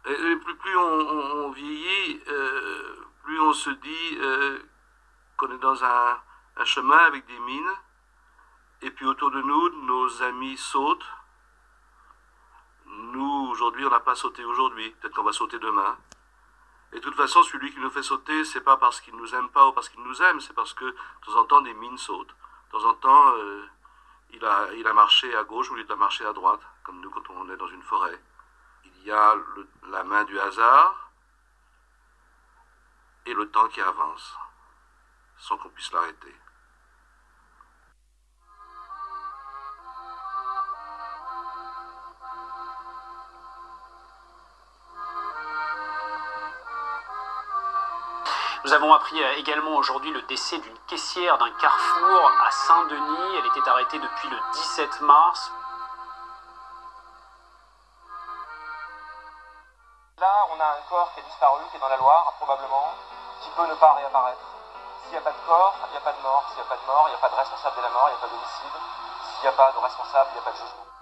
Et, 0.05 0.35
plus, 0.35 0.77
on 0.77 1.51
vieillit, 1.51 2.21
euh, 2.27 3.05
plus 3.23 3.39
on 3.39 3.53
se 3.53 3.71
dit 3.71 4.17
euh, 4.19 4.59
qu'on 5.37 5.51
est 5.51 5.57
dans 5.57 5.83
un, 5.83 6.19
un 6.57 6.65
chemin 6.65 6.97
avec 6.97 7.25
des 7.25 7.39
mines, 7.39 7.75
et 8.83 8.91
puis 8.91 9.07
autour 9.07 9.31
de 9.31 9.41
nous, 9.41 9.69
nos 9.85 10.21
amis 10.21 10.57
sautent. 10.57 11.07
Nous, 12.85 13.47
aujourd'hui, 13.49 13.83
on 13.85 13.89
n'a 13.89 13.99
pas 13.99 14.13
sauté 14.13 14.45
aujourd'hui. 14.45 14.91
Peut-être 14.91 15.15
qu'on 15.15 15.23
va 15.23 15.31
sauter 15.31 15.57
demain. 15.57 15.97
Et 16.91 16.97
de 16.97 17.01
toute 17.01 17.15
façon, 17.15 17.43
celui 17.43 17.73
qui 17.73 17.79
nous 17.79 17.89
fait 17.89 18.03
sauter, 18.03 18.45
c'est 18.45 18.61
pas 18.61 18.77
parce 18.77 19.01
qu'il 19.01 19.15
nous 19.15 19.35
aime 19.35 19.49
pas 19.49 19.67
ou 19.67 19.73
parce 19.73 19.89
qu'il 19.89 20.01
nous 20.01 20.21
aime, 20.21 20.39
c'est 20.39 20.53
parce 20.53 20.73
que 20.73 20.85
de 20.85 20.95
temps 21.25 21.39
en 21.39 21.45
temps, 21.45 21.61
des 21.61 21.73
mines 21.73 21.97
sautent. 21.97 22.35
De 22.67 22.77
temps 22.77 22.85
en 22.85 22.93
temps, 22.93 23.33
euh, 23.37 23.65
il, 24.31 24.45
a, 24.45 24.93
marché 24.93 25.35
à 25.35 25.43
gauche 25.43 25.69
ou 25.71 25.77
il 25.77 25.91
a 25.91 25.95
marché 25.95 26.25
à 26.25 26.33
droite, 26.33 26.61
comme 26.83 26.99
nous 27.01 27.09
quand 27.09 27.29
on 27.29 27.49
est 27.49 27.57
dans 27.57 27.67
une 27.67 27.83
forêt. 27.83 28.19
Il 28.85 29.03
y 29.03 29.11
a 29.11 29.35
la 29.89 30.03
main 30.03 30.23
du 30.23 30.39
hasard 30.39 31.11
et 33.25 33.33
le 33.33 33.49
temps 33.49 33.67
qui 33.67 33.81
avance, 33.81 34.35
sans 35.37 35.57
qu'on 35.57 35.69
puisse 35.69 35.91
l'arrêter. 35.91 36.35
Nous 48.65 48.73
avons 48.73 48.91
appris 48.95 49.21
euh, 49.21 49.37
également 49.37 49.75
aujourd'hui 49.75 50.09
le 50.09 50.23
décès 50.23 50.57
d'une 50.57 50.77
caissière 50.87 51.37
d'un 51.37 51.51
carrefour 51.61 52.31
à 52.43 52.49
Saint-Denis. 52.49 53.35
Elle 53.37 53.45
était 53.45 53.69
arrêtée 53.69 53.99
depuis 53.99 54.27
le 54.27 54.37
17 54.53 55.01
mars. 55.01 55.51
Là, 60.17 60.47
on 60.49 60.59
a 60.59 60.65
un 60.65 60.81
corps 60.89 61.13
qui 61.13 61.19
a 61.19 61.23
disparu, 61.23 61.61
qui 61.69 61.77
est 61.77 61.79
dans 61.79 61.89
la 61.89 61.97
Loire, 61.97 62.33
probablement, 62.37 62.95
qui 63.43 63.49
peut 63.51 63.67
ne 63.67 63.75
pas 63.75 63.93
réapparaître. 63.93 64.41
S'il 65.03 65.11
n'y 65.11 65.17
a 65.19 65.21
pas 65.21 65.31
de 65.31 65.45
corps, 65.45 65.75
il 65.85 65.91
n'y 65.91 65.97
a 65.97 66.01
pas 66.01 66.13
de 66.13 66.21
mort. 66.23 66.43
S'il 66.47 66.55
n'y 66.55 66.61
a 66.63 66.65
pas 66.65 66.77
de 66.77 66.87
mort, 66.87 67.05
il 67.05 67.11
n'y 67.11 67.17
a 67.17 67.21
pas 67.21 67.29
de 67.29 67.35
responsable 67.35 67.75
de 67.77 67.81
la 67.83 67.89
mort, 67.89 68.09
il 68.09 68.13
n'y 68.13 68.17
a 68.17 68.21
pas 68.21 68.33
d'homicide. 68.33 68.77
S'il 69.29 69.41
n'y 69.43 69.47
a 69.47 69.51
pas 69.51 69.71
de 69.73 69.77
responsable, 69.77 70.29
il 70.31 70.33
n'y 70.33 70.39
a 70.39 70.41
pas 70.41 70.51
de 70.51 70.57
jugement. 70.57 70.94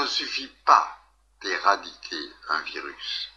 Ne 0.00 0.06
suffit 0.06 0.50
pas 0.64 0.98
d'éradiquer 1.42 2.32
un 2.48 2.60
virus. 2.62 3.28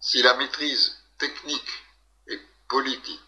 Si 0.00 0.22
la 0.22 0.34
maîtrise 0.34 0.96
technique 1.18 1.84
et 2.28 2.40
politique 2.68 3.20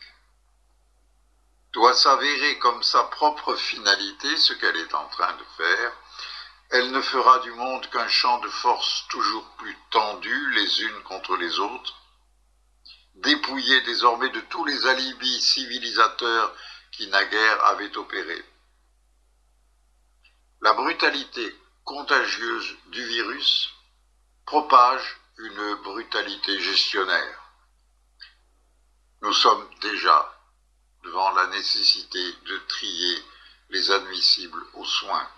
doit 1.73 1.95
s'avérer 1.95 2.59
comme 2.59 2.83
sa 2.83 3.05
propre 3.05 3.55
finalité, 3.57 4.37
ce 4.37 4.53
qu'elle 4.55 4.77
est 4.77 4.95
en 4.95 5.09
train 5.09 5.33
de 5.37 5.45
faire, 5.57 5.93
elle 6.71 6.91
ne 6.91 7.01
fera 7.01 7.39
du 7.41 7.53
monde 7.53 7.89
qu'un 7.91 8.09
champ 8.09 8.39
de 8.41 8.49
forces 8.49 9.07
toujours 9.09 9.49
plus 9.57 9.77
tendu 9.91 10.51
les 10.55 10.83
unes 10.83 11.03
contre 11.05 11.37
les 11.37 11.59
autres, 11.59 11.97
dépouillé 13.15 13.81
désormais 13.83 14.31
de 14.31 14.41
tous 14.41 14.65
les 14.65 14.87
alibis 14.87 15.41
civilisateurs 15.41 16.55
qui 16.93 17.07
naguère 17.09 17.65
avaient 17.65 17.97
opéré. 17.97 18.45
La 20.61 20.73
brutalité 20.75 21.57
contagieuse 21.89 22.77
du 22.89 23.03
virus 23.03 23.71
propage 24.45 25.17
une 25.39 25.75
brutalité 25.77 26.61
gestionnaire. 26.61 27.43
Nous 29.23 29.33
sommes 29.33 29.67
déjà 29.81 30.39
devant 31.03 31.31
la 31.31 31.47
nécessité 31.47 32.33
de 32.45 32.59
trier 32.69 33.25
les 33.71 33.91
admissibles 33.91 34.63
aux 34.75 34.85
soins. 34.85 35.31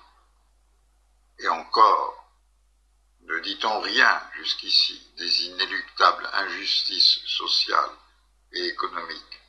Et 1.39 1.47
encore, 1.47 2.33
ne 3.21 3.39
dit-on 3.39 3.81
rien 3.83 4.21
jusqu'ici 4.35 5.01
des 5.19 5.45
inéluctables 5.45 6.29
injustices 6.33 7.21
sociales 7.27 7.97
et 8.55 8.67
économiques. 8.67 9.40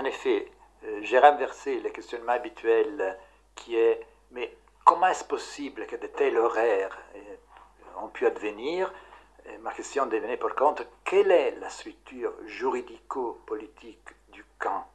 En 0.00 0.04
effet, 0.04 0.50
euh, 0.84 1.00
j'ai 1.02 1.18
renversé 1.18 1.78
le 1.80 1.90
questionnement 1.90 2.32
habituel 2.32 3.18
qui 3.54 3.76
est 3.76 4.00
mais 4.30 4.56
comment 4.84 5.08
est-ce 5.08 5.24
possible 5.24 5.86
que 5.86 5.96
de 5.96 6.06
tels 6.06 6.38
horaires 6.38 6.96
euh, 7.16 8.00
ont 8.02 8.08
pu 8.08 8.26
advenir? 8.26 8.92
Ma 9.62 9.72
question 9.72 10.06
devenait 10.06 10.36
par 10.36 10.54
contre 10.54 10.84
quelle 11.04 11.30
est 11.30 11.52
la 11.56 11.68
structure 11.70 12.32
juridico-politique 12.46 14.08
du 14.28 14.44
camp? 14.58 14.86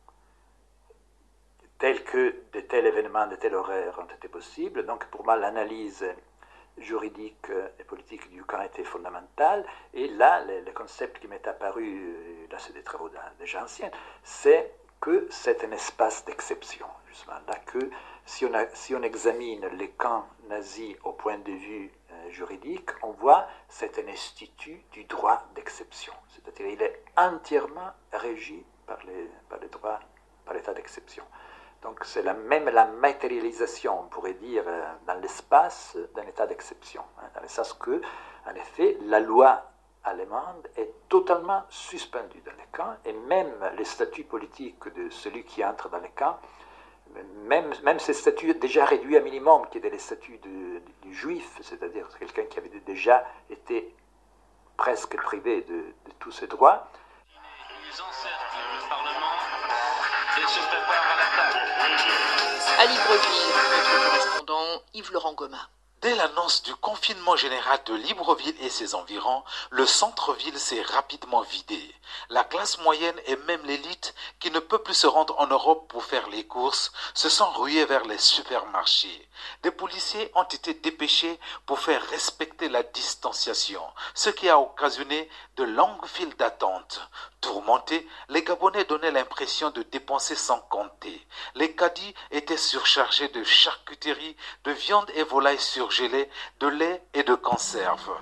Telle 1.78 2.04
que 2.04 2.36
de 2.54 2.62
tels 2.62 2.86
événements, 2.86 3.28
de 3.28 3.36
tels 3.36 3.56
horaires 3.56 4.00
ont 4.00 4.14
été 4.14 4.28
possibles. 4.28 4.86
Donc 4.86 5.06
pour 5.08 5.26
moi, 5.26 5.36
l'analyse 5.36 6.06
juridique 6.78 7.48
et 7.80 7.84
politique 7.84 8.30
du 8.32 8.44
camp 8.44 8.62
était 8.62 8.84
fondamentale. 8.84 9.66
Et 9.94 10.08
là, 10.08 10.44
le, 10.46 10.72
concept 10.72 11.20
qui 11.20 11.28
m'est 11.28 11.48
apparu, 11.48 12.48
là 12.50 12.58
c'est 12.60 12.74
des 12.74 12.84
travaux 12.84 13.10
déjà 13.40 13.64
anciens, 13.64 13.92
c'est 14.24 14.72
que 15.06 15.28
c'est 15.30 15.64
un 15.64 15.72
espace 15.72 16.26
d'exception, 16.26 16.88
justement. 17.08 17.38
Là 17.48 17.54
que 17.68 17.92
si 18.26 18.44
on, 18.44 18.52
si 18.74 18.96
on 18.96 19.04
examine 19.04 19.68
les 19.78 19.92
camps 19.92 20.26
nazis 20.50 20.96
au 21.04 21.12
point 21.14 21.38
de 21.38 21.52
vue 21.52 21.92
euh, 22.12 22.30
juridique, 22.32 22.90
on 23.04 23.12
voit 23.12 23.46
c'est 23.70 24.00
un 24.00 24.08
institut 24.08 24.82
du 24.92 25.04
droit 25.04 25.44
d'exception. 25.54 26.14
C'est-à-dire 26.30 26.66
il 26.68 26.82
est 26.82 27.04
entièrement 27.16 27.92
régi 28.14 28.66
par 28.88 28.98
les, 29.06 29.30
par 29.48 29.60
les 29.60 29.68
droits, 29.68 30.00
par 30.44 30.56
l'état 30.56 30.74
d'exception. 30.74 31.24
Donc 31.84 32.04
c'est 32.04 32.24
la 32.24 32.34
même 32.34 32.68
la 32.70 32.86
matérialisation, 32.86 34.00
on 34.06 34.08
pourrait 34.08 34.34
dire, 34.34 34.64
euh, 34.66 34.92
dans 35.06 35.22
l'espace 35.22 35.96
d'un 36.16 36.24
état 36.24 36.48
d'exception. 36.48 37.04
hein, 37.20 37.30
dans 37.36 37.42
le 37.42 37.48
sens 37.48 37.74
que, 37.74 38.02
en 38.48 38.56
effet, 38.56 38.98
la 39.02 39.20
loi 39.20 39.72
allemande 40.06 40.68
est 40.78 40.92
totalement 41.10 41.64
suspendue 41.70 42.42
dans 42.46 42.52
les 42.58 42.68
camps, 42.72 42.96
et 43.06 43.14
même 43.14 43.52
les 43.78 43.86
statuts 43.86 44.24
politiques 44.24 44.88
de 44.96 45.10
celui 45.10 45.44
qui 45.44 45.64
entre 45.66 45.90
dans 45.90 46.00
les 46.00 46.10
camps, 46.10 46.40
même, 47.44 47.74
même 47.84 48.00
ces 48.00 48.14
statuts 48.14 48.54
déjà 48.56 48.86
réduits 48.86 49.18
à 49.18 49.22
minimum, 49.22 49.68
qui 49.70 49.78
étaient 49.78 49.90
les 49.90 50.00
statuts 50.00 50.38
de- 50.40 50.82
du 51.02 51.14
juif, 51.14 51.60
c'est-à-dire 51.62 52.08
quelqu'un 52.20 52.44
qui 52.46 52.58
avait 52.60 52.70
déjà 52.70 53.26
été 53.50 53.96
presque 54.78 55.16
privé 55.18 55.62
de, 55.62 55.74
de 55.76 56.12
tous 56.20 56.32
ses 56.32 56.48
droits, 56.48 56.88
Ils 57.88 58.02
encerclent 58.02 58.58
le 58.74 58.90
Parlement 58.90 59.36
et 60.38 60.48
se 60.48 60.60
préparent 60.68 61.12
à 61.14 61.18
l'attaque. 61.22 61.56
À 62.80 62.86
Libreville, 62.86 63.54
notre 63.72 64.10
correspondant 64.10 64.82
Yves-Laurent 64.94 65.34
Gomin. 65.34 65.68
Dès 66.06 66.14
l'annonce 66.14 66.62
du 66.62 66.76
confinement 66.76 67.36
général 67.36 67.80
de 67.88 67.96
Libreville 67.96 68.56
et 68.60 68.70
ses 68.70 68.94
environs, 68.94 69.44
le 69.72 69.88
centre-ville 69.88 70.60
s'est 70.60 70.84
rapidement 70.84 71.42
vidé. 71.42 71.82
La 72.30 72.44
classe 72.44 72.78
moyenne 72.78 73.20
et 73.26 73.36
même 73.48 73.66
l'élite, 73.66 74.14
qui 74.40 74.52
ne 74.52 74.60
peut 74.60 74.78
plus 74.78 74.94
se 74.94 75.08
rendre 75.08 75.34
en 75.40 75.48
Europe 75.48 75.88
pour 75.88 76.04
faire 76.06 76.30
les 76.30 76.46
courses, 76.46 76.92
se 77.16 77.28
sont 77.28 77.50
rués 77.54 77.86
vers 77.86 78.06
les 78.06 78.20
supermarchés. 78.20 79.28
Des 79.64 79.72
policiers 79.72 80.30
ont 80.36 80.44
été 80.44 80.76
dépêchés 80.76 81.40
pour 81.66 81.80
faire 81.80 82.08
respecter 82.10 82.70
la 82.70 82.84
distanciation, 82.84 83.82
ce 84.14 84.30
qui 84.30 84.48
a 84.48 84.60
occasionné 84.60 85.28
de 85.58 85.64
longues 85.64 86.06
files 86.06 86.36
d'attente. 86.36 87.02
Tourmentés, 87.46 88.08
les 88.30 88.42
Gabonais 88.42 88.86
donnaient 88.86 89.12
l'impression 89.12 89.70
de 89.70 89.84
dépenser 89.84 90.34
sans 90.34 90.60
compter. 90.62 91.22
Les 91.54 91.76
caddies 91.76 92.16
étaient 92.32 92.58
surchargés 92.58 93.28
de 93.28 93.44
charcuterie, 93.44 94.36
de 94.64 94.72
viande 94.72 95.12
et 95.14 95.22
volailles 95.22 95.60
surgelées, 95.60 96.28
de 96.60 96.68
lait 96.68 97.04
et 97.14 97.22
de 97.22 97.36
conserves. 97.36 98.18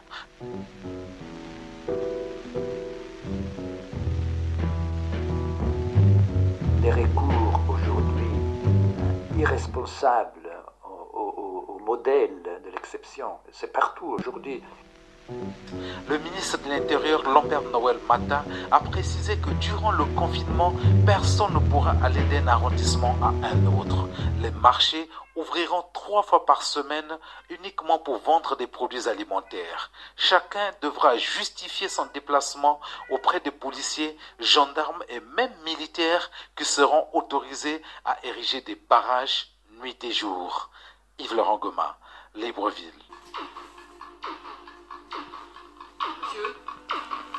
Les 6.81 6.91
recours 6.91 7.61
aujourd'hui 7.69 9.39
irresponsables 9.39 10.51
au, 10.83 11.79
modèle 11.85 12.41
de 12.65 12.69
l'exception, 12.71 13.37
c'est 13.53 13.71
partout 13.71 14.07
aujourd'hui. 14.07 14.61
Le 15.29 16.17
ministre 16.17 16.57
de 16.57 16.69
l'Intérieur, 16.69 17.23
Lambert 17.23 17.61
Noël 17.61 17.97
Matin, 18.09 18.43
a 18.71 18.79
précisé 18.81 19.37
que 19.37 19.49
durant 19.51 19.91
le 19.91 20.03
confinement, 20.05 20.73
personne 21.05 21.53
ne 21.53 21.59
pourra 21.59 21.95
aller 22.03 22.21
d'un 22.23 22.47
arrondissement 22.47 23.15
à 23.21 23.27
un 23.47 23.65
autre. 23.79 24.09
Les 24.41 24.51
marchés 24.51 25.09
ouvriront 25.35 25.85
trois 25.93 26.23
fois 26.23 26.45
par 26.45 26.61
semaine 26.61 27.17
uniquement 27.49 27.99
pour 27.99 28.17
vendre 28.17 28.57
des 28.57 28.67
produits 28.67 29.07
alimentaires. 29.07 29.91
Chacun 30.17 30.71
devra 30.81 31.15
justifier 31.17 31.87
son 31.87 32.05
déplacement 32.13 32.81
auprès 33.09 33.39
des 33.39 33.51
policiers, 33.51 34.17
gendarmes 34.39 35.03
et 35.07 35.21
même 35.37 35.53
militaires 35.63 36.29
qui 36.57 36.65
seront 36.65 37.07
autorisés 37.13 37.81
à 38.03 38.17
ériger 38.25 38.61
des 38.61 38.75
barrages 38.75 39.47
nuit 39.81 39.97
et 40.03 40.11
jour. 40.11 40.69
Yves 41.17 41.33
Laurent 41.33 41.57
Goma, 41.57 41.97
Libreville. 42.35 42.91
Monsieur, 46.07 46.55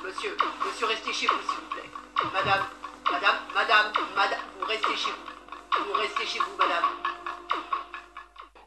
monsieur, 0.04 0.36
monsieur, 0.64 0.86
restez 0.86 1.12
chez 1.12 1.26
vous, 1.26 1.40
s'il 1.42 1.60
vous 1.60 1.70
plaît. 1.74 1.90
Madame, 2.32 2.64
madame, 3.10 3.36
madame, 3.54 3.92
madame, 4.16 4.40
vous 4.58 4.66
restez 4.66 4.96
chez 4.96 5.10
vous. 5.10 5.84
Vous 5.84 5.92
restez 5.92 6.24
chez 6.26 6.38
vous, 6.38 6.56
madame. 6.56 6.84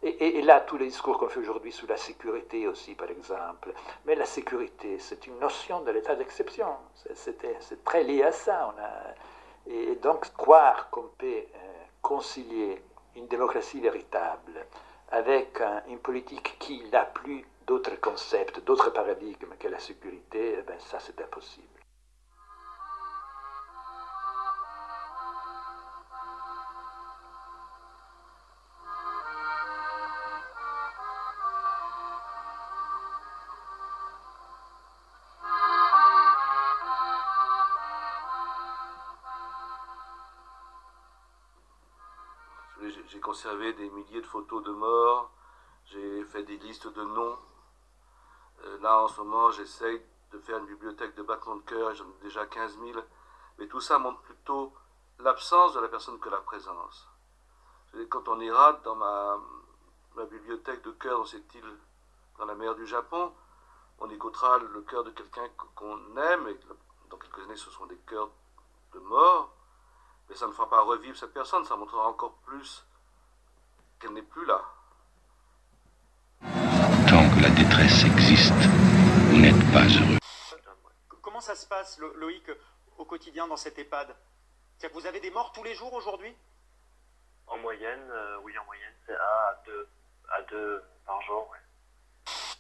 Et, 0.04 0.42
là, 0.44 0.60
tous 0.62 0.78
les 0.78 0.88
discours 0.88 1.18
qu'on 1.18 1.28
fait 1.28 1.40
aujourd'hui 1.40 1.72
sur 1.72 1.88
la 1.88 1.98
sécurité 1.98 2.68
aussi, 2.68 2.94
par 2.96 3.10
exemple. 3.10 3.74
Mais 4.06 4.16
la 4.16 4.26
sécurité, 4.26 5.00
c'est 5.00 5.26
une 5.28 5.40
notion 5.40 5.82
de 5.82 5.92
l'état 5.92 6.16
d'exception. 6.16 6.78
C'est- 7.16 7.84
très 7.84 8.04
lié 8.04 8.24
à 8.24 8.32
ça. 8.32 8.74
Et 9.66 9.96
donc, 9.96 10.32
croire 10.38 10.90
qu'on 10.92 11.10
peut 11.18 11.26
euh, 11.26 11.84
concilier 12.02 12.82
une 13.16 13.28
démocratie 13.28 13.82
véritable 13.82 14.66
avec 15.12 15.60
un- 15.60 15.82
une 15.88 16.00
politique 16.00 16.56
qui 16.60 16.84
n'a 16.92 17.04
plus 17.06 17.44
d'autres 17.68 18.00
concepts, 18.00 18.64
d'autres 18.66 18.92
paradigmes 18.92 19.56
que 19.60 19.68
la 19.68 19.80
sécurité, 19.80 20.56
eh 20.60 20.62
ben, 20.64 20.80
ça, 20.80 21.00
c'est 21.00 21.20
impossible. 21.22 21.68
J'ai 42.82 43.04
j'ai 43.10 43.20
conservé 43.20 43.74
des 43.74 43.90
milliers 43.90 44.22
de 44.22 44.26
photos 44.26 44.64
de 44.64 44.72
morts, 44.72 45.32
j'ai 45.86 46.24
fait 46.26 46.44
des 46.44 46.58
listes 46.58 46.88
de 46.88 47.04
noms. 47.04 47.38
Euh, 48.68 48.78
là, 48.80 49.04
en 49.04 49.08
ce 49.08 49.22
moment, 49.22 49.52
j'essaye 49.52 50.02
de 50.32 50.40
faire 50.40 50.58
une 50.58 50.66
bibliothèque 50.66 51.16
de 51.16 51.24
battements 51.24 51.56
de 51.56 51.62
cœur, 51.62 51.94
j'en 51.96 52.06
ai 52.06 52.24
déjà 52.24 52.46
15 52.46 52.78
000. 52.80 53.00
Mais 53.58 53.68
tout 53.68 53.80
ça 53.82 53.98
montre 53.98 54.22
plutôt 54.22 54.74
l'absence 55.20 55.74
de 55.74 55.80
la 55.80 55.88
personne 55.88 56.20
que 56.20 56.30
la 56.30 56.42
présence. 56.42 57.08
Quand 58.10 58.28
on 58.28 58.40
ira 58.40 58.74
dans 58.84 58.96
ma, 58.96 59.40
bibliothèque 60.30 60.84
de 60.84 60.92
cœur 60.92 61.20
dans 61.20 61.26
cette 61.26 61.54
île, 61.56 61.78
dans 62.38 62.46
la 62.46 62.56
mer 62.56 62.76
du 62.76 62.86
Japon, 62.86 63.34
on 64.00 64.10
écoutera 64.10 64.58
le 64.60 64.82
cœur 64.82 65.04
de 65.04 65.12
quelqu'un 65.12 65.48
qu- 65.50 65.66
qu'on 65.76 66.18
aime, 66.18 66.48
et 66.50 66.60
dans 67.10 67.18
quelques 67.18 67.40
années, 67.40 67.56
ce 67.56 67.70
seront 67.72 67.86
des 67.86 67.98
cœurs 68.00 68.30
de 68.94 69.00
mort. 69.00 69.54
Mais 70.30 70.36
ça 70.36 70.46
ne 70.48 70.52
fera 70.52 70.70
pas 70.70 70.82
revivre 70.82 71.18
cette 71.18 71.34
personne, 71.34 71.64
ça 71.66 71.76
montrera 71.76 72.08
encore 72.08 72.34
plus 72.46 72.86
qu'elle 74.00 74.14
n'est 74.14 74.22
plus 74.22 74.46
là. 74.46 74.62
Détresse 77.58 78.06
existe, 78.06 78.70
vous 79.26 79.40
n'êtes 79.40 79.64
pas 79.72 79.88
heureux. 80.00 80.20
Comment 81.24 81.42
ça 81.42 81.56
se 81.56 81.66
passe, 81.66 81.98
Lo- 81.98 82.14
Loïc, 82.14 82.46
au 83.00 83.06
quotidien 83.06 83.48
dans 83.48 83.58
cette 83.58 83.80
EHPAD? 83.80 84.16
C'est-à-dire 84.78 84.96
que 84.96 85.02
Vous 85.02 85.08
avez 85.08 85.20
des 85.20 85.32
morts 85.32 85.52
tous 85.54 85.64
les 85.64 85.74
jours 85.74 85.92
aujourd'hui? 85.94 86.36
En 87.48 87.58
moyenne, 87.58 88.08
euh, 88.12 88.38
oui, 88.44 88.56
en 88.60 88.66
moyenne, 88.66 88.94
c'est 89.08 89.14
1 89.14 89.16
à 89.16 89.62
2, 89.66 89.88
à 90.30 90.42
deux 90.44 90.84
par 91.08 91.20
jour. 91.24 91.50
ouais. 91.52 91.58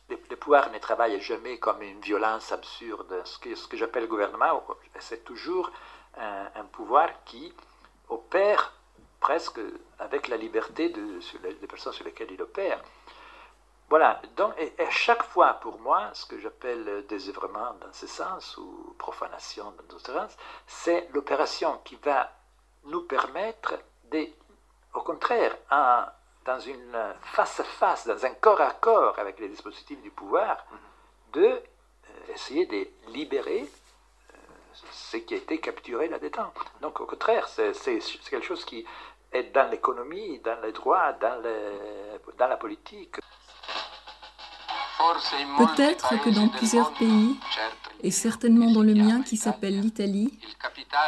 Le, 0.09 0.19
le 0.31 0.35
pouvoir 0.35 0.71
ne 0.71 0.79
travaille 0.79 1.19
jamais 1.21 1.59
comme 1.59 1.83
une 1.83 2.01
violence 2.01 2.51
absurde. 2.51 3.21
Ce 3.23 3.37
que, 3.37 3.53
ce 3.53 3.67
que 3.67 3.77
j'appelle 3.77 4.03
le 4.03 4.07
gouvernement, 4.09 4.65
c'est 4.99 5.23
toujours 5.23 5.69
un, 6.17 6.49
un 6.55 6.65
pouvoir 6.65 7.09
qui 7.25 7.53
opère 8.09 8.73
presque 9.19 9.59
avec 9.99 10.27
la 10.27 10.37
liberté 10.37 10.89
de, 10.89 11.19
sur 11.19 11.39
les, 11.43 11.53
des 11.53 11.67
personnes 11.67 11.93
sur 11.93 12.05
lesquelles 12.05 12.31
il 12.31 12.41
opère. 12.41 12.81
Voilà, 13.89 14.21
donc, 14.35 14.53
et, 14.59 14.73
à 14.81 14.89
chaque 14.89 15.23
fois 15.23 15.53
pour 15.55 15.79
moi, 15.79 16.09
ce 16.13 16.25
que 16.25 16.37
j'appelle 16.39 17.05
désœuvrement 17.07 17.73
dans 17.79 17.93
ce 17.93 18.05
sens, 18.07 18.57
ou 18.57 18.95
profanation 18.97 19.71
dans 19.77 19.83
d'autres 19.83 20.11
sens, 20.13 20.35
c'est 20.65 21.07
l'opération 21.13 21.79
qui 21.85 21.95
va 22.03 22.29
nous 22.83 23.03
permettre 23.03 23.75
de, 24.11 24.27
au 24.93 25.01
contraire, 25.01 25.55
dans 26.45 26.59
une 26.59 26.97
face-à-face, 27.21 28.07
dans 28.07 28.25
un 28.25 28.33
corps 28.35 28.61
à 28.61 28.71
corps 28.71 29.17
avec 29.19 29.39
les 29.39 29.49
dispositifs 29.49 30.01
du 30.01 30.11
pouvoir, 30.11 30.65
de 31.33 31.45
euh, 31.45 31.61
essayer 32.33 32.65
de 32.65 32.87
libérer 33.11 33.61
euh, 34.33 34.37
ce 34.91 35.17
qui 35.17 35.33
a 35.33 35.37
été 35.37 35.59
capturé 35.59 36.07
là-dedans. 36.09 36.53
Donc 36.81 36.99
au 37.01 37.05
contraire, 37.05 37.47
c'est 37.47 37.73
quelque 38.29 38.45
chose 38.45 38.65
qui 38.65 38.85
est 39.31 39.43
dans 39.53 39.69
l'économie, 39.69 40.39
dans 40.39 40.59
les 40.61 40.71
droits, 40.71 41.13
dans, 41.13 41.41
le- 41.41 42.19
dans 42.37 42.47
la 42.47 42.57
politique. 42.57 43.15
Peut-être 45.57 46.21
que 46.23 46.29
dans 46.29 46.47
plusieurs 46.47 46.93
pays, 46.93 47.35
et 48.03 48.11
certainement 48.11 48.71
dans 48.71 48.81
le 48.81 48.93
mien 48.93 49.21
qui 49.21 49.37
s'appelle 49.37 49.79
l'Italie, 49.79 50.37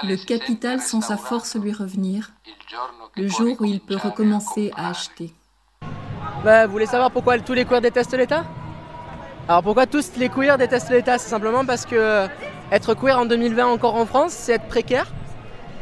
le 0.04 0.16
capital 0.16 0.80
sent 0.80 1.02
sa 1.02 1.18
force 1.18 1.56
lui 1.56 1.74
revenir 1.74 2.32
le 3.16 3.28
jour 3.28 3.56
où 3.60 3.66
il 3.66 3.80
peut 3.80 3.98
recommencer 3.98 4.72
à 4.76 4.90
acheter. 4.90 5.34
Bah, 6.44 6.66
vous 6.66 6.72
voulez 6.72 6.86
savoir 6.86 7.12
pourquoi 7.12 7.38
tous 7.40 7.54
les 7.54 7.66
queers 7.66 7.82
détestent 7.82 8.18
l'État? 8.18 8.46
Alors 9.48 9.64
pourquoi 9.64 9.88
tous 9.88 10.12
les 10.18 10.30
queers 10.30 10.58
détestent 10.58 10.92
l'État? 10.92 11.18
C'est 11.18 11.30
simplement 11.30 11.66
parce 11.66 11.86
que 11.86 11.96
euh, 11.96 12.28
être 12.72 12.94
queer 12.94 13.18
en 13.18 13.26
2020 13.26 13.66
encore 13.66 13.96
en 13.96 14.06
France, 14.06 14.34
c'est 14.34 14.54
être 14.54 14.68
précaire. 14.68 15.08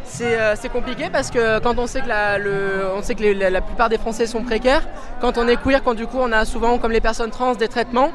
C'est 0.09 0.39
euh, 0.39 0.55
c'est 0.55 0.69
compliqué 0.69 1.09
parce 1.09 1.29
que 1.29 1.59
quand 1.59 1.77
on 1.77 1.85
sait 1.85 2.01
que, 2.01 2.07
la, 2.07 2.37
le- 2.39 2.87
on 2.95 3.01
sait 3.03 3.13
que 3.13 3.21
les- 3.21 3.33
la, 3.33 3.49
la 3.49 3.61
plupart 3.61 3.89
des 3.89 3.97
Français 3.97 4.25
sont 4.25 4.43
précaires, 4.43 4.87
quand 5.21 5.37
on 5.37 5.47
est 5.47 5.57
queer, 5.61 5.83
quand 5.83 5.93
du 5.93 6.07
coup 6.07 6.17
on 6.19 6.31
a 6.31 6.45
souvent, 6.45 6.79
comme 6.79 6.91
les 6.91 7.01
personnes 7.01 7.29
trans, 7.29 7.53
des 7.55 7.67
traitements, 7.67 8.11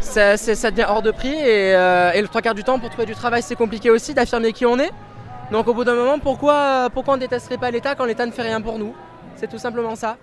ça, 0.00 0.36
devient 0.36 0.86
hors 0.88 1.02
de 1.02 1.10
prix 1.10 1.34
et, 1.34 1.74
euh, 1.74 2.12
et 2.12 2.20
le 2.22 2.28
trois 2.28 2.42
quarts 2.42 2.54
du 2.54 2.64
temps 2.64 2.78
pour 2.78 2.90
trouver 2.90 3.06
du 3.06 3.14
travail 3.14 3.42
c'est 3.42 3.56
compliqué 3.56 3.90
aussi 3.90 4.14
d'affirmer 4.14 4.52
qui 4.52 4.66
on 4.66 4.78
est. 4.78 4.90
Donc 5.50 5.66
au 5.68 5.74
bout 5.74 5.84
d'un 5.84 5.94
moment, 5.96 6.18
pourquoi, 6.18 6.88
pourquoi 6.92 7.14
on 7.14 7.16
ne 7.16 7.22
détesterait 7.22 7.58
pas 7.58 7.70
l'État 7.70 7.94
quand 7.96 8.04
l'État 8.04 8.24
ne 8.26 8.30
fait 8.30 8.42
rien 8.42 8.60
pour 8.60 8.78
nous? 8.78 8.94
C'est 9.36 9.48
tout 9.48 9.58
simplement 9.58 9.96
ça. 9.96 10.16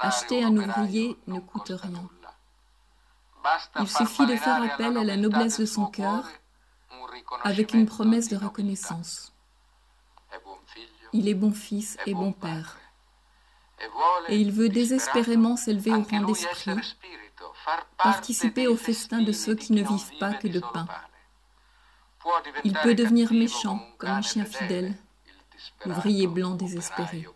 Acheter 0.00 0.42
un 0.42 0.56
ouvrier 0.56 1.16
ne 1.26 1.40
coûte 1.40 1.72
rien. 1.82 2.02
Il 3.80 3.86
suffit 3.88 4.26
de 4.26 4.34
faire 4.36 4.60
appel 4.62 4.96
à 4.98 5.04
la 5.04 5.16
noblesse 5.16 5.60
de 5.60 5.66
son 5.66 5.86
cœur 5.86 6.24
avec 7.44 7.74
une 7.74 7.86
promesse 7.86 8.28
de 8.28 8.36
reconnaissance. 8.36 9.32
Il 11.12 11.28
est 11.28 11.34
bon 11.34 11.52
fils 11.52 11.96
et 12.06 12.14
bon 12.14 12.32
père. 12.32 12.78
Et 14.28 14.36
il 14.36 14.52
veut 14.52 14.68
désespérément 14.68 15.56
s'élever 15.56 15.92
au 15.92 16.02
rang 16.02 16.22
d'esprit, 16.22 16.96
participer 17.96 18.66
au 18.66 18.76
festin 18.76 19.22
de 19.22 19.32
ceux 19.32 19.54
qui 19.54 19.72
ne 19.72 19.82
vivent 19.82 20.18
pas 20.18 20.34
que 20.34 20.48
de 20.48 20.60
pain. 20.60 20.86
Il 22.64 22.74
peut 22.74 22.94
devenir 22.94 23.32
méchant 23.32 23.80
comme 23.98 24.10
un 24.10 24.22
chien 24.22 24.44
fidèle, 24.44 24.94
l'ouvrier 25.84 26.26
blanc 26.26 26.54
désespéré. 26.54 27.26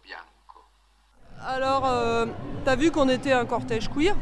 Alors, 1.45 1.87
euh, 1.87 2.27
t'as 2.65 2.77
vu 2.77 2.91
qu'on 2.91 3.09
était 3.09 3.33
un 3.33 3.47
cortège 3.47 3.89
queer? 3.89 4.15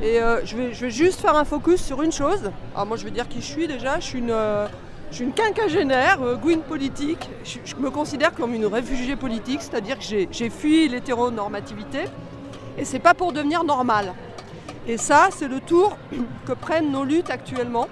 Et 0.00 0.20
euh, 0.20 0.44
je, 0.44 0.56
vais, 0.56 0.72
je 0.74 0.82
vais 0.82 0.90
juste 0.90 1.20
faire 1.20 1.34
un 1.34 1.44
focus 1.44 1.84
sur 1.84 2.02
une 2.02 2.12
chose. 2.12 2.52
Alors 2.74 2.86
moi 2.86 2.96
je 2.96 3.04
vais 3.04 3.10
dire 3.10 3.28
qui 3.28 3.40
je 3.40 3.46
suis 3.46 3.66
déjà. 3.66 3.98
Je 3.98 4.04
suis 4.04 4.18
une, 4.20 4.30
euh, 4.30 4.68
je 5.10 5.16
suis 5.16 5.24
une 5.24 5.32
quinquagénaire, 5.32 6.22
euh, 6.22 6.36
gouine 6.36 6.62
politique. 6.62 7.28
Je, 7.44 7.74
me 7.76 7.90
considère 7.90 8.34
comme 8.34 8.54
une 8.54 8.66
réfugiée 8.66 9.16
politique, 9.16 9.62
c'est-à-dire 9.62 9.98
que 9.98 10.04
j'ai- 10.04 10.28
j'ai 10.30 10.50
fui 10.50 10.88
l'hétéronormativité. 10.88 12.04
Et 12.76 12.84
c'est 12.84 12.98
pas 12.98 13.14
pour 13.14 13.32
devenir 13.32 13.64
normal. 13.64 14.12
Et 14.86 14.96
ça, 14.98 15.28
c'est 15.30 15.48
le 15.48 15.60
tour 15.60 15.96
que 16.46 16.52
prennent 16.52 16.90
nos 16.92 17.04
luttes 17.04 17.30
actuellement 17.30 17.88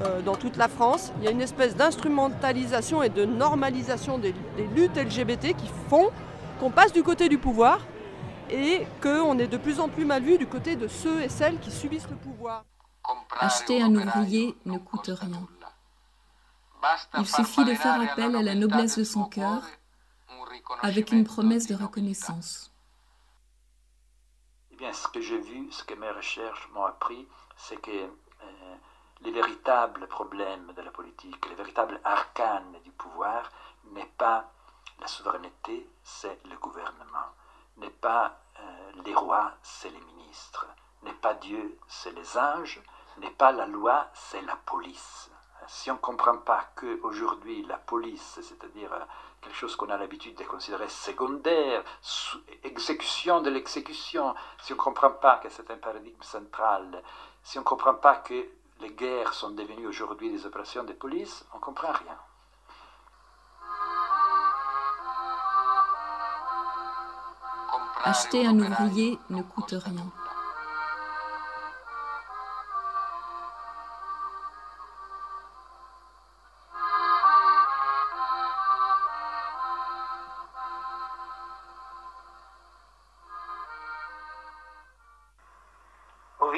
euh, 0.00 0.22
dans 0.22 0.34
toute 0.34 0.56
la 0.56 0.68
France. 0.68 1.12
Il 1.18 1.24
y 1.24 1.28
a 1.28 1.30
une 1.30 1.42
espèce 1.42 1.76
d'instrumentalisation 1.76 3.02
et 3.02 3.10
de 3.10 3.24
normalisation 3.24 4.18
des, 4.18 4.34
des 4.56 4.66
luttes 4.74 4.96
LGBT 4.96 5.54
qui 5.56 5.70
font 5.88 6.08
qu'on 6.58 6.70
passe 6.70 6.92
du 6.92 7.02
côté 7.02 7.28
du 7.28 7.38
pouvoir 7.38 7.80
et 8.50 8.86
qu'on 9.02 9.38
est 9.38 9.46
de 9.46 9.56
plus 9.56 9.78
en 9.78 9.88
plus 9.88 10.04
mal 10.04 10.22
vu 10.22 10.36
du 10.38 10.46
côté 10.46 10.74
de 10.76 10.88
ceux 10.88 11.22
et 11.22 11.28
celles 11.28 11.58
qui 11.58 11.70
subissent 11.70 12.08
le 12.10 12.16
pouvoir. 12.16 12.64
Acheter 13.38 13.80
un 13.82 13.94
ouvrier 13.94 14.54
ne 14.66 14.78
coûte 14.78 15.10
rien. 15.14 15.46
Il 17.18 17.26
suffit 17.26 17.64
de 17.64 17.74
faire 17.74 18.00
appel 18.00 18.36
à 18.36 18.42
la 18.42 18.54
noblesse 18.54 18.98
de 18.98 19.04
son 19.04 19.24
cœur 19.24 19.62
avec 20.82 21.12
une 21.12 21.24
promesse 21.24 21.66
de 21.66 21.74
reconnaissance. 21.74 22.72
Eh 24.72 24.76
bien, 24.76 24.92
ce 24.92 25.08
que 25.08 25.20
j'ai 25.20 25.38
vu, 25.38 25.70
ce 25.70 25.84
que 25.84 25.94
mes 25.94 26.10
recherches 26.10 26.68
m'ont 26.72 26.84
appris, 26.84 27.26
c'est 27.56 27.80
que 27.80 27.90
euh, 27.90 28.76
les 29.22 29.32
véritables 29.32 30.06
problèmes 30.06 30.72
de 30.74 30.82
la 30.82 30.90
politique, 30.90 31.46
les 31.48 31.54
véritables 31.54 32.00
arcanes 32.04 32.76
du 32.84 32.90
pouvoir, 32.92 33.50
n'est 33.92 34.12
pas 34.16 34.50
la 35.00 35.06
souveraineté, 35.06 35.88
c'est 36.02 36.38
le 36.48 36.56
gouvernement. 36.56 37.28
N'est 37.76 37.90
pas 37.90 38.38
euh, 38.58 38.92
les 39.04 39.14
rois, 39.14 39.52
c'est 39.62 39.90
les 39.90 40.00
ministres. 40.00 40.66
N'est 41.02 41.12
pas 41.14 41.34
Dieu, 41.34 41.78
c'est 41.88 42.12
les 42.12 42.38
anges. 42.38 42.80
N'est 43.18 43.30
pas 43.30 43.52
la 43.52 43.66
loi, 43.66 44.08
c'est 44.14 44.42
la 44.42 44.56
police. 44.56 45.29
Si 45.72 45.88
on 45.88 45.94
ne 45.94 45.98
comprend 46.00 46.36
pas 46.36 46.72
qu'aujourd'hui 46.74 47.62
la 47.62 47.76
police, 47.76 48.40
c'est-à-dire 48.42 48.92
euh, 48.92 49.04
quelque 49.40 49.54
chose 49.54 49.76
qu'on 49.76 49.88
a 49.88 49.96
l'habitude 49.96 50.34
de 50.34 50.42
considérer 50.42 50.88
secondaire, 50.88 51.84
exécution 52.64 53.40
de 53.40 53.50
l'exécution, 53.50 54.34
si 54.60 54.72
on 54.72 54.76
ne 54.76 54.80
comprend 54.80 55.12
pas 55.12 55.36
que 55.36 55.48
c'est 55.48 55.70
un 55.70 55.76
paradigme 55.76 56.20
central, 56.22 57.04
si 57.44 57.56
on 57.58 57.60
ne 57.60 57.66
comprend 57.66 57.94
pas 57.94 58.16
que 58.16 58.48
les 58.80 58.90
guerres 58.90 59.32
sont 59.32 59.52
devenues 59.52 59.86
aujourd'hui 59.86 60.32
des 60.32 60.44
opérations 60.44 60.82
de 60.82 60.92
police, 60.92 61.46
on 61.52 61.58
ne 61.58 61.62
comprend 61.62 61.92
rien. 61.92 62.18
Acheter 68.02 68.44
un 68.44 68.58
ouvrier 68.58 69.20
ne 69.30 69.42
coûte 69.42 69.76
rien. 69.78 70.10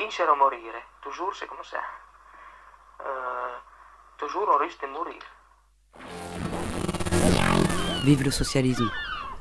Vincere 0.03 0.33
o 0.33 0.37
morire, 0.37 0.81
toujours 1.01 1.35
c'est 1.35 1.47
comme 1.47 1.65
ça. 1.65 1.79
Euh, 3.07 3.57
toujours 4.19 4.49
on 4.49 4.59
risque 4.59 4.83
de 4.83 4.89
mourir. 4.89 5.23
Vive 8.05 8.25
le 8.25 8.31
socialisme, 8.31 8.91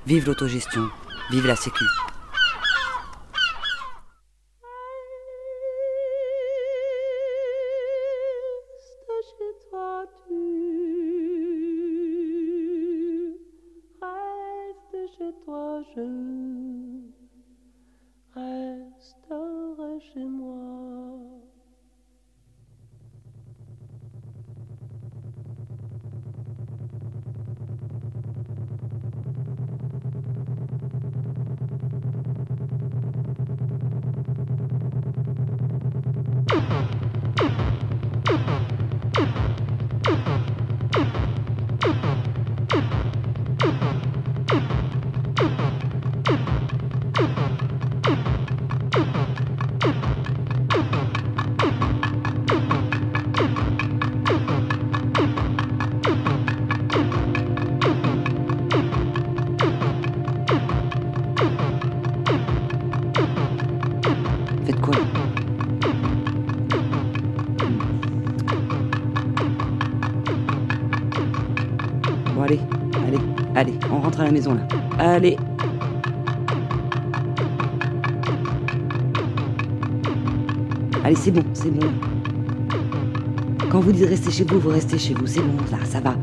vive 0.06 0.28
l'autogestion, 0.28 0.90
vive 1.32 1.48
la 1.48 1.56
sécu. 1.56 1.86
Maison 74.32 74.54
là. 74.54 74.68
Allez. 75.00 75.38
Allez, 81.04 81.16
c'est 81.16 81.32
bon, 81.32 81.44
c'est 81.54 81.72
bon. 81.72 81.88
Quand 83.72 83.80
vous 83.80 83.92
dites 83.92 84.08
rester 84.08 84.32
chez 84.32 84.44
vous, 84.44 84.60
vous 84.60 84.70
restez 84.70 84.98
chez 84.98 85.14
vous. 85.14 85.26
C'est 85.26 85.42
bon, 85.42 85.58
ça 85.86 86.00
va. 86.00 86.16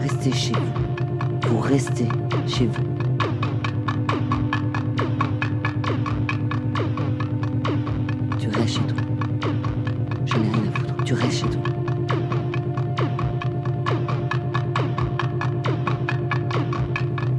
Restez 0.00 0.32
chez 0.32 0.52
vous. 0.52 1.48
Vous 1.48 1.60
restez 1.60 2.08
chez 2.46 2.66
vous. 2.66 2.83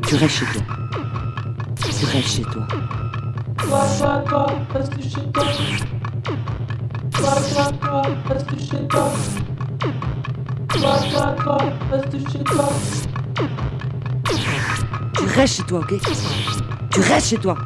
Tu 0.08 0.16
restes 0.16 0.36
chez 0.38 0.46
toi. 0.46 0.62
Tu 1.98 2.06
restes 2.06 2.28
chez 2.28 2.44
toi. 2.44 2.68
Reste 4.70 5.02
chez 5.02 5.22
toi. 5.28 5.44
Reste 7.14 7.50
chez 7.50 7.78
toi. 11.44 11.58
Reste 11.92 12.18
chez. 12.32 12.44
Tu 15.14 15.24
restes 15.40 15.56
chez 15.56 15.64
toi, 15.64 15.80
ok? 15.80 15.94
Tu 16.92 17.00
restes 17.02 17.28
chez 17.28 17.38
toi. 17.38 17.58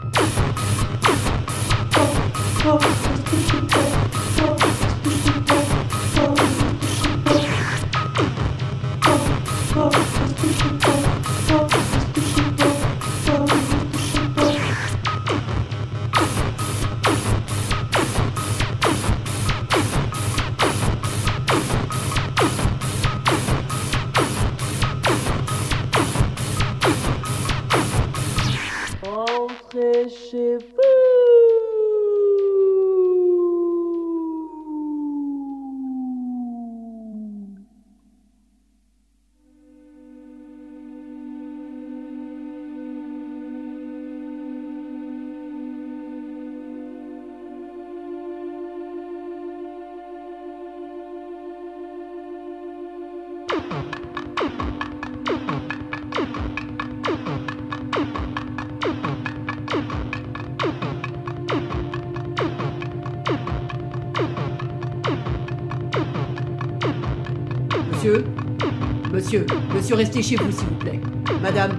Monsieur, 69.89 70.03
restez 70.05 70.21
chez 70.21 70.35
vous, 70.35 70.51
s'il 70.51 70.67
vous 70.67 70.75
plaît. 70.75 70.99
Madame, 71.41 71.71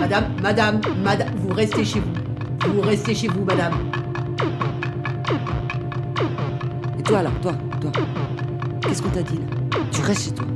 madame, 0.00 0.24
madame, 0.42 0.80
madame, 1.04 1.28
vous 1.36 1.52
restez 1.52 1.84
chez 1.84 2.00
vous. 2.00 2.72
Vous 2.72 2.80
restez 2.80 3.14
chez 3.14 3.28
vous, 3.28 3.44
madame. 3.44 3.74
Et 6.98 7.02
toi 7.02 7.22
là, 7.22 7.30
toi, 7.42 7.52
toi. 7.78 7.92
Qu'est-ce 8.80 9.02
qu'on 9.02 9.10
t'a 9.10 9.22
dit 9.22 9.36
là? 9.36 9.78
Tu 9.92 10.00
restes 10.00 10.24
chez 10.24 10.30
toi. 10.30 10.46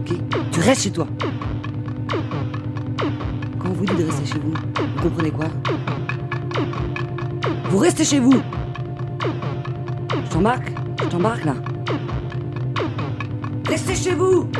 Ok? 0.00 0.16
Tu 0.50 0.60
restes 0.60 0.82
chez 0.82 0.90
toi. 0.90 1.06
Quand 3.60 3.68
on 3.68 3.72
vous 3.72 3.84
dit 3.84 3.94
de 3.94 4.06
rester 4.06 4.26
chez 4.26 4.40
vous, 4.40 4.50
vous 4.50 5.02
comprenez 5.08 5.30
quoi? 5.30 5.46
Vous 7.70 7.78
restez 7.78 8.02
chez 8.02 8.18
vous 8.18 8.42
Je 10.24 10.30
t'embarque 10.32 10.72
Je 11.00 11.06
t'embarque 11.06 11.44
là 11.44 11.54
Restez 13.68 13.94
chez 13.94 14.16
vous 14.16 14.50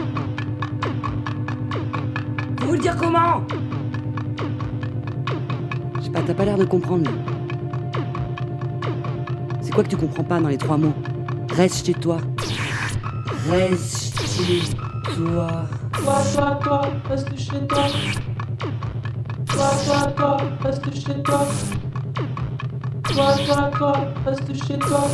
vous 2.70 2.76
le 2.76 2.82
dire 2.82 2.96
comment 2.96 3.44
Je 5.96 6.02
sais 6.04 6.10
pas, 6.10 6.22
t'as 6.22 6.34
pas 6.34 6.44
l'air 6.44 6.56
de 6.56 6.64
comprendre. 6.64 7.10
C'est 9.60 9.72
quoi 9.72 9.82
que 9.82 9.88
tu 9.88 9.96
comprends 9.96 10.22
pas 10.22 10.38
dans 10.38 10.46
les 10.46 10.56
trois 10.56 10.76
mots? 10.76 10.94
Reste 11.52 11.84
chez 11.84 11.94
toi. 11.94 12.18
Reste 13.50 14.20
chez 14.20 14.60
toi. 15.16 15.48
Toi, 15.92 16.14
toi, 16.32 16.60
toi, 16.62 16.82
reste 17.08 17.36
chez 17.36 17.66
toi. 17.66 17.86
Toi, 19.46 19.70
toi, 19.84 20.12
toi, 20.16 20.36
reste 20.62 20.94
chez 20.94 21.22
toi. 21.24 21.46
Toi, 23.02 23.34
toi, 23.46 23.70
toi, 23.76 23.92
reste 24.24 24.64
chez 24.64 24.78
toi. 24.78 25.08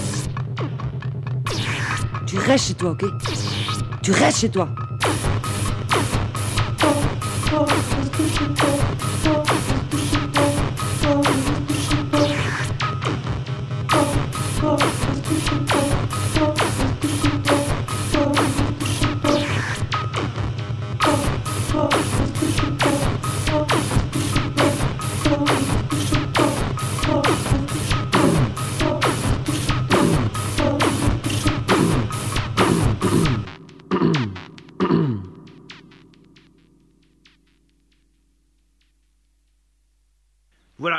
Tu 2.26 2.36
restes 2.36 2.66
chez 2.66 2.74
toi, 2.74 2.90
ok? 2.90 3.04
Tu 4.02 4.12
restes 4.12 4.40
chez. 4.40 4.50
Toi, 4.50 4.68
so 8.36 9.35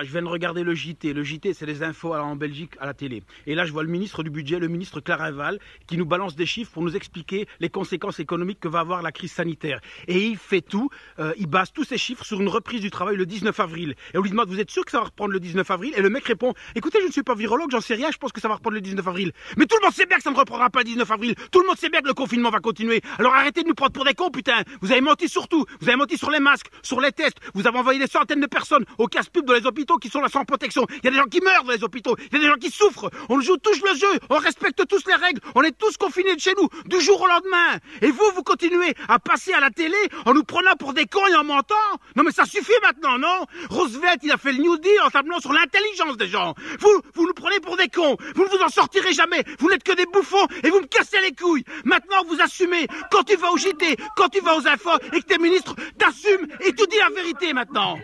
Je 0.03 0.11
viens 0.11 0.21
de 0.21 0.27
regarder 0.27 0.63
le 0.63 0.75
JT. 0.75 1.13
Le 1.13 1.23
JT, 1.23 1.53
c'est 1.53 1.65
les 1.65 1.83
infos 1.83 2.13
en 2.13 2.35
Belgique 2.35 2.73
à 2.79 2.85
la 2.85 2.93
télé. 2.93 3.23
Et 3.45 3.55
là, 3.55 3.65
je 3.65 3.71
vois 3.71 3.83
le 3.83 3.89
ministre 3.89 4.23
du 4.23 4.29
Budget, 4.29 4.59
le 4.59 4.67
ministre 4.67 4.99
Clarinval, 4.99 5.59
qui 5.87 5.97
nous 5.97 6.05
balance 6.05 6.35
des 6.35 6.45
chiffres 6.45 6.71
pour 6.71 6.83
nous 6.83 6.95
expliquer 6.95 7.47
les 7.59 7.69
conséquences 7.69 8.19
économiques 8.19 8.59
que 8.59 8.67
va 8.67 8.79
avoir 8.79 9.01
la 9.01 9.11
crise 9.11 9.31
sanitaire. 9.31 9.79
Et 10.07 10.25
il 10.27 10.37
fait 10.37 10.61
tout, 10.61 10.89
euh, 11.19 11.33
il 11.37 11.47
base 11.47 11.71
tous 11.71 11.83
ces 11.83 11.97
chiffres 11.97 12.25
sur 12.25 12.41
une 12.41 12.47
reprise 12.47 12.81
du 12.81 12.91
travail 12.91 13.15
le 13.15 13.25
19 13.25 13.59
avril. 13.59 13.95
Et 14.13 14.17
on 14.17 14.21
lui 14.21 14.29
demande, 14.29 14.49
vous 14.49 14.59
êtes 14.59 14.71
sûr 14.71 14.85
que 14.85 14.91
ça 14.91 14.99
va 14.99 15.05
reprendre 15.05 15.31
le 15.31 15.39
19 15.39 15.69
avril? 15.69 15.93
Et 15.95 16.01
le 16.01 16.09
mec 16.09 16.25
répond, 16.25 16.53
écoutez, 16.75 16.99
je 17.01 17.07
ne 17.07 17.11
suis 17.11 17.23
pas 17.23 17.35
virologue, 17.35 17.71
j'en 17.71 17.81
sais 17.81 17.95
rien, 17.95 18.11
je 18.11 18.17
pense 18.17 18.31
que 18.31 18.41
ça 18.41 18.47
va 18.47 18.55
reprendre 18.55 18.75
le 18.75 18.81
19 18.81 19.07
avril. 19.07 19.31
Mais 19.57 19.65
tout 19.65 19.77
le 19.79 19.85
monde 19.85 19.93
sait 19.93 20.05
bien 20.05 20.17
que 20.17 20.23
ça 20.23 20.31
ne 20.31 20.37
reprendra 20.37 20.69
pas 20.69 20.79
le 20.79 20.85
19 20.85 21.09
avril. 21.09 21.35
Tout 21.51 21.61
le 21.61 21.67
monde 21.67 21.77
sait 21.77 21.89
bien 21.89 22.01
que 22.01 22.07
le 22.07 22.13
confinement 22.13 22.49
va 22.49 22.59
continuer. 22.59 23.01
Alors 23.17 23.33
arrêtez 23.33 23.63
de 23.63 23.67
nous 23.67 23.75
prendre 23.75 23.93
pour 23.93 24.05
des 24.05 24.13
cons, 24.13 24.29
putain. 24.29 24.63
Vous 24.81 24.91
avez 24.91 25.01
menti 25.01 25.27
sur 25.29 25.47
tout. 25.47 25.65
Vous 25.79 25.87
avez 25.87 25.97
menti 25.97 26.17
sur 26.17 26.31
les 26.31 26.39
masques, 26.39 26.69
sur 26.81 27.01
les 27.01 27.11
tests. 27.11 27.37
Vous 27.53 27.67
avez 27.67 27.77
envoyé 27.77 27.99
des 27.99 28.07
centaines 28.07 28.41
de 28.41 28.47
personnes 28.47 28.85
au 28.97 29.07
casse-pub 29.07 29.45
dans 29.45 29.53
les 29.53 29.65
hôpitaux 29.65 29.86
qui 29.95 30.09
sont 30.09 30.19
là 30.19 30.27
sans 30.27 30.43
protection. 30.43 30.85
Il 30.89 31.05
y 31.05 31.07
a 31.07 31.11
des 31.11 31.17
gens 31.17 31.25
qui 31.25 31.39
meurent 31.39 31.63
dans 31.63 31.71
les 31.71 31.83
hôpitaux. 31.83 32.15
Il 32.31 32.33
y 32.33 32.35
a 32.35 32.39
des 32.39 32.47
gens 32.47 32.59
qui 32.59 32.69
souffrent. 32.69 33.09
On 33.29 33.39
joue 33.39 33.57
tous 33.57 33.81
le 33.81 33.95
jeu. 33.97 34.19
On 34.29 34.37
respecte 34.37 34.85
tous 34.87 35.07
les 35.07 35.15
règles. 35.15 35.39
On 35.55 35.63
est 35.63 35.77
tous 35.77 35.95
confinés 35.97 36.35
de 36.35 36.41
chez 36.41 36.53
nous, 36.57 36.67
du 36.85 36.99
jour 36.99 37.21
au 37.21 37.27
lendemain. 37.27 37.79
Et 38.01 38.11
vous, 38.11 38.31
vous 38.35 38.43
continuez 38.43 38.93
à 39.07 39.19
passer 39.19 39.53
à 39.53 39.61
la 39.61 39.69
télé 39.69 39.97
en 40.25 40.33
nous 40.33 40.43
prenant 40.43 40.75
pour 40.75 40.93
des 40.93 41.05
cons 41.05 41.25
et 41.27 41.35
en 41.35 41.43
mentant 41.43 41.75
Non 42.15 42.23
mais 42.23 42.31
ça 42.31 42.45
suffit 42.45 42.71
maintenant, 42.81 43.17
non 43.17 43.45
Roosevelt, 43.69 44.19
il 44.23 44.31
a 44.31 44.37
fait 44.37 44.51
le 44.51 44.59
New 44.59 44.77
Deal 44.77 44.99
en 45.05 45.09
tablant 45.09 45.39
sur 45.39 45.53
l'intelligence 45.53 46.17
des 46.17 46.27
gens. 46.27 46.53
Vous, 46.79 47.01
vous 47.13 47.25
nous 47.25 47.33
prenez 47.33 47.59
pour 47.59 47.77
des 47.77 47.87
cons. 47.87 48.17
Vous 48.35 48.43
ne 48.43 48.49
vous 48.49 48.63
en 48.63 48.69
sortirez 48.69 49.13
jamais. 49.13 49.43
Vous 49.59 49.69
n'êtes 49.69 49.83
que 49.83 49.95
des 49.95 50.05
bouffons 50.05 50.47
et 50.63 50.69
vous 50.69 50.81
me 50.81 50.87
cassez 50.87 51.21
les 51.21 51.33
couilles. 51.33 51.63
Maintenant, 51.85 52.23
vous 52.27 52.41
assumez. 52.41 52.87
Quand 53.11 53.23
tu 53.23 53.35
vas 53.35 53.51
au 53.51 53.57
JT, 53.57 53.97
quand 54.15 54.29
tu 54.29 54.41
vas 54.41 54.57
aux 54.57 54.67
infos 54.67 54.97
et 55.13 55.21
que 55.21 55.25
t'es 55.25 55.37
ministre, 55.37 55.75
t'assumes 55.97 56.47
et 56.61 56.73
tu 56.73 56.87
dis 56.87 56.97
la 56.97 57.09
vérité 57.09 57.53
maintenant. 57.53 57.97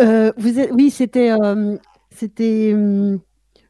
Euh, 0.00 0.32
vous 0.36 0.58
êtes- 0.58 0.70
oui, 0.72 0.90
c'était 0.90 1.30
euh, 1.30 1.76
c'était 2.10 2.72
hum, 2.74 3.20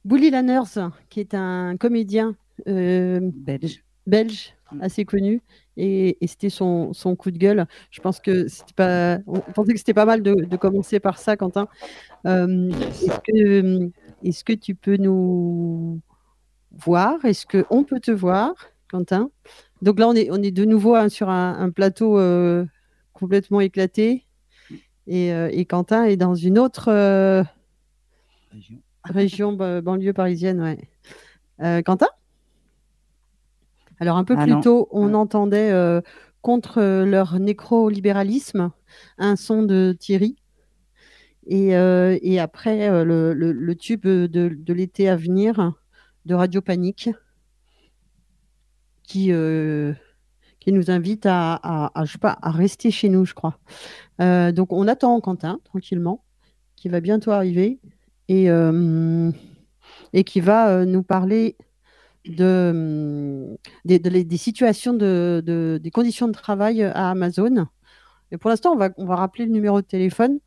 Bully 0.05 0.31
Lanners, 0.31 0.91
qui 1.11 1.21
est 1.21 1.35
un 1.35 1.77
comédien 1.77 2.37
euh, 2.69 3.21
belge. 3.35 3.85
belge 4.07 4.55
assez 4.81 5.05
connu, 5.05 5.41
et, 5.77 6.17
et 6.21 6.27
c'était 6.27 6.51
son, 6.51 6.93
son 6.93 7.15
coup 7.15 7.31
de 7.31 7.39
gueule. 7.39 7.67
Je 7.91 8.01
pense 8.01 8.19
que 8.21 8.49
c'était 8.49 8.73
pas, 8.75 9.19
on 9.27 9.39
pensait 9.41 9.73
que 9.73 9.79
c'était 9.79 9.95
pas 9.95 10.05
mal 10.07 10.23
de, 10.23 10.35
de 10.35 10.57
commencer 10.57 10.99
par 10.99 11.19
ça, 11.19 11.37
Quentin. 11.37 11.69
Euh, 12.27 12.71
Est-ce 12.71 13.21
que, 13.21 13.91
est-ce 14.25 14.45
que 14.45 14.53
tu 14.53 14.75
peux 14.75 14.97
nous 14.97 16.01
voir? 16.73 17.25
Est-ce 17.25 17.47
que 17.47 17.65
on 17.71 17.85
peut 17.85 18.01
te 18.01 18.11
voir, 18.11 18.55
Quentin? 18.91 19.31
Donc 19.83 20.01
là, 20.01 20.09
on 20.09 20.15
est, 20.15 20.31
on 20.31 20.43
est 20.43 20.51
de 20.51 20.65
nouveau 20.65 20.95
hein, 20.97 21.09
sur 21.09 21.29
un, 21.29 21.59
un 21.61 21.71
plateau 21.71 22.19
euh, 22.19 22.65
complètement 23.13 23.61
éclaté. 23.61 24.25
Et, 25.07 25.33
euh, 25.33 25.49
et 25.53 25.65
Quentin 25.65 26.05
est 26.05 26.17
dans 26.17 26.35
une 26.35 26.59
autre 26.59 26.89
euh, 26.91 27.43
région, 29.05 29.53
ba- 29.53 29.81
banlieue 29.81 30.13
parisienne. 30.13 30.61
Ouais. 30.61 30.79
Euh, 31.61 31.83
Quentin? 31.83 32.09
Alors, 34.01 34.17
un 34.17 34.25
peu 34.25 34.35
Ah 34.37 34.45
plus 34.45 34.53
non. 34.53 34.61
tôt, 34.61 34.89
on 34.91 35.15
entendait 35.15 35.71
euh, 35.71 36.01
contre 36.43 36.83
leur 37.05 37.39
nécrolibéralisme 37.39 38.71
un 39.19 39.37
son 39.37 39.63
de 39.63 39.95
Thierry. 39.99 40.37
Et, 41.47 41.77
euh, 41.77 42.19
et 42.23 42.41
après, 42.41 42.89
euh, 42.89 43.05
le, 43.05 43.35
le- 43.35 43.53
le 43.53 43.75
tube 43.75 44.07
de, 44.07 44.27
de 44.27 44.73
l'été 44.73 45.09
à 45.09 45.17
venir 45.17 45.75
de 46.25 46.35
Radio 46.35 46.63
Panique 46.63 47.11
qui, 49.03 49.31
qui 50.65 50.73
nous 50.73 50.91
invite 50.91 51.27
à, 51.27 51.55
à- 51.63 51.91
à, 52.01 52.05
je 52.07 52.13
sais 52.13 52.19
pas, 52.19 52.39
à 52.41 52.51
rester 52.51 52.91
chez 52.91 53.11
nous, 53.11 53.27
je 53.27 53.35
crois. 53.35 53.59
Euh, 54.23 54.51
donc, 54.51 54.73
on 54.73 54.89
attend 54.89 55.21
Quentin, 55.21 55.61
tranquillement, 55.65 56.25
qui 56.75 56.89
va 56.89 57.01
bientôt 57.01 57.33
arriver 57.33 57.81
et, 58.29 58.51
euh, 58.51 59.31
et 60.15 60.25
qui 60.25 60.41
va 60.41 60.71
euh, 60.71 60.85
nous 60.87 61.03
parler 61.03 61.59
de, 62.25 63.59
des, 63.85 63.99
de 63.99 64.09
les- 64.09 64.25
des 64.25 64.37
situations, 64.39 64.95
de, 64.95 65.43
de- 65.45 65.79
des 65.83 65.91
conditions 65.91 66.29
de 66.29 66.33
travail 66.33 66.83
à 66.83 67.11
Amazon. 67.11 67.67
Et 68.31 68.39
pour 68.39 68.49
l'instant, 68.49 68.73
on 68.73 68.77
va, 68.79 68.89
on 68.97 69.05
va 69.05 69.17
rappeler 69.17 69.45
le 69.45 69.53
numéro 69.53 69.83
de 69.83 69.87
téléphone 69.87 70.39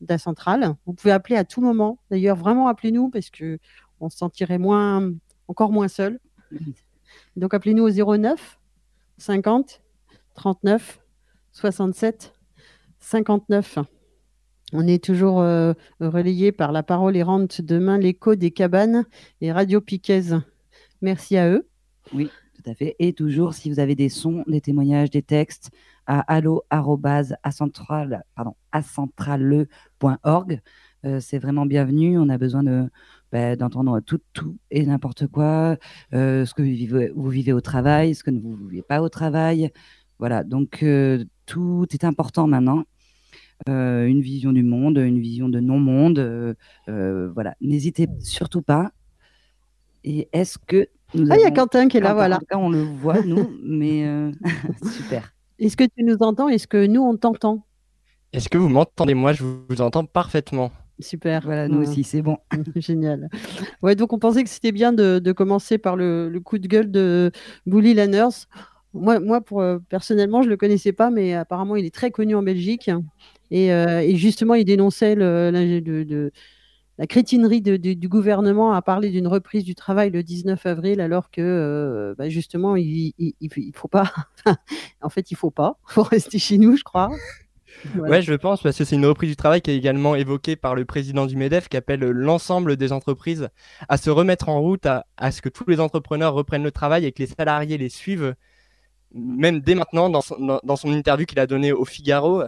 de 0.00 0.06
la 0.08 0.18
centrale. 0.18 0.74
Vous 0.84 0.94
pouvez 0.94 1.12
appeler 1.12 1.36
à 1.36 1.44
tout 1.44 1.60
moment. 1.60 2.00
D'ailleurs, 2.10 2.34
vraiment, 2.36 2.66
appelez-nous 2.66 3.08
parce 3.08 3.30
que 3.30 3.60
on 4.00 4.08
se 4.10 4.16
sentirait 4.18 4.58
moins, 4.58 5.12
encore 5.46 5.70
moins 5.70 5.86
seul. 5.86 6.18
Donc, 7.36 7.54
appelez-nous 7.54 7.84
au 7.84 7.90
09 8.18 8.56
50 9.20 9.82
39 10.34 10.98
67 11.52 12.32
59. 13.00 13.78
On 14.72 14.86
est 14.86 15.04
toujours 15.04 15.40
euh, 15.40 15.74
relayé 16.00 16.52
par 16.52 16.72
la 16.72 16.82
parole 16.82 17.16
errante 17.16 17.60
demain, 17.60 17.98
l'écho 17.98 18.34
des 18.34 18.50
cabanes 18.50 19.04
et 19.42 19.52
Radio 19.52 19.82
Piquez. 19.82 20.38
Merci 21.02 21.36
à 21.36 21.50
eux. 21.50 21.68
Oui, 22.14 22.30
tout 22.54 22.70
à 22.70 22.74
fait. 22.74 22.96
Et 22.98 23.12
toujours, 23.12 23.52
si 23.52 23.70
vous 23.70 23.78
avez 23.78 23.94
des 23.94 24.08
sons, 24.08 24.42
des 24.46 24.62
témoignages, 24.62 25.10
des 25.10 25.22
textes, 25.22 25.70
à 26.06 26.20
allo 26.20 26.64
Euh, 31.06 31.18
c'est 31.20 31.38
vraiment 31.38 31.66
bienvenu. 31.66 32.18
On 32.18 32.28
a 32.28 32.38
besoin 32.38 32.62
de, 32.62 32.88
bah, 33.32 33.56
d'entendre 33.56 34.00
tout, 34.00 34.20
tout 34.32 34.56
et 34.70 34.84
n'importe 34.84 35.26
quoi, 35.26 35.76
euh, 36.14 36.44
ce 36.44 36.52
que 36.54 36.62
vous 36.62 36.68
vivez, 36.68 37.12
vous 37.14 37.28
vivez 37.30 37.52
au 37.52 37.60
travail, 37.60 38.14
ce 38.14 38.22
que 38.24 38.30
vous 38.30 38.56
ne 38.56 38.68
vivez 38.70 38.82
pas 38.82 39.00
au 39.02 39.08
travail. 39.08 39.70
Voilà, 40.18 40.44
donc 40.44 40.82
euh, 40.82 41.24
tout 41.46 41.86
est 41.92 42.04
important 42.04 42.46
maintenant. 42.46 42.84
Euh, 43.68 44.06
une 44.06 44.20
vision 44.22 44.52
du 44.52 44.62
monde, 44.62 44.98
une 44.98 45.20
vision 45.20 45.48
de 45.48 45.60
non-monde. 45.60 46.18
euh, 46.18 46.54
euh, 46.88 47.30
voilà, 47.34 47.54
n'hésitez 47.60 48.08
surtout 48.20 48.62
pas. 48.62 48.90
Et 50.04 50.28
est-ce 50.32 50.58
que 50.58 50.88
nous 51.14 51.26
Ah, 51.30 51.36
il 51.36 51.42
y 51.42 51.44
a 51.44 51.50
Quentin 51.50 51.88
qui 51.88 51.98
est 51.98 52.00
là, 52.00 52.08
Quentin, 52.10 52.14
voilà. 52.16 52.36
en 52.36 52.38
tout 52.40 52.46
cas, 52.46 52.56
on 52.58 52.70
le 52.70 52.82
voit, 52.82 53.22
nous, 53.24 53.50
mais 53.62 54.06
euh, 54.06 54.32
super. 54.82 55.32
Est-ce 55.58 55.76
que 55.76 55.84
tu 55.84 56.04
nous 56.04 56.16
entends? 56.20 56.48
Est-ce 56.48 56.66
que 56.66 56.86
nous, 56.86 57.02
on 57.02 57.16
t'entend? 57.16 57.64
Est-ce 58.32 58.48
que 58.48 58.56
vous 58.58 58.68
m'entendez? 58.68 59.14
Moi, 59.14 59.32
je 59.32 59.44
vous 59.44 59.80
entends 59.80 60.04
parfaitement. 60.06 60.72
Super. 61.00 61.42
Voilà, 61.44 61.68
nous 61.68 61.78
Ouais. 61.80 61.88
aussi, 61.88 62.04
c'est 62.04 62.22
bon. 62.22 62.38
Génial. 62.76 63.28
Ouais, 63.82 63.94
donc 63.94 64.12
on 64.12 64.18
pensait 64.18 64.42
que 64.44 64.50
c'était 64.50 64.72
bien 64.72 64.92
de, 64.92 65.18
de 65.18 65.32
commencer 65.32 65.78
par 65.78 65.96
le, 65.96 66.28
le 66.28 66.40
coup 66.40 66.58
de 66.58 66.66
gueule 66.66 66.90
de 66.90 67.30
Bully 67.66 67.94
Lanners. 67.94 68.46
Moi, 68.92 69.20
moi 69.20 69.40
pour, 69.40 69.60
euh, 69.60 69.78
personnellement, 69.88 70.42
je 70.42 70.46
ne 70.46 70.50
le 70.50 70.56
connaissais 70.56 70.92
pas, 70.92 71.10
mais 71.10 71.34
apparemment, 71.34 71.76
il 71.76 71.84
est 71.84 71.94
très 71.94 72.10
connu 72.10 72.34
en 72.34 72.42
Belgique. 72.42 72.90
Et, 73.50 73.72
euh, 73.72 74.00
et 74.00 74.16
justement, 74.16 74.54
il 74.54 74.64
dénonçait 74.64 75.14
le- 75.14 75.50
la, 75.50 75.60
de- 75.64 76.02
de- 76.04 76.32
la 76.98 77.06
crétinerie 77.06 77.62
du 77.62 78.08
gouvernement 78.08 78.72
à 78.74 78.82
parler 78.82 79.08
d'une 79.08 79.26
reprise 79.26 79.64
du 79.64 79.74
travail 79.74 80.10
le 80.10 80.22
19 80.22 80.66
avril, 80.66 81.00
alors 81.00 81.30
que 81.30 81.40
euh, 81.40 82.14
bah, 82.18 82.28
justement, 82.28 82.76
il 82.76 83.14
ne 83.40 83.48
faut 83.74 83.88
pas. 83.88 84.12
en 85.00 85.08
fait, 85.08 85.30
il 85.30 85.36
faut 85.36 85.50
pas. 85.50 85.78
Il 85.88 85.92
faut 85.94 86.02
rester 86.02 86.38
chez 86.38 86.58
nous, 86.58 86.76
je 86.76 86.82
crois. 86.84 87.08
Ouais, 87.96 88.22
je 88.22 88.34
pense, 88.34 88.62
parce 88.62 88.76
que 88.76 88.84
c'est 88.84 88.96
une 88.96 89.06
reprise 89.06 89.30
du 89.30 89.36
travail 89.36 89.60
qui 89.60 89.70
est 89.70 89.76
également 89.76 90.14
évoquée 90.14 90.56
par 90.56 90.74
le 90.74 90.84
président 90.84 91.26
du 91.26 91.36
MEDEF, 91.36 91.68
qui 91.68 91.76
appelle 91.76 92.00
l'ensemble 92.00 92.76
des 92.76 92.92
entreprises 92.92 93.48
à 93.88 93.96
se 93.96 94.10
remettre 94.10 94.48
en 94.48 94.60
route, 94.60 94.86
à, 94.86 95.30
ce 95.30 95.42
que 95.42 95.48
tous 95.48 95.64
les 95.68 95.80
entrepreneurs 95.80 96.34
reprennent 96.34 96.62
le 96.62 96.72
travail 96.72 97.06
et 97.06 97.12
que 97.12 97.22
les 97.22 97.28
salariés 97.28 97.78
les 97.78 97.88
suivent, 97.88 98.34
même 99.14 99.60
dès 99.60 99.74
maintenant, 99.74 100.10
dans 100.10 100.20
son, 100.20 100.60
dans, 100.62 100.76
son 100.76 100.92
interview 100.92 101.26
qu'il 101.26 101.40
a 101.40 101.46
donnée 101.46 101.72
au 101.72 101.84
Figaro. 101.84 102.42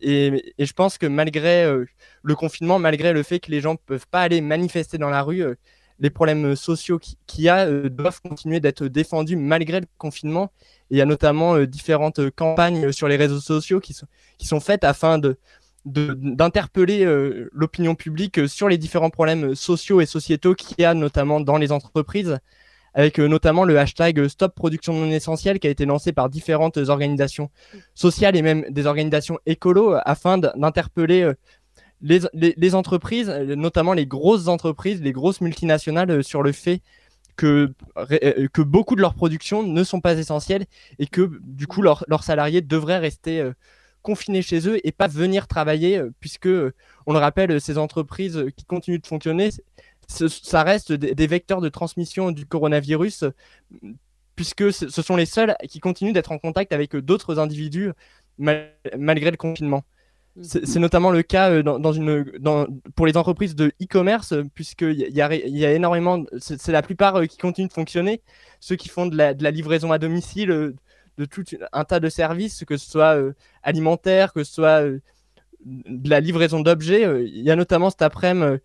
Et, 0.00 0.54
et 0.58 0.66
je 0.66 0.72
pense 0.72 0.98
que 0.98 1.06
malgré 1.06 1.64
euh, 1.64 1.84
le 2.22 2.34
confinement, 2.34 2.78
malgré 2.78 3.12
le 3.12 3.22
fait 3.22 3.40
que 3.40 3.50
les 3.50 3.60
gens 3.60 3.72
ne 3.72 3.78
peuvent 3.78 4.08
pas 4.10 4.22
aller 4.22 4.40
manifester 4.40 4.98
dans 4.98 5.10
la 5.10 5.22
rue, 5.22 5.42
euh, 5.42 5.54
les 6.00 6.10
problèmes 6.10 6.56
sociaux 6.56 6.98
qui- 6.98 7.16
qu'il 7.26 7.44
y 7.44 7.48
a 7.48 7.66
euh, 7.66 7.88
doivent 7.88 8.20
continuer 8.22 8.60
d'être 8.60 8.86
défendus 8.86 9.36
malgré 9.36 9.80
le 9.80 9.86
confinement. 9.98 10.50
Il 10.90 10.98
y 10.98 11.00
a 11.00 11.06
notamment 11.06 11.54
euh, 11.56 11.66
différentes 11.66 12.18
euh, 12.18 12.30
campagnes 12.34 12.92
sur 12.92 13.08
les 13.08 13.16
réseaux 13.16 13.40
sociaux 13.40 13.80
qui 13.80 13.94
sont, 13.94 14.60
faites 14.60 14.84
afin 14.84 15.20
d'interpeller 15.84 17.04
euh, 17.04 17.48
l'opinion 17.52 17.94
publique 17.94 18.38
euh, 18.38 18.48
sur 18.48 18.68
les 18.68 18.78
différents 18.78 19.10
problèmes 19.10 19.54
sociaux 19.54 20.00
et 20.00 20.06
sociétaux 20.06 20.54
qu'il 20.54 20.76
y 20.80 20.84
a 20.84 20.94
notamment 20.94 21.40
dans 21.40 21.58
les 21.58 21.72
entreprises, 21.72 22.38
avec 22.94 23.18
euh, 23.20 23.26
notamment 23.28 23.64
le 23.64 23.78
hashtag 23.78 24.18
euh, 24.18 24.28
Stop 24.28 24.54
Production 24.54 24.94
non 24.94 25.10
essentielle 25.10 25.58
qui 25.58 25.66
a 25.66 25.70
été 25.70 25.84
lancé 25.84 26.12
par 26.12 26.28
différentes 26.30 26.78
organisations 26.78 27.50
sociales 27.94 28.36
et 28.36 28.42
même 28.42 28.64
des 28.70 28.86
organisations 28.86 29.38
écolo 29.46 29.94
euh, 29.94 30.00
afin 30.04 30.38
d'interpeller 30.38 31.22
euh, 31.22 31.34
les, 32.00 32.74
entreprises, 32.74 33.30
euh, 33.30 33.56
notamment 33.56 33.92
les 33.92 34.06
grosses 34.06 34.48
entreprises, 34.48 35.00
les 35.00 35.12
grosses 35.12 35.40
multinationales, 35.40 36.10
euh, 36.10 36.22
sur 36.22 36.42
le 36.42 36.52
fait 36.52 36.82
euh, 37.42 37.68
que 38.52 38.62
beaucoup 38.62 38.94
de 38.94 39.00
leurs 39.00 39.14
productions 39.14 39.62
ne 39.62 39.84
sont 39.84 40.00
pas 40.00 40.16
essentielles 40.16 40.66
et 40.98 41.06
que 41.06 41.40
du 41.42 41.66
coup 41.66 41.82
leurs 41.82 42.22
salariés 42.22 42.60
devraient 42.60 42.98
rester 42.98 43.50
confinés 44.02 44.42
chez 44.42 44.68
eux 44.68 44.78
et 44.86 44.92
pas 44.92 45.08
venir 45.08 45.48
travailler, 45.48 46.00
puisque, 46.20 46.48
on 47.06 47.12
le 47.12 47.18
rappelle, 47.18 47.60
ces 47.60 47.76
entreprises 47.76 48.44
qui 48.56 48.64
continuent 48.64 49.00
de 49.00 49.06
fonctionner, 49.06 49.50
ça 50.06 50.62
reste 50.62 50.92
des, 50.92 51.26
vecteurs 51.26 51.60
de 51.60 51.68
transmission 51.68 52.30
du 52.30 52.46
coronavirus, 52.46 53.24
puisque 54.36 54.72
ce 54.72 55.02
sont 55.02 55.16
les 55.16 55.26
seuls 55.26 55.56
qui 55.68 55.80
continuent 55.80 56.12
d'être 56.12 56.30
en 56.30 56.38
contact 56.38 56.72
avec 56.72 56.94
d'autres 56.94 57.40
individus 57.40 57.90
mal- 58.38 58.70
malgré 58.96 59.32
le 59.32 59.36
confinement. 59.36 59.82
C'est 60.42 60.80
notamment 60.80 61.10
le 61.12 61.22
cas 61.22 61.50
euh, 61.50 61.62
pour 62.96 63.06
les 63.06 63.16
entreprises 63.16 63.54
de 63.54 63.72
e-commerce, 63.80 64.32
euh, 64.32 64.42
puisqu'il 64.52 64.98
y, 64.98 65.20
a- 65.22 65.32
y 65.34 65.64
a, 65.64 65.72
énormément, 65.72 66.24
c'est 66.38 66.72
la 66.72 66.82
plupart 66.82 67.16
euh, 67.16 67.26
qui 67.26 67.38
continuent 67.38 67.68
de 67.68 67.72
fonctionner, 67.72 68.20
ceux 68.58 68.74
qui 68.74 68.88
font 68.88 69.06
de 69.06 69.16
la, 69.16 69.32
de 69.32 69.44
la 69.44 69.52
livraison 69.52 69.92
à 69.92 69.98
domicile, 69.98 70.74
de 71.18 71.24
tout 71.24 71.44
un 71.72 71.84
tas 71.84 72.00
de 72.00 72.08
services, 72.08 72.64
que 72.64 72.76
ce 72.76 72.90
soit 72.90 73.16
alimentaire, 73.62 74.32
que 74.32 74.42
ce 74.42 74.52
soit 74.52 74.82
de 75.64 76.10
la 76.10 76.18
livraison 76.18 76.58
d'objets. 76.60 77.02
Il 77.26 77.42
y 77.42 77.50
a 77.52 77.56
notamment 77.56 77.90
cet 77.90 78.02
après-midi 78.02 78.58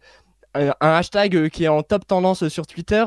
un 0.55 0.73
hashtag 0.81 1.49
qui 1.49 1.65
est 1.65 1.67
en 1.67 1.83
top 1.83 2.07
tendance 2.07 2.47
sur 2.47 2.65
Twitter. 2.65 3.05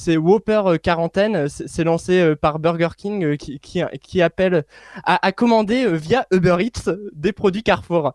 C'est 0.00 0.16
Whopper 0.16 0.62
euh, 0.66 0.76
quarantaine. 0.78 1.36
euh, 1.36 1.48
C'est 1.48 1.84
lancé 1.84 2.20
euh, 2.20 2.34
par 2.36 2.58
Burger 2.58 2.88
King 2.96 3.36
qui, 3.36 3.60
qui, 3.60 3.82
qui 4.02 4.22
appelle 4.22 4.64
à, 5.04 5.24
à 5.26 5.32
commander 5.32 5.86
via 5.96 6.26
Uber 6.32 6.56
Eats 6.60 6.90
des 7.12 7.32
produits 7.32 7.62
Carrefour. 7.62 8.14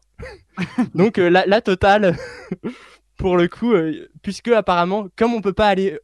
Donc 0.96 1.18
la, 1.18 1.46
la 1.46 1.62
totale 1.62 2.16
pour 3.18 3.38
le 3.38 3.48
coup, 3.48 3.74
puisque 4.22 4.50
apparemment, 4.50 5.08
comme 5.16 5.34
on 5.34 5.42
peut 5.42 5.54
pas 5.54 5.68
aller 5.68 6.00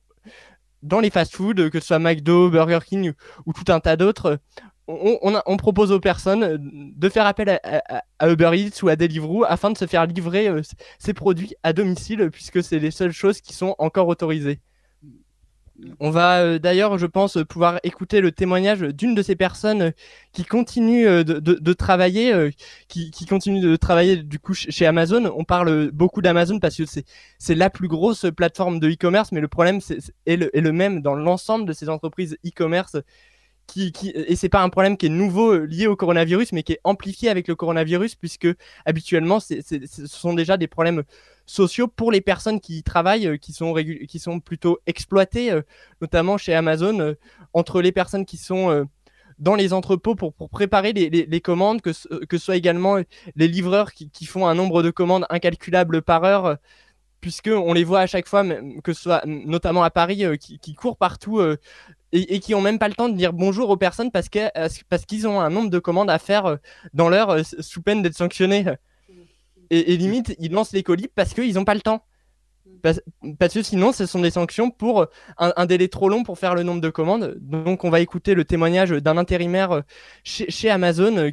dans 0.83 0.99
les 0.99 1.09
fast-foods, 1.09 1.69
que 1.69 1.79
ce 1.79 1.87
soit 1.87 1.99
McDo, 1.99 2.49
Burger 2.49 2.79
King 2.85 3.09
ou, 3.11 3.49
ou 3.49 3.53
tout 3.53 3.71
un 3.71 3.79
tas 3.79 3.95
d'autres, 3.97 4.39
on, 4.87 5.17
on 5.21 5.35
a- 5.35 5.43
on 5.45 5.57
propose 5.57 5.91
aux 5.91 5.99
personnes 5.99 6.57
de 6.95 7.09
faire 7.09 7.25
appel 7.25 7.49
à, 7.49 7.59
à- 7.63 8.03
à 8.19 8.29
Uber 8.29 8.51
Eats 8.55 8.81
ou 8.83 8.89
à 8.89 8.95
Deliveroo 8.95 9.43
afin 9.45 9.69
de 9.71 9.77
se 9.77 9.85
faire 9.85 10.05
livrer 10.07 10.47
euh, 10.47 10.61
ces 10.99 11.13
produits 11.13 11.53
à 11.63 11.71
domicile, 11.73 12.29
puisque 12.31 12.63
c'est 12.63 12.79
les 12.79 12.91
seules 12.91 13.11
choses 13.13 13.41
qui 13.41 13.53
sont 13.53 13.75
encore 13.77 14.07
autorisées. 14.07 14.59
On 15.99 16.09
va 16.09 16.39
euh, 16.41 16.59
d'ailleurs, 16.59 16.97
je 16.97 17.05
pense, 17.05 17.37
euh, 17.37 17.45
pouvoir 17.45 17.79
écouter 17.83 18.21
le 18.21 18.31
témoignage 18.31 18.81
d'une 18.81 19.15
de 19.15 19.21
ces 19.21 19.35
personnes 19.35 19.81
euh, 19.81 19.91
qui 20.33 20.43
continue 20.45 21.05
de, 21.23 21.73
travailler, 21.73 22.51
qui, 22.87 23.11
continue 23.27 23.59
de 23.59 23.75
travailler 23.75 24.17
du 24.17 24.39
coup 24.39 24.53
ch- 24.53 24.73
chez 24.73 24.85
Amazon. 24.85 25.31
On 25.35 25.43
parle 25.43 25.91
beaucoup 25.91 26.21
d'Amazon 26.21 26.59
parce 26.59 26.77
que 26.77 26.83
c'est 26.85 27.55
la 27.55 27.69
plus 27.69 27.87
grosse 27.87 28.25
plateforme 28.35 28.79
de 28.79 28.89
e-commerce, 28.89 29.31
mais 29.31 29.41
le 29.41 29.47
problème 29.47 29.79
est, 30.25 30.37
le, 30.37 30.71
même 30.71 31.01
dans 31.01 31.15
l'ensemble 31.15 31.65
de 31.65 31.73
ces 31.73 31.89
entreprises 31.89 32.37
e-commerce. 32.45 32.97
Qui, 33.67 33.93
qui, 33.93 34.09
et 34.09 34.35
c'est 34.35 34.49
pas 34.49 34.63
un 34.63 34.69
problème 34.69 34.97
qui 34.97 35.05
est 35.05 35.09
nouveau 35.09 35.57
lié 35.65 35.87
au 35.87 35.95
coronavirus, 35.95 36.51
mais 36.51 36.61
qui 36.61 36.73
est 36.73 36.81
amplifié 36.83 37.29
avec 37.29 37.47
le 37.47 37.55
coronavirus, 37.55 38.15
puisque 38.15 38.47
habituellement, 38.85 39.39
ce 39.39 39.55
sont 40.07 40.33
déjà 40.33 40.57
des 40.57 40.67
problèmes 40.67 41.03
sociaux 41.51 41.87
pour 41.87 42.11
les 42.11 42.21
personnes 42.21 42.59
qui 42.61 42.77
y 42.79 42.83
travaillent, 42.83 43.27
euh, 43.27 43.37
qui 43.37 43.51
sont, 43.53 43.73
régu- 43.73 44.05
qui 44.07 44.19
sont 44.19 44.39
plutôt 44.39 44.79
exploitées, 44.87 45.51
euh, 45.51 45.61
notamment 46.01 46.37
chez 46.37 46.53
Amazon, 46.55 46.99
euh, 46.99 47.13
entre 47.53 47.81
les 47.81 47.91
personnes 47.91 48.25
qui 48.25 48.37
sont 48.37 48.87
dans 49.39 49.55
les 49.55 49.73
entrepôts 49.73 50.15
pour, 50.15 50.33
pour 50.33 50.49
préparer 50.49 50.93
les, 50.93 51.09
les- 51.09 51.41
commandes, 51.41 51.81
que 51.81 51.91
que 52.25 52.37
ce 52.37 52.45
soit 52.45 52.55
également 52.55 52.97
les 53.35 53.47
livreurs 53.47 53.91
qui, 53.93 54.09
qui 54.09 54.25
font 54.25 54.47
un 54.47 54.55
nombre 54.55 54.83
de 54.83 54.91
commandes 54.91 55.25
incalculable 55.29 56.01
par 56.01 56.23
heure, 56.23 56.57
puisque 57.21 57.49
on 57.53 57.73
les 57.73 57.83
voit 57.83 58.01
à 58.01 58.07
chaque 58.07 58.27
fois, 58.27 58.43
que 58.83 58.93
ce 58.93 59.01
soit 59.01 59.25
mm, 59.25 59.43
notamment 59.45 59.83
à 59.83 59.89
Paris, 59.91 60.23
qui, 60.39 60.59
qui 60.59 60.73
courent 60.75 60.97
partout 60.97 61.41
et, 62.13 62.39
qui 62.39 62.55
ont 62.55 62.61
même 62.61 62.79
pas 62.79 62.87
le 62.89 62.93
temps 62.95 63.09
de 63.09 63.15
dire 63.17 63.33
bonjour 63.33 63.69
aux 63.69 63.77
personnes 63.77 64.11
parce 64.11 64.29
parce 64.89 65.05
qu'ils 65.05 65.27
ont 65.27 65.39
un 65.41 65.49
nombre 65.49 65.69
de 65.69 65.79
commandes 65.79 66.09
à 66.09 66.19
faire 66.19 66.57
dans 66.93 67.09
l'heure 67.09 67.37
sous 67.59 67.81
peine 67.81 68.01
d'être 68.03 68.17
sanctionnés. 68.17 68.65
Et, 69.73 69.97
limite, 69.97 70.35
ils 70.39 70.51
lancent 70.51 70.73
les 70.73 70.83
colis 70.83 71.07
parce 71.15 71.33
qu'ils 71.33 71.55
n'ont 71.55 71.65
pas 71.65 71.75
le 71.75 71.81
temps. 71.81 72.05
Parce, 72.83 73.53
que 73.53 73.63
sinon, 73.63 73.91
ce 73.91 74.05
sont 74.05 74.19
des 74.19 74.31
sanctions 74.31 74.69
pour 74.69 75.07
un, 75.37 75.53
un 75.55 75.65
délai 75.65 75.87
trop 75.87 76.09
long 76.09 76.23
pour 76.23 76.37
faire 76.37 76.55
le 76.55 76.63
nombre 76.63 76.81
de 76.81 76.89
commandes. 76.89 77.37
Donc, 77.39 77.83
on 77.83 77.89
va 77.89 78.01
écouter 78.01 78.33
le 78.33 78.45
témoignage 78.45 78.91
d'un 78.91 79.17
intérimaire 79.17 79.71
euh, 79.71 79.81
chez, 80.23 80.69
Amazon 80.69 81.15
euh, 81.17 81.31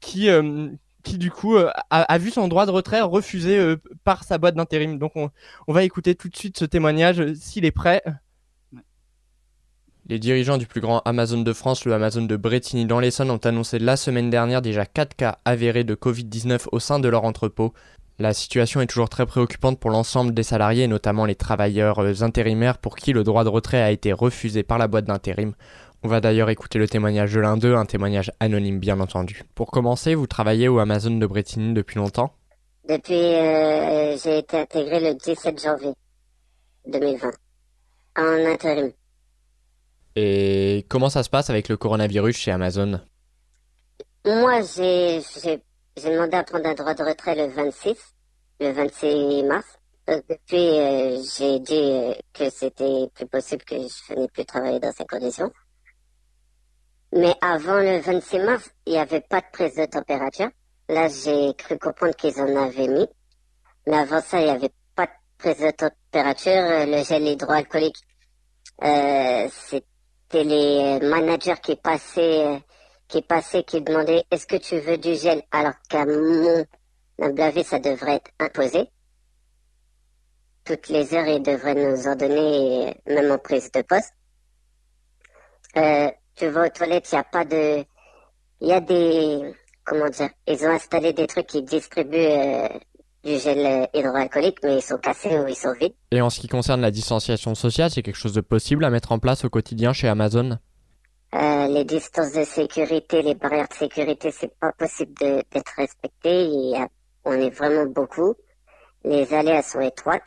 qui, 0.00 0.28
euh, 0.28 0.70
du 1.04 1.30
coup, 1.30 1.56
euh, 1.56 1.70
a, 1.90 2.18
vu 2.18 2.30
son 2.30 2.48
droit 2.48 2.66
de 2.66 2.70
retrait 2.70 3.00
refusé 3.00 3.58
euh, 3.58 3.76
par 4.04 4.24
sa 4.24 4.38
boîte 4.38 4.54
d'intérim. 4.54 4.98
Donc, 4.98 5.12
on, 5.16 5.30
va 5.68 5.84
écouter 5.84 6.14
tout 6.14 6.28
de 6.28 6.36
suite 6.36 6.58
ce 6.58 6.64
témoignage 6.64 7.20
euh, 7.20 7.34
s'il 7.34 7.64
est 7.64 7.70
prêt. 7.70 8.02
Les 10.10 10.18
dirigeants 10.18 10.58
du 10.58 10.66
plus 10.66 10.80
grand 10.80 11.02
Amazon 11.04 11.40
de 11.40 11.52
France, 11.52 11.84
le 11.84 11.94
Amazon 11.94 12.22
de 12.22 12.34
Bretigny 12.34 12.84
dans 12.84 12.98
l'Essonne, 12.98 13.30
ont 13.30 13.36
annoncé 13.36 13.78
la 13.78 13.96
semaine 13.96 14.28
dernière 14.28 14.60
déjà 14.60 14.84
4 14.84 15.14
cas 15.14 15.38
avérés 15.44 15.84
de 15.84 15.94
Covid-19 15.94 16.66
au 16.72 16.80
sein 16.80 16.98
de 16.98 17.08
leur 17.08 17.22
entrepôt. 17.22 17.72
La 18.18 18.34
situation 18.34 18.80
est 18.80 18.88
toujours 18.88 19.08
très 19.08 19.24
préoccupante 19.24 19.78
pour 19.78 19.90
l'ensemble 19.90 20.34
des 20.34 20.42
salariés, 20.42 20.88
notamment 20.88 21.26
les 21.26 21.36
travailleurs 21.36 22.00
euh, 22.00 22.22
intérimaires 22.22 22.78
pour 22.78 22.96
qui 22.96 23.12
le 23.12 23.22
droit 23.22 23.44
de 23.44 23.50
retrait 23.50 23.80
a 23.80 23.92
été 23.92 24.12
refusé 24.12 24.64
par 24.64 24.78
la 24.78 24.88
boîte 24.88 25.04
d'intérim. 25.04 25.52
On 26.02 26.08
va 26.08 26.20
d'ailleurs 26.20 26.50
écouter 26.50 26.80
le 26.80 26.88
témoignage 26.88 27.32
de 27.32 27.38
l'un 27.38 27.56
d'eux, 27.56 27.76
un 27.76 27.86
témoignage 27.86 28.32
anonyme 28.40 28.80
bien 28.80 28.98
entendu. 28.98 29.44
Pour 29.54 29.70
commencer, 29.70 30.16
vous 30.16 30.26
travaillez 30.26 30.66
au 30.66 30.80
Amazon 30.80 31.16
de 31.16 31.26
Bretigny 31.26 31.72
depuis 31.72 31.98
longtemps? 31.98 32.32
Depuis, 32.88 33.14
euh, 33.14 34.16
j'ai 34.16 34.38
été 34.38 34.58
intégré 34.58 34.98
le 34.98 35.14
17 35.14 35.62
janvier 35.62 35.92
2020 36.88 37.30
en 38.16 38.52
intérim. 38.52 38.90
Et 40.16 40.86
comment 40.88 41.08
ça 41.10 41.22
se 41.22 41.30
passe 41.30 41.50
avec 41.50 41.68
le 41.68 41.76
coronavirus 41.76 42.36
chez 42.36 42.50
Amazon? 42.50 43.00
Moi, 44.24 44.60
j'ai 44.76 45.22
demandé 45.96 46.36
à 46.36 46.44
prendre 46.44 46.66
un 46.66 46.74
droit 46.74 46.94
de 46.94 47.02
retrait 47.02 47.34
le 47.34 47.52
26, 47.52 47.94
le 48.60 48.72
26 48.72 49.42
mars. 49.44 49.66
Euh, 50.08 50.20
depuis, 50.28 50.78
euh, 50.78 51.22
j'ai 51.36 51.60
dit 51.60 51.74
euh, 51.74 52.14
que 52.32 52.50
c'était 52.50 53.08
plus 53.14 53.26
possible 53.26 53.62
que 53.64 53.76
je 53.76 54.14
venais 54.14 54.28
plus 54.28 54.44
travailler 54.44 54.80
dans 54.80 54.92
ces 54.92 55.04
conditions. 55.04 55.50
Mais 57.12 57.34
avant 57.40 57.78
le 57.78 58.00
26 58.00 58.38
mars, 58.40 58.70
il 58.86 58.94
n'y 58.94 58.98
avait 58.98 59.20
pas 59.20 59.40
de 59.40 59.46
prise 59.52 59.74
de 59.76 59.86
température. 59.86 60.48
Là, 60.88 61.08
j'ai 61.08 61.54
cru 61.54 61.78
comprendre 61.78 62.14
qu'ils 62.16 62.40
en 62.40 62.56
avaient 62.56 62.88
mis. 62.88 63.06
Mais 63.86 63.96
avant 63.96 64.20
ça, 64.20 64.40
il 64.40 64.44
n'y 64.44 64.50
avait 64.50 64.72
pas 64.94 65.06
de 65.06 65.12
prise 65.38 65.58
de 65.58 65.70
température. 65.70 66.52
Euh, 66.52 66.86
Le 66.86 67.04
gel 67.04 67.22
hydroalcoolique, 67.22 67.96
euh, 68.82 69.48
c'était 70.30 70.44
les 70.44 71.00
managers 71.00 71.60
qui 71.60 71.74
passaient, 71.74 72.46
euh, 72.46 72.58
qui 73.08 73.20
passaient, 73.22 73.64
qui 73.64 73.80
demandaient 73.82 74.24
est-ce 74.30 74.46
que 74.46 74.56
tu 74.56 74.78
veux 74.78 74.96
du 74.96 75.14
gel? 75.16 75.42
Alors 75.50 75.74
qu'à 75.88 76.06
mon 76.06 76.64
humble 77.20 77.40
avis, 77.40 77.64
ça 77.64 77.78
devrait 77.80 78.16
être 78.16 78.30
imposé. 78.38 78.88
toutes 80.64 80.88
les 80.88 81.14
heures, 81.14 81.26
ils 81.26 81.42
devraient 81.42 81.74
nous 81.74 82.06
en 82.06 82.14
donner, 82.14 83.00
même 83.06 83.32
en 83.32 83.38
prise 83.38 83.72
de 83.72 83.82
poste. 83.82 84.14
Euh, 85.76 86.10
tu 86.36 86.46
vas 86.48 86.66
aux 86.66 86.68
toilettes, 86.68 87.10
il 87.10 87.14
n'y 87.16 87.20
a 87.20 87.24
pas 87.24 87.44
de... 87.44 87.84
Il 88.60 88.68
y 88.68 88.72
a 88.72 88.80
des... 88.80 89.52
Comment 89.84 90.08
dire 90.10 90.30
Ils 90.46 90.64
ont 90.64 90.70
installé 90.70 91.12
des 91.12 91.26
trucs 91.26 91.46
qui 91.48 91.62
distribuent 91.62 92.16
euh, 92.18 92.68
du 93.24 93.38
gel 93.38 93.88
hydroalcoolique, 93.94 94.58
mais 94.62 94.76
ils 94.76 94.82
sont 94.82 94.98
cassés 94.98 95.38
ou 95.38 95.46
ils 95.46 95.54
sont 95.54 95.72
vides. 95.78 95.94
Et 96.10 96.20
en 96.20 96.30
ce 96.30 96.40
qui 96.40 96.48
concerne 96.48 96.80
la 96.80 96.90
distanciation 96.90 97.54
sociale, 97.54 97.90
c'est 97.90 98.02
quelque 98.02 98.16
chose 98.16 98.32
de 98.34 98.40
possible 98.40 98.84
à 98.84 98.90
mettre 98.90 99.12
en 99.12 99.18
place 99.18 99.44
au 99.44 99.50
quotidien 99.50 99.92
chez 99.92 100.08
Amazon? 100.08 100.58
Euh, 101.34 101.68
les 101.68 101.84
distances 101.84 102.32
de 102.32 102.44
sécurité, 102.44 103.22
les 103.22 103.34
barrières 103.34 103.68
de 103.68 103.74
sécurité, 103.74 104.32
c'est 104.32 104.52
pas 104.58 104.72
possible 104.72 105.12
d'être 105.14 105.72
respecté. 105.76 106.44
Il 106.46 106.70
y 106.70 106.76
a- 106.76 106.88
on 107.24 107.32
est 107.32 107.50
vraiment 107.50 107.86
beaucoup. 107.86 108.34
Les 109.04 109.32
allées, 109.32 109.52
elles 109.52 109.62
sont 109.62 109.80
étroites. 109.80 110.26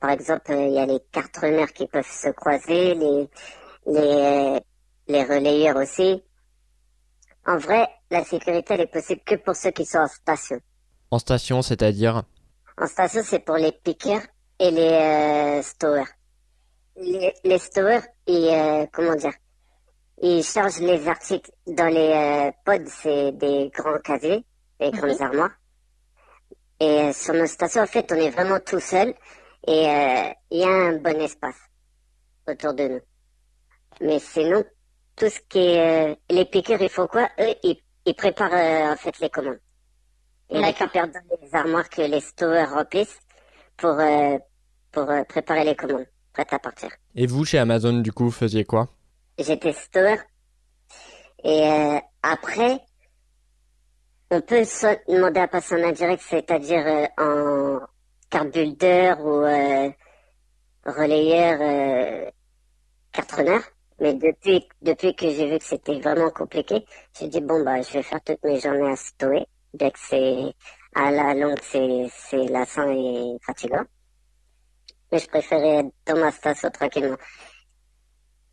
Par 0.00 0.10
exemple, 0.10 0.52
euh, 0.52 0.66
il 0.66 0.74
y 0.74 0.78
a 0.78 0.86
les 0.86 1.00
cartonneurs 1.10 1.72
qui 1.72 1.86
peuvent 1.86 2.06
se 2.06 2.28
croiser, 2.30 2.94
les, 2.94 3.28
les, 3.86 4.60
les 5.08 5.24
relayeurs 5.24 5.76
aussi. 5.76 6.22
En 7.46 7.56
vrai, 7.58 7.88
la 8.10 8.22
sécurité, 8.24 8.74
elle 8.74 8.82
est 8.82 8.92
possible 8.92 9.22
que 9.26 9.34
pour 9.34 9.56
ceux 9.56 9.70
qui 9.70 9.84
sont 9.84 9.98
en 9.98 10.06
station. 10.08 10.58
En 11.10 11.18
station, 11.18 11.62
c'est-à-dire? 11.62 12.22
En 12.76 12.86
station, 12.86 13.22
c'est 13.24 13.38
pour 13.40 13.56
les 13.56 13.72
pickers 13.72 14.26
et 14.58 14.70
les 14.70 14.80
euh, 14.80 15.62
stowers. 15.62 16.08
Les, 16.96 17.32
les 17.44 17.58
stowers, 17.58 18.02
ils, 18.26 18.48
euh, 18.48 18.86
comment 18.92 19.14
dire, 19.14 19.32
ils 20.20 20.42
chargent 20.42 20.80
les 20.80 21.06
articles 21.06 21.50
dans 21.66 21.86
les 21.86 22.12
euh, 22.12 22.52
pods, 22.64 22.88
c'est 22.88 23.32
des 23.32 23.70
grands 23.72 23.98
casiers, 23.98 24.44
des 24.80 24.90
grandes 24.90 25.20
armoires. 25.20 25.52
Et 26.80 26.84
euh, 26.84 27.12
sur 27.12 27.34
nos 27.34 27.46
stations, 27.46 27.82
en 27.82 27.86
fait, 27.86 28.10
on 28.10 28.16
est 28.16 28.30
vraiment 28.30 28.58
tout 28.60 28.80
seul 28.80 29.14
et 29.66 29.88
euh, 29.88 30.32
il 30.50 30.58
y 30.58 30.64
a 30.64 30.68
un 30.68 30.96
bon 30.96 31.20
espace 31.20 31.56
autour 32.48 32.74
de 32.74 32.88
nous. 32.88 33.00
Mais 34.00 34.18
sinon, 34.18 34.64
tout 35.16 35.28
ce 35.30 35.40
qui 35.48 35.60
est... 35.60 36.10
euh, 36.10 36.14
les 36.28 36.44
pickers, 36.44 36.82
ils 36.82 36.88
font 36.88 37.06
quoi? 37.06 37.28
Eux, 37.38 37.54
ils, 37.62 37.80
ils 38.04 38.14
préparent 38.14 38.52
euh, 38.52 38.92
en 38.92 38.96
fait 38.96 39.18
les 39.20 39.30
commandes. 39.30 39.60
D'accord. 40.50 40.66
récupèrent 40.66 41.08
dans 41.08 41.36
les 41.42 41.54
armoires 41.54 41.88
que 41.88 42.02
les 42.02 42.20
stowers 42.20 42.66
remplissent 42.66 43.18
pour, 43.76 43.98
euh, 43.98 44.38
pour 44.92 45.10
euh, 45.10 45.24
préparer 45.24 45.64
les 45.64 45.74
commandes, 45.74 46.06
prêtes 46.32 46.52
à 46.52 46.58
partir. 46.58 46.90
Et 47.14 47.26
vous, 47.26 47.44
chez 47.44 47.58
Amazon, 47.58 48.00
du 48.00 48.12
coup, 48.12 48.30
faisiez 48.30 48.64
quoi? 48.64 48.88
J'étais 49.38 49.72
stower. 49.72 50.16
Et 51.42 51.68
euh, 51.68 51.98
après, 52.22 52.78
on 54.30 54.40
peut 54.40 54.64
soit 54.64 54.98
demander 55.08 55.40
à 55.40 55.48
passer 55.48 55.74
en 55.74 55.88
indirect, 55.88 56.22
c'est-à-dire 56.26 56.86
euh, 56.86 57.06
en 57.18 57.80
carte 58.30 58.52
builder 58.52 59.14
ou 59.20 59.44
euh, 59.44 59.90
relayeur, 60.86 61.58
euh, 61.60 62.30
cartonneur. 63.12 63.60
Mais 64.00 64.14
depuis, 64.14 64.66
depuis 64.82 65.14
que 65.14 65.28
j'ai 65.30 65.50
vu 65.50 65.58
que 65.58 65.64
c'était 65.64 66.00
vraiment 66.00 66.30
compliqué, 66.30 66.84
j'ai 67.18 67.28
dit 67.28 67.40
bon 67.40 67.62
bah 67.64 67.80
je 67.80 67.92
vais 67.92 68.02
faire 68.02 68.20
toutes 68.24 68.42
mes 68.42 68.58
journées 68.58 68.90
à 68.90 68.96
stower, 68.96 69.46
bien 69.74 69.90
que 69.90 69.98
c'est 69.98 70.54
à 70.94 71.10
la 71.10 71.34
longue 71.34 71.58
c'est 71.62 72.06
c'est 72.10 72.44
lassant 72.48 72.90
et 72.90 73.36
fatigant. 73.44 73.84
Mais 75.12 75.18
je 75.18 75.28
préférais 75.28 75.78
être 75.80 75.92
dans 76.06 76.18
ma 76.18 76.30
station 76.30 76.70
tranquillement 76.70 77.16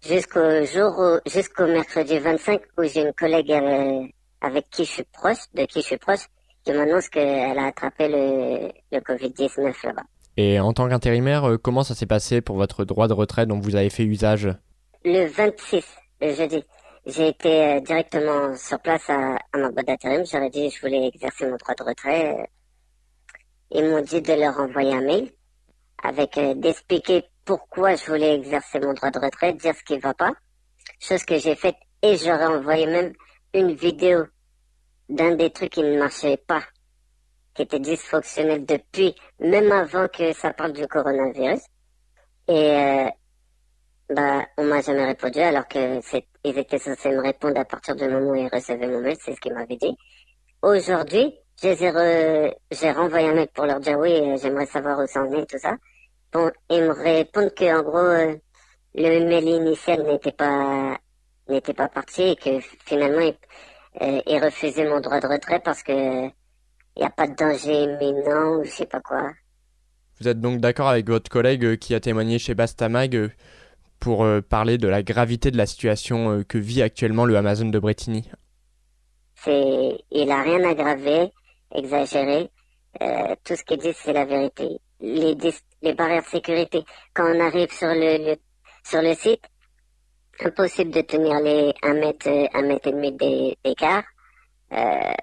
jusqu'au 0.07 0.65
jour 0.65 0.93
où, 0.97 1.29
jusqu'au 1.29 1.67
mercredi 1.67 2.17
25 2.19 2.61
où 2.77 2.83
j'ai 2.83 3.01
une 3.01 3.13
collègue 3.13 3.51
euh, 3.51 4.03
avec 4.41 4.69
qui 4.69 4.85
je 4.85 4.91
suis 4.91 5.03
proche, 5.11 5.37
de 5.53 5.65
qui 5.65 5.81
je 5.81 5.85
suis 5.85 5.97
proche, 5.97 6.27
qui 6.63 6.71
m'annonce 6.73 7.09
qu'elle 7.09 7.57
a 7.57 7.67
attrapé 7.67 8.07
le, 8.07 8.71
le 8.91 8.99
Covid-19 8.99 9.73
là-bas. 9.85 10.03
Et 10.37 10.59
en 10.59 10.73
tant 10.73 10.87
qu'intérimaire, 10.89 11.49
euh, 11.49 11.57
comment 11.57 11.83
ça 11.83 11.93
s'est 11.93 12.05
passé 12.05 12.41
pour 12.41 12.55
votre 12.55 12.85
droit 12.85 13.07
de 13.07 13.13
retrait 13.13 13.45
dont 13.45 13.59
vous 13.59 13.75
avez 13.75 13.89
fait 13.89 14.03
usage? 14.03 14.49
Le 15.03 15.25
26, 15.25 15.85
le 16.21 16.33
jeudi, 16.33 16.63
j'ai 17.11 17.27
été 17.29 17.77
euh, 17.77 17.79
directement 17.81 18.55
sur 18.55 18.79
place 18.79 19.09
à, 19.09 19.37
ma 19.55 19.69
boîte 19.71 19.87
d'intérim. 19.87 20.25
J'aurais 20.25 20.49
dit 20.49 20.69
je 20.69 20.81
voulais 20.81 21.07
exercer 21.07 21.45
mon 21.45 21.57
droit 21.57 21.75
de 21.75 21.83
retrait. 21.83 22.39
euh. 22.39 22.45
Ils 23.71 23.89
m'ont 23.89 24.01
dit 24.01 24.21
de 24.21 24.33
leur 24.33 24.59
envoyer 24.59 24.93
un 24.93 25.01
mail 25.01 25.31
avec 26.03 26.37
euh, 26.37 26.53
d'expliquer 26.55 27.23
pourquoi 27.45 27.95
je 27.95 28.05
voulais 28.05 28.35
exercer 28.35 28.79
mon 28.79 28.93
droit 28.93 29.11
de 29.11 29.19
retrait, 29.19 29.53
dire 29.53 29.75
ce 29.75 29.83
qui 29.83 29.97
va 29.99 30.13
pas. 30.13 30.31
Chose 30.99 31.23
que 31.25 31.37
j'ai 31.37 31.55
faite 31.55 31.75
et 32.01 32.17
j'aurais 32.17 32.45
envoyé 32.45 32.85
même 32.85 33.13
une 33.53 33.73
vidéo 33.73 34.25
d'un 35.09 35.35
des 35.35 35.51
trucs 35.51 35.71
qui 35.71 35.83
ne 35.83 35.97
marchait 35.99 36.37
pas, 36.37 36.63
qui 37.53 37.63
était 37.63 37.79
dysfonctionnel 37.79 38.65
depuis, 38.65 39.15
même 39.39 39.71
avant 39.71 40.07
que 40.07 40.31
ça 40.33 40.53
parle 40.53 40.73
du 40.73 40.87
coronavirus. 40.87 41.61
Et 42.47 42.71
euh, 42.71 43.09
bah, 44.09 44.45
on 44.57 44.65
m'a 44.65 44.81
jamais 44.81 45.05
répondu 45.05 45.39
alors 45.39 45.67
que 45.67 45.99
c'est, 46.01 46.25
ils 46.43 46.57
étaient 46.57 46.79
censés 46.79 47.11
me 47.11 47.21
répondre 47.21 47.59
à 47.59 47.65
partir 47.65 47.95
du 47.95 48.07
moment 48.07 48.31
où 48.31 48.35
ils 48.35 48.49
recevaient 48.51 48.87
mon 48.87 49.01
mail, 49.01 49.17
c'est 49.19 49.35
ce 49.35 49.39
qu'ils 49.39 49.53
m'avaient 49.53 49.77
dit. 49.77 49.95
Aujourd'hui, 50.61 51.33
j'ai 51.61 52.91
renvoyé 52.91 53.29
un 53.29 53.33
mail 53.33 53.47
pour 53.53 53.65
leur 53.65 53.79
dire 53.79 53.97
oui, 53.99 54.13
euh, 54.13 54.37
j'aimerais 54.41 54.65
savoir 54.65 54.99
où 54.99 55.07
ça 55.07 55.21
en 55.21 55.31
est, 55.33 55.45
tout 55.45 55.59
ça. 55.59 55.75
Bon, 56.33 56.49
ils 56.69 56.83
me 56.83 56.91
répondent 56.91 57.53
que 57.53 57.79
en 57.79 57.83
gros, 57.83 57.97
euh, 57.97 58.35
le 58.95 59.25
mail 59.25 59.47
initial 59.47 60.03
n'était 60.03 60.31
pas 60.31 60.97
n'était 61.49 61.73
pas 61.73 61.89
parti 61.89 62.21
et 62.21 62.35
que 62.35 62.59
finalement 62.85 63.21
ils, 63.21 63.35
euh, 64.01 64.39
refusaient 64.39 64.87
mon 64.87 65.01
droit 65.01 65.19
de 65.19 65.27
retrait 65.27 65.59
parce 65.59 65.83
que 65.83 65.91
il 65.93 66.99
n'y 66.99 67.05
a 67.05 67.09
pas 67.09 67.27
de 67.27 67.35
danger 67.35 67.83
imminent 67.83 68.57
ou 68.57 68.63
je 68.63 68.69
sais 68.69 68.85
pas 68.85 69.01
quoi. 69.01 69.31
Vous 70.19 70.27
êtes 70.27 70.39
donc 70.39 70.59
d'accord 70.59 70.89
avec 70.89 71.07
votre 71.07 71.29
collègue 71.29 71.77
qui 71.77 71.95
a 71.95 71.99
témoigné 71.99 72.37
chez 72.37 72.53
Bastamag 72.53 73.31
pour 74.01 74.23
euh, 74.25 74.41
parler 74.41 74.77
de 74.77 74.87
la 74.89 75.03
gravité 75.03 75.51
de 75.51 75.57
la 75.57 75.65
situation 75.65 76.31
euh, 76.31 76.43
que 76.43 76.57
vit 76.57 76.81
actuellement 76.81 77.23
le 77.23 77.37
Amazon 77.37 77.69
de 77.69 77.79
Bretigny 77.79 78.27
C'est, 79.35 79.97
il 80.11 80.29
a 80.31 80.41
rien 80.41 80.63
aggravé, 80.69 81.29
exagéré. 81.73 82.49
Euh, 83.01 83.35
tout 83.45 83.55
ce 83.55 83.63
qu'il 83.63 83.77
dit, 83.77 83.93
c'est 83.95 84.11
la 84.11 84.25
vérité. 84.25 84.67
Les, 84.99 85.35
dis- 85.35 85.53
les 85.81 85.93
barrières 85.93 86.23
de 86.23 86.27
sécurité, 86.27 86.83
quand 87.13 87.33
on 87.33 87.39
arrive 87.39 87.71
sur 87.71 87.87
le, 87.87 88.17
le- 88.31 88.37
sur 88.83 89.01
le 89.01 89.13
site, 89.13 89.43
impossible 90.43 90.91
de 90.91 91.01
tenir 91.01 91.39
les 91.39 91.71
un 91.83 91.93
mètre, 91.93 92.27
euh, 92.27 92.47
un 92.53 92.63
mètre 92.63 92.87
et 92.87 92.91
demi 92.91 93.11
d'é- 93.13 93.57
d'écart. 93.63 94.03
Euh, 94.73 95.13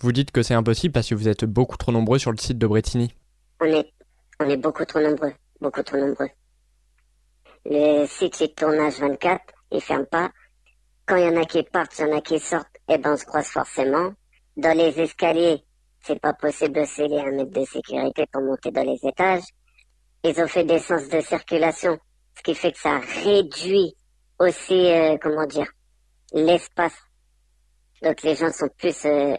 Vous 0.00 0.12
dites 0.12 0.30
que 0.32 0.42
c'est 0.42 0.54
impossible 0.54 0.92
parce 0.92 1.08
que 1.08 1.14
vous 1.14 1.28
êtes 1.28 1.44
beaucoup 1.44 1.76
trop 1.76 1.92
nombreux 1.92 2.18
sur 2.18 2.32
le 2.32 2.38
site 2.38 2.58
de 2.58 2.66
Bretigny. 2.66 3.14
on 3.60 3.66
est, 3.66 3.92
on 4.40 4.48
est 4.48 4.56
beaucoup 4.56 4.84
trop 4.84 5.00
nombreux, 5.00 5.32
beaucoup 5.60 5.82
trop 5.82 5.98
nombreux. 5.98 6.28
Le 7.64 8.06
site, 8.06 8.40
il 8.40 8.54
tourne 8.54 8.76
H24, 8.76 9.38
il 9.70 9.80
ferme 9.80 10.06
pas. 10.06 10.30
Quand 11.06 11.16
il 11.16 11.24
y 11.24 11.28
en 11.28 11.40
a 11.40 11.44
qui 11.44 11.62
partent, 11.62 11.98
il 11.98 12.06
y 12.06 12.12
en 12.12 12.16
a 12.16 12.20
qui 12.20 12.38
sortent, 12.38 12.76
eh 12.88 12.98
ben, 12.98 13.12
on 13.12 13.16
se 13.16 13.24
croise 13.24 13.48
forcément. 13.48 14.12
Dans 14.56 14.76
les 14.76 15.00
escaliers, 15.00 15.62
c'est 16.00 16.20
pas 16.20 16.32
possible 16.32 16.80
de 16.80 16.84
sceller 16.84 17.20
un 17.20 17.30
mètre 17.30 17.52
de 17.52 17.64
sécurité 17.64 18.26
pour 18.32 18.42
monter 18.42 18.70
dans 18.70 18.82
les 18.82 18.98
étages. 19.06 19.44
Ils 20.24 20.40
ont 20.40 20.48
fait 20.48 20.64
des 20.64 20.78
sens 20.78 21.08
de 21.08 21.20
circulation, 21.20 21.98
ce 22.36 22.42
qui 22.42 22.54
fait 22.54 22.72
que 22.72 22.78
ça 22.78 22.98
réduit 22.98 23.94
aussi, 24.38 24.90
euh, 24.90 25.16
comment 25.20 25.46
dire, 25.46 25.70
l'espace. 26.32 26.96
Donc 28.02 28.22
les 28.22 28.34
gens 28.34 28.50
sont 28.50 28.68
plus 28.76 29.04
euh, 29.04 29.36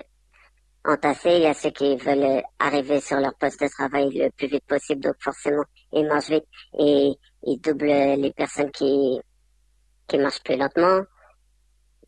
entassés. 0.86 1.36
Il 1.36 1.44
y 1.44 1.46
a 1.46 1.54
ceux 1.54 1.72
qui 1.72 1.96
veulent 1.98 2.24
euh, 2.24 2.42
arriver 2.60 3.02
sur 3.02 3.18
leur 3.18 3.36
poste 3.36 3.62
de 3.62 3.68
travail 3.68 4.10
le 4.12 4.30
plus 4.32 4.48
vite 4.48 4.66
possible, 4.66 5.02
donc 5.02 5.16
forcément 5.20 5.64
ils 5.92 6.08
marchent 6.08 6.30
vite 6.30 6.46
et 6.80 7.14
ils 7.44 7.60
doublent 7.60 7.86
les 7.86 8.34
personnes 8.36 8.72
qui 8.72 9.20
qui 10.08 10.18
marchent 10.18 10.44
plus 10.44 10.58
lentement. 10.58 11.02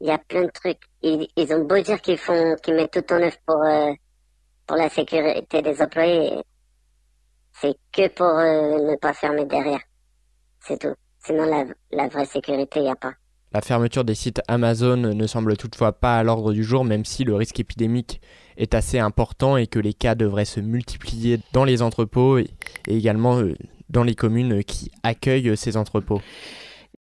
Il 0.02 0.08
y 0.08 0.12
a 0.12 0.18
plein 0.18 0.44
de 0.44 0.52
trucs. 0.52 0.82
Ils, 1.02 1.28
ils 1.36 1.54
ont 1.54 1.64
beau 1.64 1.80
dire 1.80 2.02
qu'ils 2.02 2.18
font, 2.18 2.56
qu'ils 2.62 2.76
mettent 2.76 2.92
tout 2.92 3.14
en 3.14 3.22
œuvre 3.22 3.38
pour 3.46 3.64
euh, 3.64 3.94
pour 4.68 4.78
la 4.78 4.90
sécurité 4.90 5.62
des 5.62 5.82
employés, 5.82 6.42
c'est 7.54 7.76
que 7.92 8.08
pour 8.10 8.26
euh, 8.26 8.92
ne 8.92 8.96
pas 8.98 9.14
fermer 9.14 9.46
derrière. 9.46 9.80
C'est 10.60 10.80
tout. 10.80 10.96
Sinon 11.24 11.46
la 11.46 11.66
la 11.92 12.08
vraie 12.08 12.26
sécurité, 12.26 12.80
il 12.80 12.84
n'y 12.84 12.90
a 12.90 12.96
pas. 12.96 13.14
La 13.54 13.62
fermeture 13.62 14.04
des 14.04 14.16
sites 14.16 14.42
Amazon 14.50 14.98
ne 14.98 15.28
semble 15.28 15.56
toutefois 15.56 15.94
pas 15.94 16.18
à 16.18 16.24
l'ordre 16.24 16.52
du 16.52 16.64
jour, 16.64 16.84
même 16.84 17.06
si 17.06 17.24
le 17.24 17.36
risque 17.36 17.60
épidémique 17.60 18.20
est 18.58 18.74
assez 18.74 19.00
important 19.00 19.56
et 19.56 19.68
que 19.68 19.80
les 19.80 19.94
cas 19.94 20.14
devraient 20.14 20.44
se 20.44 20.60
multiplier 20.60 21.40
dans 21.54 21.64
les 21.64 21.82
entrepôts 21.82 22.38
et, 22.38 22.50
et 22.88 22.98
également 22.98 23.38
euh, 23.38 23.56
dans 23.96 24.04
les 24.04 24.14
communes 24.14 24.62
qui 24.64 24.92
accueillent 25.04 25.56
ces 25.56 25.78
entrepôts. 25.78 26.22